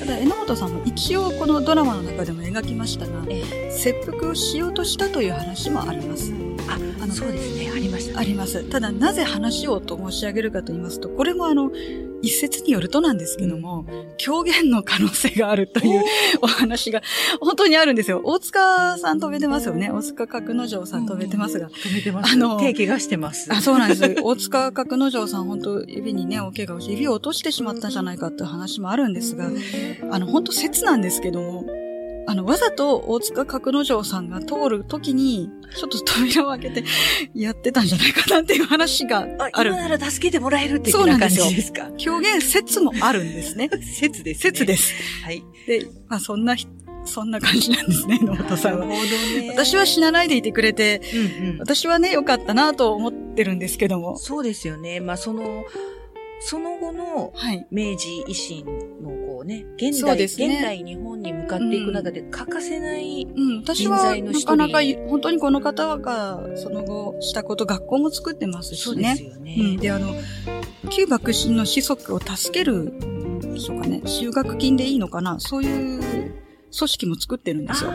[0.00, 3.24] ただ榎本さんも一応このドラマの中でも描きましたが、
[3.70, 6.32] 切腹をしようとしたという話もあります。
[6.68, 8.64] あ、あのそうですね、ありました、ね、あります。
[8.64, 11.70] ただ、なぜ話をと申し上げるかと言いますと、これもあの、
[12.22, 13.84] 一説によるとなんですけども、
[14.16, 16.02] 狂言の可能性があるという
[16.40, 17.02] お話が
[17.40, 18.22] 本当にあるんですよ。
[18.24, 19.90] 大塚さん飛べてますよね。
[19.90, 21.68] 大塚角之丞さん飛べてますが。
[21.68, 22.32] 飛べてます。
[22.32, 23.52] あの、手怪我してます。
[23.52, 24.16] あ、そうなんです。
[24.22, 29.50] 大塚角之丞さん本当指にね、お怪我をして、指を落としてしまったんじゃないかっていう話もあるんですが、
[30.10, 31.64] あの、本当説なんですけども、
[32.26, 36.84] あの、わざと大塚角之丞さんが通るときに、ちょっと扉を開けて
[37.34, 39.70] やってたんじゃないかなっていう話がある。
[39.70, 41.88] 今なら助けてもらえるっていう感じですか？
[42.06, 43.68] 表現説もあるんですね。
[43.80, 44.50] 説です、ね。
[44.50, 44.92] 説です。
[45.24, 45.44] はい。
[45.66, 46.56] で、まあそんな、
[47.04, 48.86] そんな感じなんですね、野本さんは。
[49.50, 51.02] 私は死なないでいてくれて、
[51.40, 54.16] うんうん、私はね、良かったなと思ってるんですけども。
[54.16, 54.98] そうですよね。
[55.00, 55.64] まあその、
[56.40, 57.32] その後の
[57.70, 69.14] 明治維新のこうね、現代、ね、現代日本に向かっていく中で欠かせない人材の一人、うん、私はなかなか本当にこの方がその後したこと学校も作ってますしね。
[69.14, 69.56] そうですよね。
[69.58, 70.14] うん、で、あの、
[70.88, 72.94] 旧幕臣の子息を助ける
[73.42, 74.00] でしょうかね。
[74.06, 75.38] 修学金でいいのかな？
[75.38, 76.32] そういう組
[76.72, 77.90] 織も作ってるんですよ。
[77.90, 77.94] あ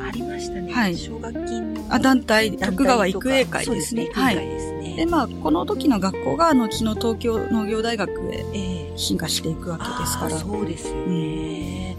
[0.00, 0.72] あ、ありましたね。
[0.72, 0.96] はい。
[0.96, 4.10] 奨学金あ、団体、徳川育英会ですね。
[4.12, 4.36] はい。
[4.96, 8.44] でまあ、この時の学校が後の東京農業大学へ
[8.96, 10.30] 進化していくわけですから。
[10.38, 11.96] そうですよね。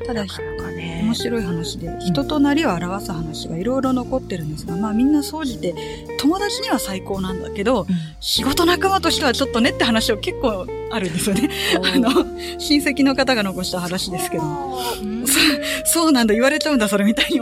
[0.00, 0.24] うん、ただ、
[0.70, 5.74] ね、面白い話で、人となりを表す話がいろいろ残ってるんですが、まあみんな総じて、
[6.18, 7.86] 友達には最高なんだけど、うん、
[8.20, 11.50] 仕事仲間としてはちょっとねって話を結構あるんですよね。
[11.76, 12.10] あの、
[12.58, 15.24] 親戚の方が残した話ですけど、うん、
[15.84, 17.40] そうなんだ、言われちゃうんだ、それみたいに。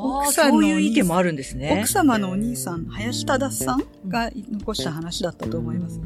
[0.00, 1.78] 奥さんのそういう意見もあるんですね。
[1.80, 6.00] 奥様のお兄さん、林忠さんが残した話だったと思います。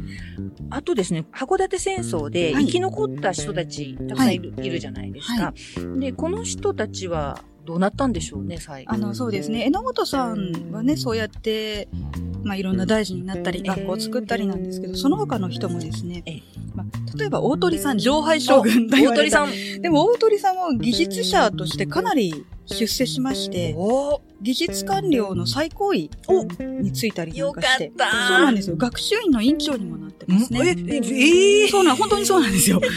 [0.71, 5.55] あとですね、函館戦争で生き残った人たち、たくさんいるはい、いるじゃないですか、は
[5.97, 8.93] い、で、この人たちはどうなったんでしょうね、最後。
[8.93, 9.65] あの、そうですね。
[9.67, 11.89] 榎本さんはね、そうやって、
[12.43, 16.25] まあ、いろんな大臣になったり、学校を作ったりなんですけど、その他の人もですね、
[16.75, 19.51] まあ、例えば大鳥さん、上海将軍大鳥さん。
[19.81, 23.77] でも大鳥さんも技術者としてかなり出世しまして、
[24.41, 26.11] 技術官僚の最高位
[26.59, 27.93] についたりなんかして。
[28.29, 28.77] そうなんですよ。
[28.77, 30.61] 学習院の院長にもなってますね。
[30.65, 32.81] え、えー、そうなん、本当にそうなんですよ。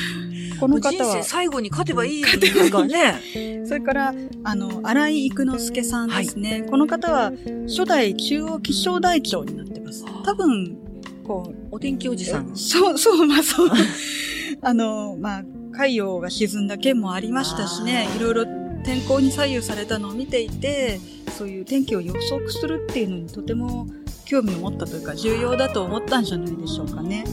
[0.59, 1.23] この方は。
[1.23, 3.65] 最後に勝てばいいですからね。
[3.65, 4.13] それから、
[4.43, 6.61] あの、荒井育之助さんですね。
[6.61, 7.31] はい、この方は、
[7.67, 10.05] 初代中央気象台長になってます。
[10.23, 10.77] 多分、
[11.23, 11.55] こう。
[11.71, 12.55] お天気おじさん。
[12.55, 13.69] そう、そう、まあそう。
[14.61, 18.45] あの、まあ、海洋が沈んだ件もありましたしね、いろいろ
[18.85, 20.99] 天候に左右されたのを見ていて、
[21.37, 23.87] そういう天気を予測するっていうのにとても
[24.23, 27.25] 興味を持ったというか重要だと思ったんじゃないでしょうかね。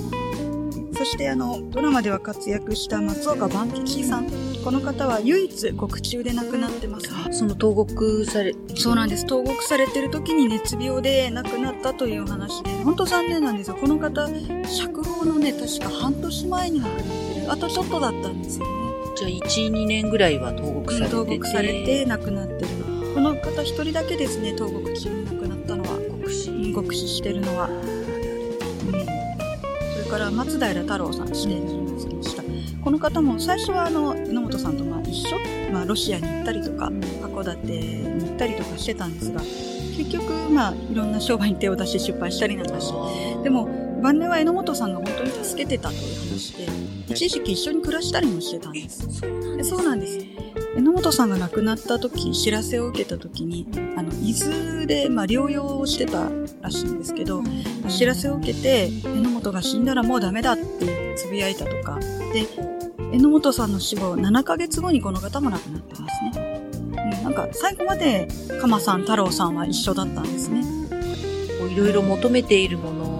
[0.94, 4.26] そしてあの、ドラマでは活躍した松岡万吉さん。
[4.62, 7.32] この方は唯一獄中で亡くなってます、ね。
[7.32, 9.26] その投獄され、そうなんです。
[9.26, 13.76] 投獄されてる時に熱病で亡くなったという話で、本当残念なんですよ。
[13.76, 14.28] この方、
[14.66, 17.04] 釈放のね、確か半年前に亡くなっ
[17.34, 17.52] てる。
[17.52, 18.72] あとちょっとだったんですよね。
[19.16, 22.68] じゃあ1、2年ぐらいは投獄されてて、投獄されて亡くなってる。
[23.14, 25.98] この方一人だけですね、投獄中に亡くなったのは。
[26.20, 26.72] 獄死。
[26.72, 27.68] 獄死してるのは。
[30.12, 32.42] から松平太郎さん指定人物でした。
[32.84, 35.38] この方も最初はあの榎本さんとまあ一緒、
[35.72, 36.88] まあ、ロシアに行ったりとか
[37.22, 43.42] 函館に行ったりとかしてたんですが結局まあいろんな商売に手を出して失敗したりなんかして。
[43.42, 43.66] でも
[44.02, 46.66] 晩年は榎本さんが本当に助けてたという話で
[47.08, 49.08] 一時期一緒に暮らしたりもしてたんです。
[49.62, 50.18] そうなんです
[50.74, 53.66] 榎本さんが亡くなった時知らせを受けた時に
[53.96, 56.30] あの伊豆で、まあ、療養をしてた
[56.60, 57.42] らしいんですけど、
[57.88, 61.98] 知らせを受けて榎本が死んだらもうダメだってつぶやいたとか。
[62.32, 62.46] で
[63.12, 68.26] 榎本さんの死後7ヶ月後にこの方も亡くなってますね、うん、なんか最後まで
[68.62, 70.62] 鎌さん太郎さんは一緒だったんですね。
[71.70, 73.11] いろいろ求めているもの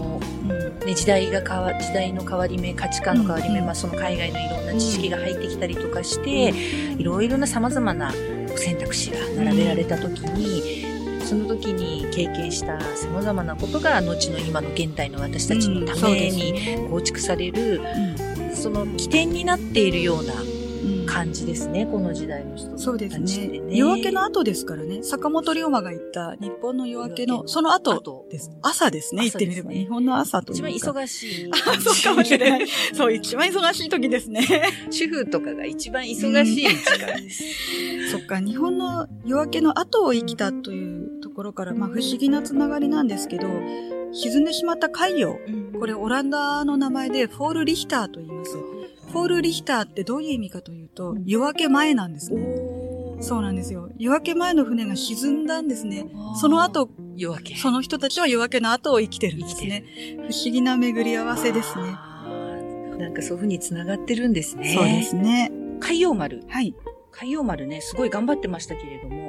[0.85, 6.53] ね、時代が変わ、時代の変わり目、価値観の変わり目、うん、まあその海外のいろんな知識が入ってきたりとかして、
[6.99, 8.13] いろいろな様々な
[8.57, 17.81] 選択肢が並べられた時に、その時に経験した様々なことが後の今の現代の私たちのために構築される、
[18.55, 20.35] その起点になっているような
[21.13, 23.61] 感じですね、この時代の人、ね、そうですね。
[23.71, 28.51] 夜明けの後ですからね、坂本龍馬が言った日本の夜明けの、その後です。
[28.63, 29.73] 朝ですね、言ってみれば。
[29.73, 31.51] 日本の朝と一番忙しい。
[31.53, 32.67] あ、そうかもしれない。
[32.95, 34.41] そう、一番忙しい時ですね。
[34.91, 37.43] 主婦とかが一番忙しい時間です。
[38.11, 43.49] そっか、日本の夜明けの後を生きたというところから、まあ不思議なつながりなんですけど、
[44.13, 45.39] 沈んでしまった海洋、
[45.79, 48.72] これオランダの名前でフォール・リヒターと言います。
[49.13, 52.43] ポール・リヒターってどういう意味かというと、夜明け前なんですね。
[53.21, 53.89] そうなんですよ。
[53.99, 56.07] 夜明け前の船が沈んだんですね。
[56.41, 57.57] その後、夜明け。
[57.57, 59.85] その人たちは夜明けの後を生きてるんですね。
[60.29, 61.85] 不思議な巡り合わせですね。
[62.99, 64.75] なんかそういう風に繋がってるんですね。
[64.75, 65.53] そうですね。
[65.81, 66.43] 海洋丸。
[66.49, 66.75] はい。
[67.11, 69.22] 海洋丸ね、すごい頑張ってましたけれども、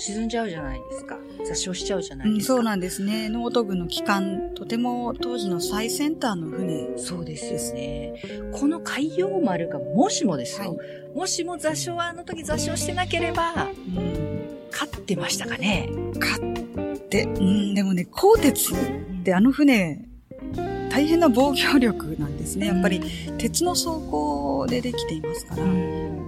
[0.00, 1.18] 沈んじゃうじゃないですか。
[1.46, 2.54] 座礁しちゃうじゃないですか。
[2.54, 3.28] うん、そうなんですね。
[3.28, 6.96] ノート軍の機関、とても当時の最先端の船。
[6.96, 8.14] そうですよね。
[8.52, 18.76] この海洋丸がもしもですよ、はい、もしも座礁はあの時座礁してなければ、うん、勝ってましたかね勝って、うん、でもね、鋼鉄っ
[19.22, 20.06] てあの船、
[20.90, 22.68] 大変な防御力なんですね。
[22.68, 23.02] やっぱり
[23.38, 25.62] 鉄の装甲でできていますから、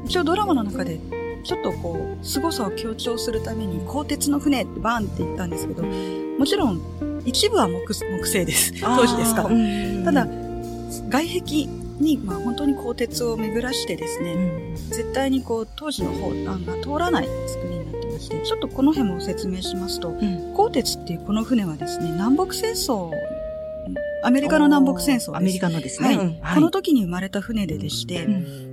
[0.04, 1.00] 一応ドラマの中で
[1.44, 6.80] ちょっとこう、凄さを強調するために、鋼鉄の船ってバーンって言ったんですけど、もちろん、
[7.24, 8.72] 一部は木木製です。
[8.80, 9.42] 当時ですか？
[9.42, 9.48] ら。
[10.04, 10.26] ただ、
[11.08, 11.66] 外壁
[12.00, 23.10] に、まあ本当に鋼鉄を巡らしてですね、うん、絶対にこう、当時の砲弾が通らない作りになってまして、ちょっとこの辺も説明しますと、うん、鋼鉄っていうこの船はですね、南北戦争
[24.22, 25.36] アメリカの南北戦争です。
[25.36, 26.40] アメリカのですね。
[26.42, 26.54] はい。
[26.54, 28.26] この時に生まれた船ででして、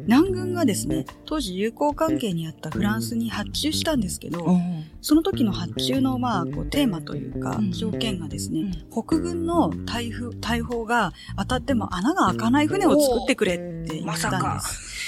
[0.06, 4.60] 南軍がですね、当時友好関係にあったフランスに発注したんですけど、
[5.02, 14.99] その時の発注の、まあ、こう、テーマというか、条件がですね、北軍の大砲大砲が当たっても穴が開かない船を作ってくれって言ったんです。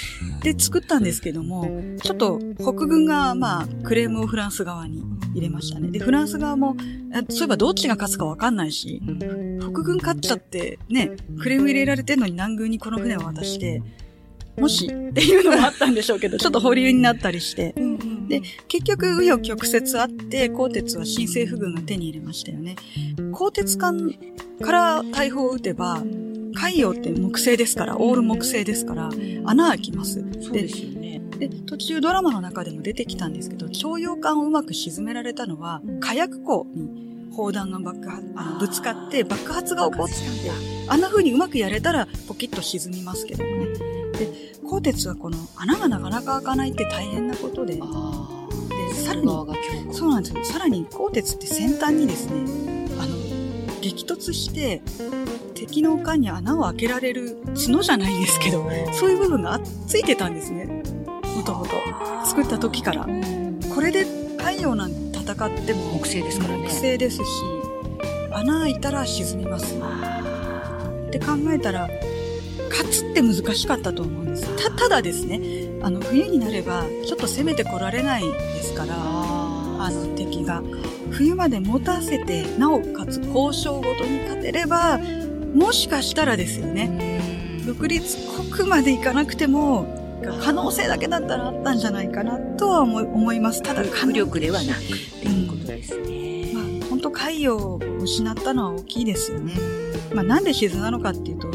[0.42, 5.02] で、作ったんですけども、ちょっと北軍が、まあ、クレームをフランス側に
[5.34, 5.90] 入れましたね。
[5.90, 6.76] で、フランス側も、
[7.28, 9.02] そういえばどっちが勝つかわかんないし、
[9.60, 13.82] 北軍勝っちゃってね、クレーム入れられてんのに南軍にこの船を渡して、
[14.58, 17.74] もしっていうのもあったんでしょうけど、ちょっと保留になったりして。
[18.28, 22.76] で、結局、紆余曲折あって、鋼鉄は新政府軍が手に入れましたよね。
[23.32, 24.14] 鋼鉄艦
[24.60, 26.02] から大砲を撃てば、
[26.54, 29.10] 海洋って木製ですから、オール木製ですから、
[29.44, 30.24] 穴開きます。
[30.40, 31.20] そうですよね。
[31.38, 40.14] で、途中ドラマの中でも出てきたんですけど、徴用艦をうまく沈められたのは、火薬庫に砲弾が爆発、あの、ぶつかって爆発が起こって、
[40.88, 43.66] あんな風にうまくやれたらポキッと沈みますけどもね。
[44.18, 47.80] で、鋼鉄はこの穴がなかなか開かないって大変なことで、で、
[48.94, 49.28] さらに、
[49.92, 50.44] そうなんですよ。
[50.44, 52.81] さらに鋼鉄って先端にですね、
[53.82, 54.80] 激突して、
[55.54, 60.82] 敵の缶に穴を開けられる角じゃないですけど、そういう部分がついてたんですね。
[61.36, 61.72] もともと。
[62.24, 63.06] 作った時から。
[63.74, 64.06] これで
[64.38, 66.64] 太陽なんて戦っても木製ですからね。
[66.64, 67.22] 木製ですし、
[68.32, 69.76] 穴開いたら沈みます。
[69.76, 71.88] って考えたら、
[72.70, 74.48] 勝つって難しかったと思うんです。
[74.56, 75.40] た、ただですね、
[75.82, 78.96] あの、冬になれば、ちょっと攻めてこられないですから、
[79.84, 80.62] あの、敵が。
[81.10, 84.98] 冬まで持たせて、なおかつ交渉ごとに勝てれば、
[85.54, 87.20] もしかしたらですよね。
[87.66, 88.16] 独立
[88.50, 89.86] 国まで行かなくても、
[90.42, 93.62] 可能性だけだったらあったんじゃないかなとは思思います。
[93.62, 94.82] ただ、浮力ではなくっ
[95.20, 96.52] ていうことですね。
[96.54, 99.54] まあ、本当海洋を失ったのは大きいですよね。
[100.14, 101.50] まあ、なんで沈んだのかっていうと、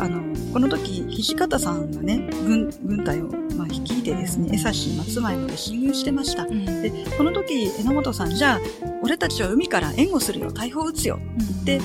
[0.00, 0.22] あの、
[0.52, 3.26] この時、土方さんがね、軍、軍隊を、
[3.56, 6.44] まあ、率いてですね、江差松前まで侵入してました。
[6.44, 8.60] うん、で、この時、榎本さん、じゃあ、
[9.02, 11.18] 俺たちは海から援護するよ、大砲撃つよ、
[11.62, 11.80] って、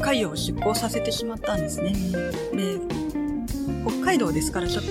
[0.00, 1.92] 海洋を出港させてしまったんですね。
[2.52, 2.78] で、
[3.86, 4.90] 北海道ですからちょっと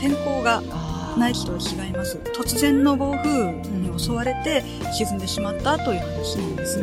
[0.00, 0.62] 天候が
[1.16, 2.18] ないと違います。
[2.34, 4.62] 突然の暴風に襲われて
[4.92, 6.82] 沈んでしまったという話なんです。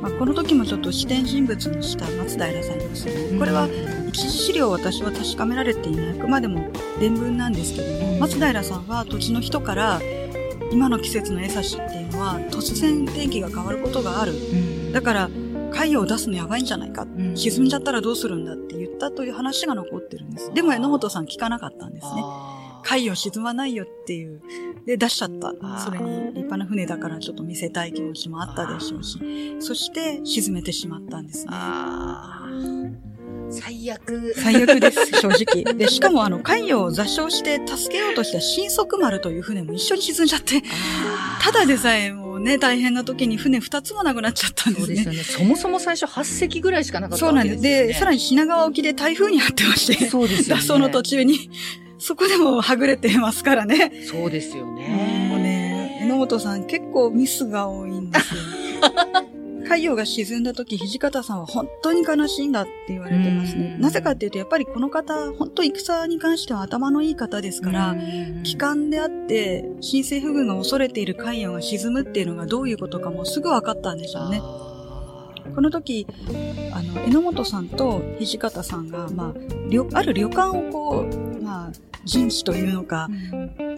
[0.00, 3.38] まあ、この時もちょっと視点人物にした松平さんですね。
[3.38, 3.68] これは
[4.08, 6.10] 一次資料を私は確かめられていない。
[6.10, 10.00] あくまでも伝聞なんですけども、松平さんは土地の人から
[10.72, 14.32] 今の季節の江差っていうのは突然天気が変わることがある。
[14.92, 15.30] だから
[15.70, 20.52] 海洋を出すのやばいんじゃないか、うん、沈んじゃったらどうするんだって言ったという話が残ってるんです。
[20.54, 22.22] でも榎本さん聞かなかったんですね。
[22.82, 24.40] 海洋沈まないよっていう。
[24.86, 25.52] で、出しちゃった。
[25.78, 29.18] それに立派な船だからちょっと見せたい気持ちもあったでしょうし。
[29.60, 31.52] そして沈めてしまったんですね。
[33.50, 34.34] 最悪。
[34.36, 35.74] 最悪です、 正直。
[35.74, 40.62] で、しかもあの、海洋を座礁して助けようとした新速丸という船も一緒に沈んじゃって、
[41.40, 44.96] ただでさえもうね、大変な時に船二つもなくなっちゃったんですね。
[45.04, 45.38] そうですよね。
[45.38, 47.88] そもそも最初8隻ぐらいしかなかったわけですよ、ね、そうなんです。
[47.88, 50.62] で、さらに品川沖で台風に遭ってまして、そうですよね。
[50.62, 51.50] 脱走の途中に、
[51.98, 53.92] そこでもはぐれてますからね。
[54.08, 55.28] そうですよね。
[55.30, 58.40] もうね、榎本さん結構ミスが多いんですよ。
[59.68, 63.76] 太陽が沈んだ時、土方さんは本当に悲しいんだって言われてますね。
[63.78, 67.94] なぜかっていうと、やっぱりこの方、本当戦に関しては頭のいい方ですから、
[68.44, 74.40] 帰還であって、新政府軍が恐れている海洋が沈むっていうのがどういうことかもすぐ分かったんでしょうね。
[75.54, 76.06] この時、
[76.72, 81.72] あの、榎本さんと土方さんが、まあ、ある旅館をこう、まあ、
[82.04, 83.08] 陣地というのか、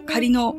[0.05, 0.57] 仮の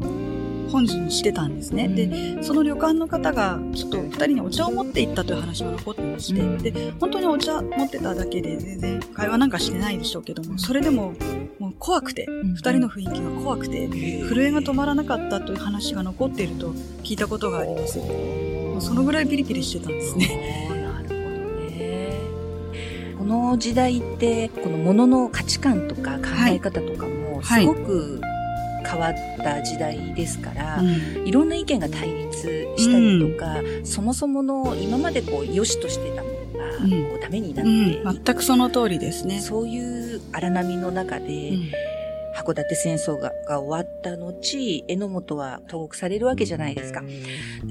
[0.70, 1.86] 本陣にしてたんですね。
[1.86, 11.12] で、その旅館の方が、ちょっと二人にお茶を持って行ったという話が残ってまして、で、本当にお茶持ってただけで、全然会話なんかしてないでしょうけども、それでも、
[11.58, 16.70] もう怖くて、二人の雰囲気が怖くて、震えが止まらなかったという話が残っていると
[17.02, 17.98] 聞いたことがあります。
[17.98, 20.70] もうそのぐらいピリピリしてたんですね。
[23.22, 28.20] この時代って、この物の価値観とか考え方とかも、すごく
[28.84, 31.24] 変わった時代ですから、うん。
[31.24, 37.10] いろんな意見が対立したりとか、そもそもの今までこう良しとしてたものが、うん。
[37.10, 39.40] こうダメになっうて、ん、全くその通りですね。
[39.40, 41.52] そういう荒波の中で、
[42.34, 47.02] 函館戦争がが終わった後、榎本は投獄されるわけじゃないですか。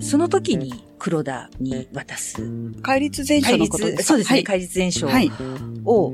[0.02, 2.38] その時に黒田に渡す。
[2.82, 4.36] 戒律全書のことですかそうですね。
[4.36, 5.32] はい戒律全書はい
[5.86, 6.14] を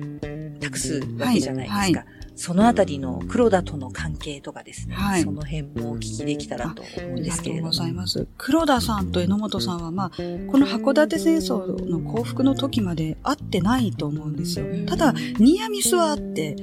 [0.59, 1.77] 託すわけじゃないですか。
[1.77, 2.05] はいはい
[2.37, 4.93] そのあたりの黒田との関係とかですね。
[4.93, 7.69] はいその辺もお聞きできたらと思うんですけれども。
[7.69, 8.27] ありがとうございます。
[8.37, 10.21] 黒田さんと榎本さんは、まあ、こ
[10.59, 14.67] の函館戦争の降伏の時まで会ってないと思うんですよ。
[14.85, 16.55] ただ、ニアミスはあって、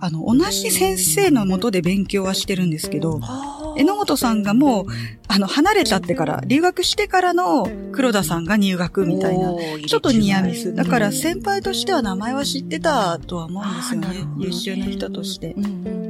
[0.00, 3.20] あの、同じ先生のもとで勉強はしてるんですけど、
[3.76, 4.86] 榎本さんがもう、
[5.28, 9.54] あの、離れちゃってから、留学してからの黒田さんが入学みたいな、
[9.86, 10.74] ちょっとニアミス。
[10.74, 14.08] だから先輩としては名前は知ってたとは思うんですよね。
[14.38, 15.54] 優秀な人として。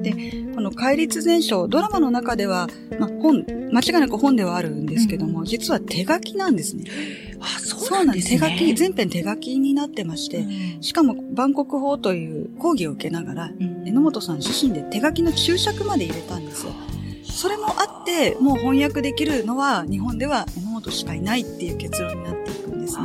[0.03, 2.67] で、この戒律全書、ドラマの中では、
[2.99, 6.85] まあ、本、間違いなく本ではあるんですけども、実は手書きなんですね。
[7.41, 8.31] あ、そうなんです。
[8.31, 10.47] 手書き、全編手書きになってまして、
[10.81, 13.51] しかも、万国法という講義を受けながら、
[13.85, 16.73] 榎本さん自身で手書きの注釈まで入れたんですよ。
[17.23, 23.03] それもあって、もう翻訳できるのは、日本では榎本しかいないっていう結論になっていくんですね。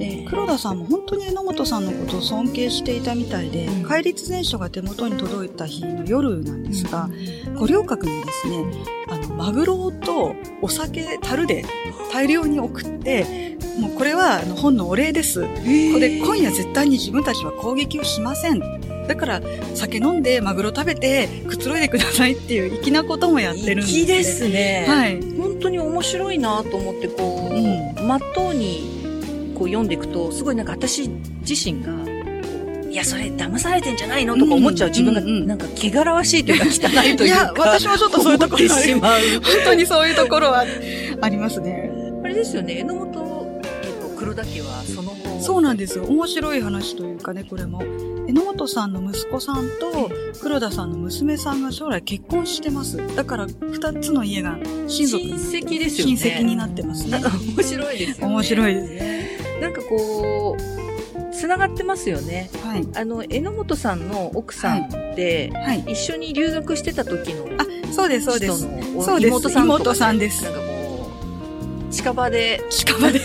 [0.00, 7.10] で、黒田さんも本当に榎本さんのことを尊敬していたみたいで、戒律全書が手元に届いた日の夜なんですが、
[7.54, 8.64] 五稜郭にですね、
[9.08, 11.66] あの、マグロとお酒、樽で
[12.12, 15.42] 大量に送って、もうこれは本のお礼です。
[15.42, 15.46] こ
[16.00, 18.80] れ今夜絶対に自分たちは攻撃をしません。
[19.06, 19.42] だから、
[19.74, 24.86] 酒飲んで、マグロ食べて、くつろいでくださいっていう粋なこともやってるんです、粋ですね。
[24.88, 25.20] はい。
[25.36, 28.99] 本当に面白いなと思って、こう、まっとうに
[29.60, 31.06] こう読んでいくと、すごいなんか私
[31.46, 31.92] 自身が、
[32.90, 37.42] いや、それ騙されてんじゃないのとか思っちゃう自分が、なんか汚らわしいというか汚いというか。
[37.42, 39.20] いや、私もちょっとそういうところ思ってしまう。
[39.44, 40.64] 本当にそういうところは
[41.20, 41.92] ありますね。
[42.24, 45.42] あれですよね、榎本家と黒田家はその後。
[45.42, 46.04] そうなんですよ。
[46.04, 47.82] 面白い話というかね、これも。
[48.28, 50.10] 榎本さんの息子さんと
[50.40, 52.96] 黒田さんの娘さんが将来結婚してます。
[53.14, 54.58] だから、二つの家が
[54.88, 55.22] 親族。
[55.22, 56.16] 親戚ですよね。
[56.16, 57.20] 親戚になってますね。
[57.56, 58.32] 面白いですよね。
[58.32, 59.20] 面白いですね。
[59.60, 60.80] なんかこう、
[61.34, 62.50] つながってますよね。
[62.62, 62.86] はい。
[62.94, 65.84] あの、榎本さんの奥さんって、はい。
[65.86, 68.66] 一緒に留学してた時の、あ、そうです、そうです。
[68.66, 69.28] のそうです。
[69.28, 70.44] 妹さん妹さんです。
[70.44, 71.10] なんかこ
[71.88, 73.20] う、近場で、近場で、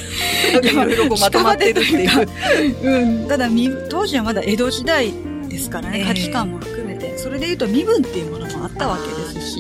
[0.64, 3.22] いろいろこうまとまってるっていう。
[3.22, 3.28] うん。
[3.28, 5.14] ただ、み当時はまだ江戸時代
[5.50, 7.18] ですからね、ええ価値観も含めて。
[7.18, 9.60] それで言うと身分っていうものもあったわけですし。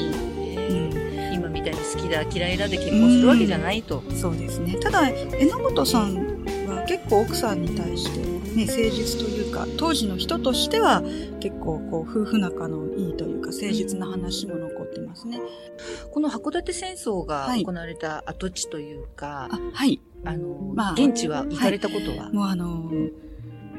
[1.34, 4.04] 今みたいに好きだ嫌いだで結婚するわけじゃないと。
[4.20, 4.76] そうですね。
[4.82, 6.25] ただ、榎本さんは
[6.88, 8.20] 結構奥さんに対して、
[8.56, 11.02] ね、誠実というか、当時の人としては
[11.40, 15.40] 結構こう夫婦仲のいいというか誠実な話も残ってますね。
[16.12, 20.00] この函館戦争が行われた跡地というか、はい。
[20.24, 22.92] あの、まあ現地は行かれたことは、いもうあの、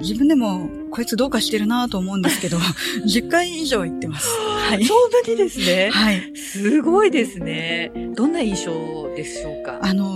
[0.01, 2.59] 自分でもこいつどうかしてるなと思うんですけど、
[3.07, 4.29] 10回以上行ってます。
[4.39, 4.85] はい。
[4.85, 5.91] そんなにですね。
[5.91, 6.37] はい。
[6.37, 7.93] すごいですね。
[8.15, 9.79] どんな印象でしょうか？
[9.83, 10.16] あの、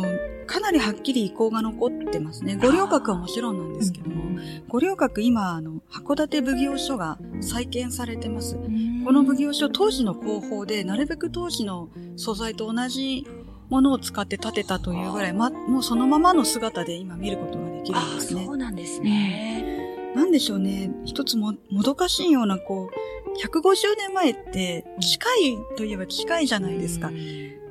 [0.51, 2.56] かなりはっきり意向が残ってますね。
[2.56, 8.56] 五稜郭はもちろんなんですけども、五稜郭今、あの、函館奉行所が再建されてます。
[9.05, 13.24] この奉行所当時の工法で、なるべく当時の素材と同じ
[13.68, 18.44] ものを使って建てたというぐらい、ま、もうそのままの姿で今見ることができるんですね。
[18.44, 20.12] そうなんですね。
[20.16, 20.90] なんでしょうね。
[21.05, 27.11] 一つも、もどかしいような、こう、150年前って、近いといえば近いじゃないですか。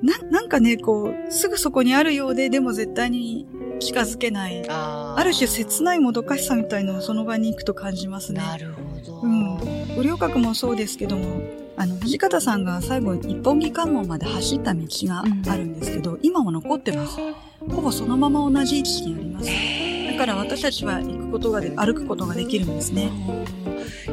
[0.02, 3.46] な、なんかね、こう、すぐそこにあるようで、でも絶対に
[3.80, 4.64] 近づけない。
[4.70, 8.40] あある種切ないもどかしさみたいのをその場に行くと感じますね。
[8.40, 9.22] なるほど。
[9.22, 9.58] うん。
[9.96, 11.42] 五稜郭もそうですけども、
[11.76, 17.18] あの、土方さんが最後、一本木関門まで走った道があるんですけど、今も残ってます。
[17.70, 19.50] ほぼそのまま同じ位置にあります。
[20.12, 23.12] だから私たちは行くことがで、歩くことができるんですね。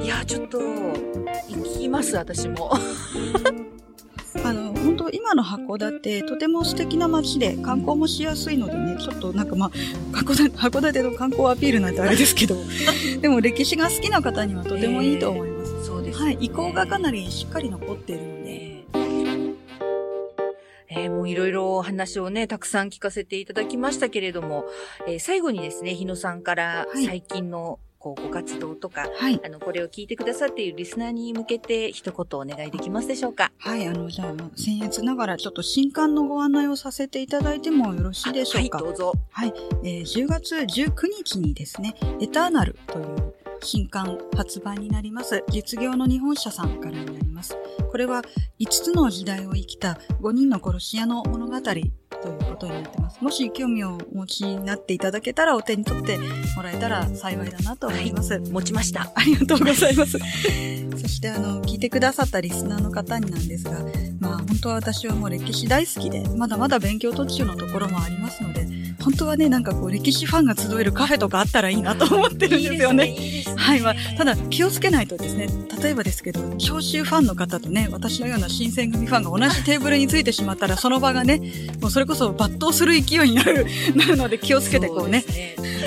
[0.02, 2.72] いや、ちょっと、行きます、私も。
[4.44, 9.70] あの、本当今の函館、とても素敵な街で観光もしやすいのでね、ちょっとなんかまあ、
[10.16, 12.56] 函館、函館の観光アピールなんてあれですけど、
[13.20, 15.84] でも歴史が好きな方にはとてもいいと思います。
[15.84, 18.66] そうですはい、意向がかなりしっかり残っているので。
[20.88, 24.64] えー、もういろいろ話をね、たくさん聞かせていただきましたけれども、
[25.06, 33.52] えー、最後にですね、日野さんから最近のこうご活動とか、はい、あの、これを聞いてくださっているリスナーに向けて一言お願いできますでしょうか？
[33.58, 38.78] はい、あの、じゃあ、僭越ながらちょっと新刊のご案内をさせていただいてもよろしいでしょうか？
[38.78, 39.12] はい、どうぞ。
[39.30, 39.52] はい、
[39.82, 45.44] えー、10月19日にですね、エターナルという新刊発売になります。
[45.50, 47.56] 実業の日本社さんからになります。
[47.90, 48.22] これは
[48.60, 51.90] 5つの時代を生きた5人の殺し屋の物語という
[52.50, 53.22] ことになってます。
[53.22, 56.18] もし興味をお持ちになっていただけたらお手に取って
[56.56, 58.34] もらえたら幸いだなと思います。
[58.34, 59.10] はい、持ちました。
[59.14, 60.18] ありがとうございます。
[60.96, 63.78] そしてあの、聞いてくださったリスナーの方になんですが、
[64.20, 73.06] まあ本当は私はもう歴史大好きで、まだまだ勉強途中のところもありますので、本当はね、なんかこう歴史ファンが集えるカフェとかあったらいいなと思ってるんですよね。
[73.12, 75.46] いいねはい、まあ、ただ気をつけないとですね、
[75.80, 81.40] 例えばですけど、聴衆ファンの方とね、私のような新選組ファンが同じテーブルについてしまったら、その場がね、
[81.80, 85.24] もうそれこそ抜刀する勢いになる、 なるので気をつけてこうね。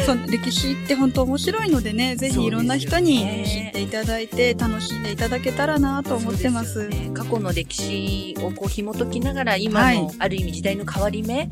[0.05, 6.69] その歴史って本当面白いのでね、ぜひいろんな人に知っていただいて、楽しんでいただけたらなと思ってます。
[6.69, 11.49] すね、過去の歴史をこう紐解きながら、今のある意味時代の変わり目、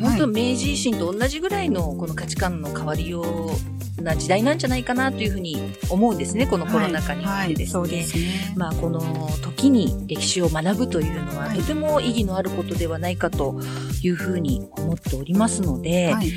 [0.00, 5.56] 本当明治維新と同じぐらいのこの価値観の変わりような時代なんじゃないかなというふうに
[5.90, 7.80] 思うんですね、このコロナ禍においてですね。
[7.80, 9.00] はいはい、すねまあ、この
[9.42, 13.60] 時に歴史を学ぶというのは、とても意義のあることではないかと
[14.02, 16.32] いうふうに思っておりますので、はい、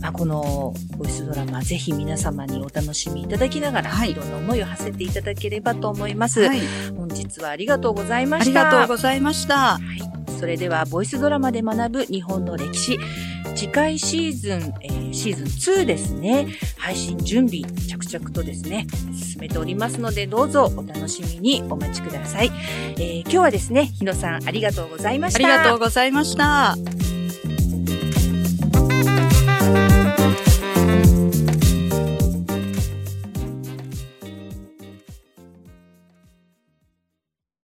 [0.00, 6.42] まあ、このボイスドラマ、ぜひ皆様にお楽しみいただきながら、はい、いろんな思いを馳せていただければと思います。
[6.46, 6.60] はい、
[6.96, 8.62] 本日はありがとうございました。
[8.62, 9.78] ありがとうございました。
[9.78, 12.98] はいそれでは、ボイスドラマで学ぶ日本の歴史。
[13.56, 16.48] 次回シーズン、えー、シーズン2ですね。
[16.76, 22.50] 配信準備、着々とですね、進めておりますので、どうぞお楽しみにお待ちください。
[22.96, 25.38] えー、今日はですね、日野さんありがとうございました。
[25.38, 26.76] ありがとうございました。